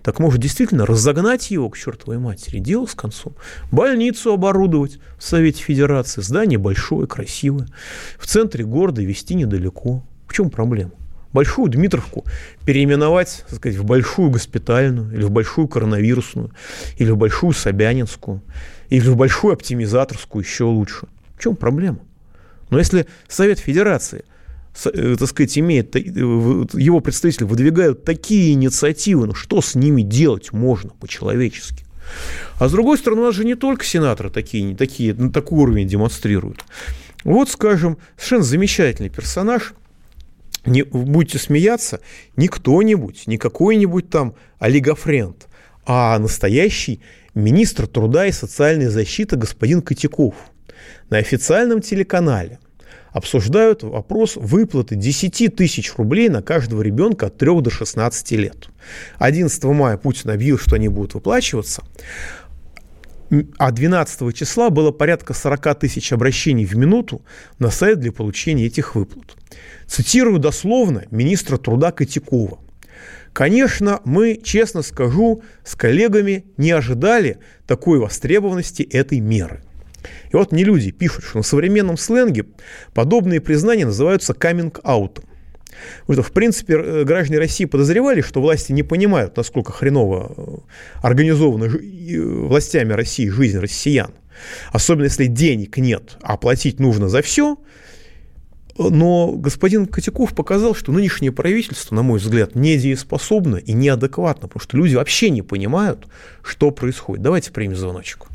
так 0.02 0.18
может 0.18 0.40
действительно 0.40 0.86
разогнать 0.86 1.50
его 1.50 1.70
к 1.70 1.78
чертовой 1.78 2.18
матери. 2.18 2.58
Дело 2.58 2.86
с 2.86 2.94
концом. 2.94 3.34
Больницу 3.70 4.32
оборудовать 4.32 4.98
в 5.16 5.24
Совете 5.24 5.62
Федерации. 5.62 6.20
Здание 6.20 6.58
большое, 6.58 7.06
красивое. 7.06 7.68
В 8.18 8.26
центре 8.26 8.64
города 8.64 9.00
вести 9.02 9.34
недалеко. 9.34 10.04
В 10.26 10.32
чем 10.32 10.50
проблема? 10.50 10.92
Большую 11.32 11.70
Дмитровку 11.70 12.24
переименовать, 12.64 13.44
так 13.48 13.58
сказать, 13.58 13.78
в 13.78 13.84
большую 13.84 14.30
госпитальную, 14.30 15.12
или 15.12 15.22
в 15.22 15.30
большую 15.30 15.68
коронавирусную, 15.68 16.50
или 16.96 17.10
в 17.10 17.18
большую 17.18 17.52
Собянинскую, 17.52 18.42
или 18.88 19.08
в 19.08 19.16
большую 19.16 19.52
оптимизаторскую, 19.52 20.42
еще 20.42 20.64
лучше. 20.64 21.06
В 21.36 21.42
чем 21.42 21.54
проблема? 21.54 22.00
Но 22.70 22.78
если 22.78 23.06
Совет 23.28 23.58
Федерации– 23.58 24.24
так 24.74 25.28
сказать, 25.28 25.58
имеет, 25.58 25.96
э, 25.96 26.00
его 26.00 27.00
представители 27.00 27.44
выдвигают 27.44 28.04
такие 28.04 28.52
инициативы, 28.52 29.26
ну 29.26 29.34
что 29.34 29.60
с 29.60 29.74
ними 29.74 30.02
делать 30.02 30.52
можно 30.52 30.90
по-человечески? 30.90 31.84
А 32.58 32.68
с 32.68 32.72
другой 32.72 32.98
стороны, 32.98 33.22
у 33.22 33.24
нас 33.26 33.34
же 33.34 33.44
не 33.44 33.54
только 33.54 33.84
сенаторы 33.84 34.30
такие, 34.30 34.74
такие, 34.74 35.14
на 35.14 35.30
такой 35.30 35.58
уровень 35.58 35.86
демонстрируют. 35.86 36.64
Вот, 37.24 37.50
скажем, 37.50 37.98
совершенно 38.16 38.44
замечательный 38.44 39.10
персонаж, 39.10 39.74
не, 40.64 40.82
будете 40.82 41.38
смеяться, 41.38 42.00
не 42.36 42.48
кто-нибудь, 42.48 43.26
не 43.26 43.36
какой-нибудь 43.36 44.08
там 44.10 44.34
олигофренд, 44.58 45.48
а 45.84 46.18
настоящий 46.18 47.00
министр 47.34 47.86
труда 47.86 48.26
и 48.26 48.32
социальной 48.32 48.86
защиты 48.86 49.36
господин 49.36 49.82
Котяков 49.82 50.34
на 51.10 51.18
официальном 51.18 51.80
телеканале– 51.80 52.58
обсуждают 53.18 53.82
вопрос 53.82 54.36
выплаты 54.36 54.94
10 54.94 55.54
тысяч 55.56 55.94
рублей 55.96 56.28
на 56.28 56.40
каждого 56.40 56.82
ребенка 56.82 57.26
от 57.26 57.36
3 57.36 57.60
до 57.60 57.70
16 57.70 58.30
лет. 58.32 58.68
11 59.18 59.64
мая 59.64 59.96
Путин 59.96 60.30
объявил, 60.30 60.56
что 60.56 60.76
они 60.76 60.88
будут 60.88 61.14
выплачиваться, 61.14 61.82
а 63.58 63.72
12 63.72 64.34
числа 64.34 64.70
было 64.70 64.92
порядка 64.92 65.34
40 65.34 65.80
тысяч 65.80 66.12
обращений 66.12 66.64
в 66.64 66.76
минуту 66.76 67.20
на 67.58 67.70
сайт 67.70 67.98
для 67.98 68.12
получения 68.12 68.66
этих 68.66 68.94
выплат. 68.94 69.36
Цитирую 69.86 70.38
дословно 70.38 71.04
министра 71.10 71.58
труда 71.58 71.90
Котякова. 71.90 72.60
Конечно, 73.32 74.00
мы, 74.04 74.40
честно 74.42 74.82
скажу, 74.82 75.42
с 75.64 75.74
коллегами 75.74 76.44
не 76.56 76.70
ожидали 76.70 77.38
такой 77.66 77.98
востребованности 77.98 78.82
этой 78.82 79.20
меры. 79.20 79.62
И 80.30 80.36
вот 80.36 80.52
не 80.52 80.64
люди 80.64 80.90
пишут, 80.90 81.24
что 81.24 81.38
на 81.38 81.44
современном 81.44 81.96
сленге 81.96 82.46
подобные 82.94 83.40
признания 83.40 83.86
называются 83.86 84.34
каминг-аутом. 84.34 85.24
Что, 86.10 86.22
в 86.22 86.32
принципе, 86.32 86.74
э, 86.74 87.04
граждане 87.04 87.38
России 87.38 87.64
подозревали, 87.64 88.20
что 88.20 88.40
власти 88.40 88.72
не 88.72 88.82
понимают, 88.82 89.36
насколько 89.36 89.72
хреново 89.72 90.32
э, 90.36 90.42
организована 91.02 91.64
э, 91.64 92.20
властями 92.20 92.92
России 92.92 93.28
жизнь 93.28 93.58
россиян. 93.58 94.12
Особенно, 94.72 95.04
если 95.04 95.26
денег 95.26 95.76
нет, 95.76 96.16
а 96.22 96.36
платить 96.36 96.78
нужно 96.80 97.08
за 97.08 97.22
все. 97.22 97.58
Но 98.78 99.32
господин 99.32 99.86
Котяков 99.86 100.34
показал, 100.34 100.74
что 100.74 100.92
нынешнее 100.92 101.32
правительство, 101.32 101.96
на 101.96 102.02
мой 102.02 102.20
взгляд, 102.20 102.54
недееспособно 102.54 103.56
и 103.56 103.72
неадекватно, 103.72 104.46
потому 104.46 104.62
что 104.62 104.76
люди 104.76 104.94
вообще 104.94 105.30
не 105.30 105.42
понимают, 105.42 106.06
что 106.42 106.70
происходит. 106.70 107.24
Давайте 107.24 107.50
примем 107.50 107.74
звоночек. 107.74 108.28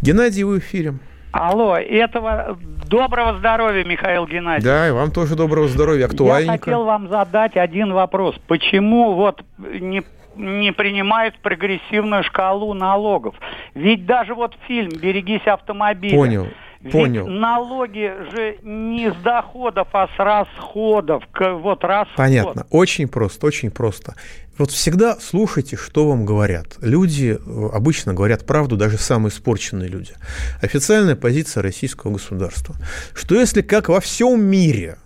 Геннадий, 0.00 0.42
вы 0.42 0.56
в 0.56 0.58
эфире. 0.58 0.94
Алло, 1.32 1.76
этого 1.76 2.56
доброго 2.88 3.38
здоровья, 3.38 3.84
Михаил 3.84 4.26
Геннадьевич. 4.26 4.64
Да, 4.64 4.88
и 4.88 4.92
вам 4.92 5.10
тоже 5.10 5.34
доброго 5.34 5.66
здоровья, 5.66 6.06
актуальненько. 6.06 6.52
Я 6.52 6.58
хотел 6.58 6.84
вам 6.84 7.08
задать 7.08 7.56
один 7.56 7.92
вопрос. 7.92 8.36
Почему 8.46 9.14
вот 9.14 9.44
не 9.58 10.02
не 10.36 10.72
принимают 10.72 11.38
прогрессивную 11.38 12.24
шкалу 12.24 12.74
налогов. 12.74 13.34
Ведь 13.74 14.06
даже 14.06 14.34
вот 14.34 14.56
фильм 14.66 14.90
«Берегись 14.90 15.46
автомобиля». 15.46 16.16
Понял. 16.16 16.48
Понял. 16.90 17.26
Ведь 17.26 17.40
налоги 17.40 18.12
же 18.32 18.58
не 18.62 19.10
с 19.10 19.14
доходов, 19.22 19.88
а 19.92 20.06
с 20.08 20.18
расходов. 20.18 21.22
Вот 21.38 21.82
расход. 21.82 22.16
Понятно. 22.16 22.66
Очень 22.70 23.08
просто, 23.08 23.46
очень 23.46 23.70
просто. 23.70 24.14
Вот 24.56 24.70
всегда 24.70 25.18
слушайте, 25.20 25.76
что 25.76 26.08
вам 26.08 26.24
говорят. 26.24 26.76
Люди 26.80 27.38
э, 27.38 27.68
обычно 27.72 28.14
говорят 28.14 28.46
правду, 28.46 28.76
даже 28.76 28.98
самые 28.98 29.30
испорченные 29.30 29.88
люди. 29.88 30.12
Официальная 30.62 31.16
позиция 31.16 31.62
российского 31.62 32.12
государства, 32.12 32.76
что 33.14 33.34
если 33.34 33.62
как 33.62 33.88
во 33.88 34.00
всем 34.00 34.42
мире 34.42 34.98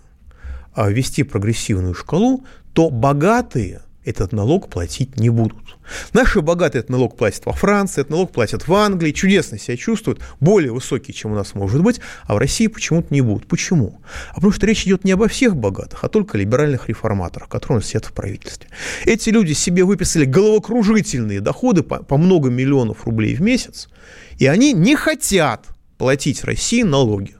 а, 0.73 0.89
ввести 0.89 1.23
прогрессивную 1.23 1.93
шкалу, 1.93 2.45
то 2.73 2.89
богатые– 2.89 3.81
этот 4.09 4.31
налог 4.31 4.69
платить 4.69 5.17
не 5.17 5.29
будут. 5.29 5.77
Наши 6.13 6.41
богатые 6.41 6.79
этот 6.79 6.89
налог 6.89 7.17
платят 7.17 7.45
во 7.45 7.53
Франции, 7.53 8.01
этот 8.01 8.11
налог 8.11 8.31
платят 8.31 8.67
в 8.67 8.73
Англии, 8.73 9.11
чудесно 9.11 9.57
себя 9.57 9.77
чувствуют, 9.77 10.19
более 10.39 10.71
высокие, 10.71 11.13
чем 11.13 11.31
у 11.31 11.35
нас 11.35 11.53
может 11.55 11.81
быть, 11.81 11.99
а 12.25 12.35
в 12.35 12.37
России 12.37 12.67
почему-то 12.67 13.13
не 13.13 13.21
будут. 13.21 13.47
Почему? 13.47 14.01
А 14.31 14.35
потому 14.35 14.51
что 14.51 14.65
речь 14.65 14.85
идет 14.85 15.03
не 15.03 15.11
обо 15.11 15.27
всех 15.27 15.55
богатых, 15.55 16.03
а 16.03 16.09
только 16.09 16.37
о 16.37 16.39
либеральных 16.39 16.89
реформаторах, 16.89 17.49
которые 17.49 17.77
у 17.77 17.79
нас 17.79 17.87
сидят 17.87 18.05
в 18.05 18.13
правительстве. 18.13 18.69
Эти 19.05 19.29
люди 19.29 19.53
себе 19.53 19.83
выписали 19.83 20.25
головокружительные 20.25 21.41
доходы 21.41 21.83
по, 21.83 22.03
по 22.03 22.17
много 22.17 22.49
миллионов 22.49 23.05
рублей 23.05 23.35
в 23.35 23.41
месяц, 23.41 23.89
и 24.37 24.45
они 24.45 24.73
не 24.73 24.95
хотят 24.95 25.65
платить 25.97 26.43
России 26.43 26.83
налоги. 26.83 27.35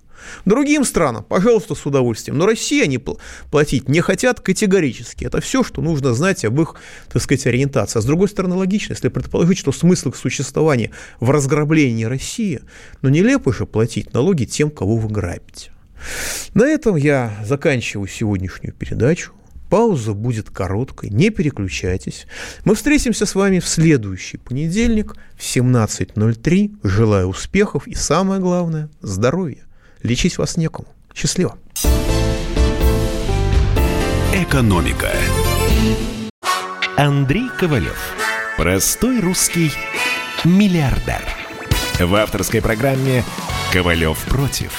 Другим 0.46 0.84
странам, 0.84 1.24
пожалуйста, 1.24 1.76
с 1.76 1.86
удовольствием. 1.86 2.38
Но 2.38 2.46
России 2.46 2.84
они 2.84 3.00
платить 3.52 3.90
не 3.90 4.02
хотят 4.02 4.42
категорически. 4.42 5.26
Это 5.26 5.42
все, 5.42 5.64
что 5.64 5.82
нужно 5.82 6.14
знать 6.14 6.46
об 6.46 6.60
их, 6.62 6.76
так 7.12 7.22
сказать, 7.22 7.46
ориентации. 7.48 8.00
А 8.00 8.02
с 8.02 8.06
другой 8.06 8.30
стороны, 8.30 8.56
логично, 8.56 8.94
если 8.94 9.10
предположить, 9.10 9.58
что 9.58 9.72
смысл 9.72 10.10
их 10.10 10.16
существования 10.16 10.92
в 11.20 11.30
разграблении 11.30 12.06
России, 12.06 12.62
но 13.02 13.10
нелепо 13.10 13.54
же 13.54 13.66
платить 13.66 14.14
налоги 14.14 14.46
тем, 14.46 14.70
кого 14.70 14.98
вы 14.98 15.10
грабите. 15.10 15.72
На 16.54 16.64
этом 16.64 16.96
я 16.96 17.34
заканчиваю 17.46 18.08
сегодняшнюю 18.08 18.74
передачу. 18.74 19.34
Пауза 19.70 20.14
будет 20.14 20.50
короткой, 20.50 21.12
не 21.12 21.30
переключайтесь. 21.30 22.26
Мы 22.66 22.74
встретимся 22.74 23.28
с 23.28 23.36
вами 23.36 23.60
в 23.60 23.68
следующий 23.68 24.38
понедельник 24.38 25.16
в 25.36 25.42
17.03. 25.42 26.80
Желаю 26.82 27.28
успехов 27.28 27.88
и, 27.88 27.94
самое 27.94 28.42
главное, 28.42 28.90
здоровья. 29.02 29.69
Лечить 30.04 30.38
вас 30.38 30.58
некому. 30.58 30.88
Счастливо. 31.14 31.58
Экономика. 34.34 35.12
Андрей 36.98 37.50
Ковалев. 37.60 38.16
Простой 38.58 39.20
русский 39.20 39.72
миллиардер. 40.44 41.22
В 42.00 42.16
авторской 42.16 42.62
программе 42.62 43.24
«Ковалев 43.74 44.18
против». 44.26 44.72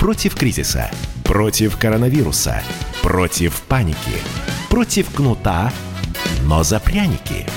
Против 0.00 0.34
кризиса. 0.34 0.90
Против 1.24 1.76
коронавируса. 1.78 2.62
Против 3.02 3.60
паники. 3.62 4.18
Против 4.70 5.10
кнута, 5.10 5.72
но 6.44 6.62
за 6.62 6.80
пряники– 6.80 7.46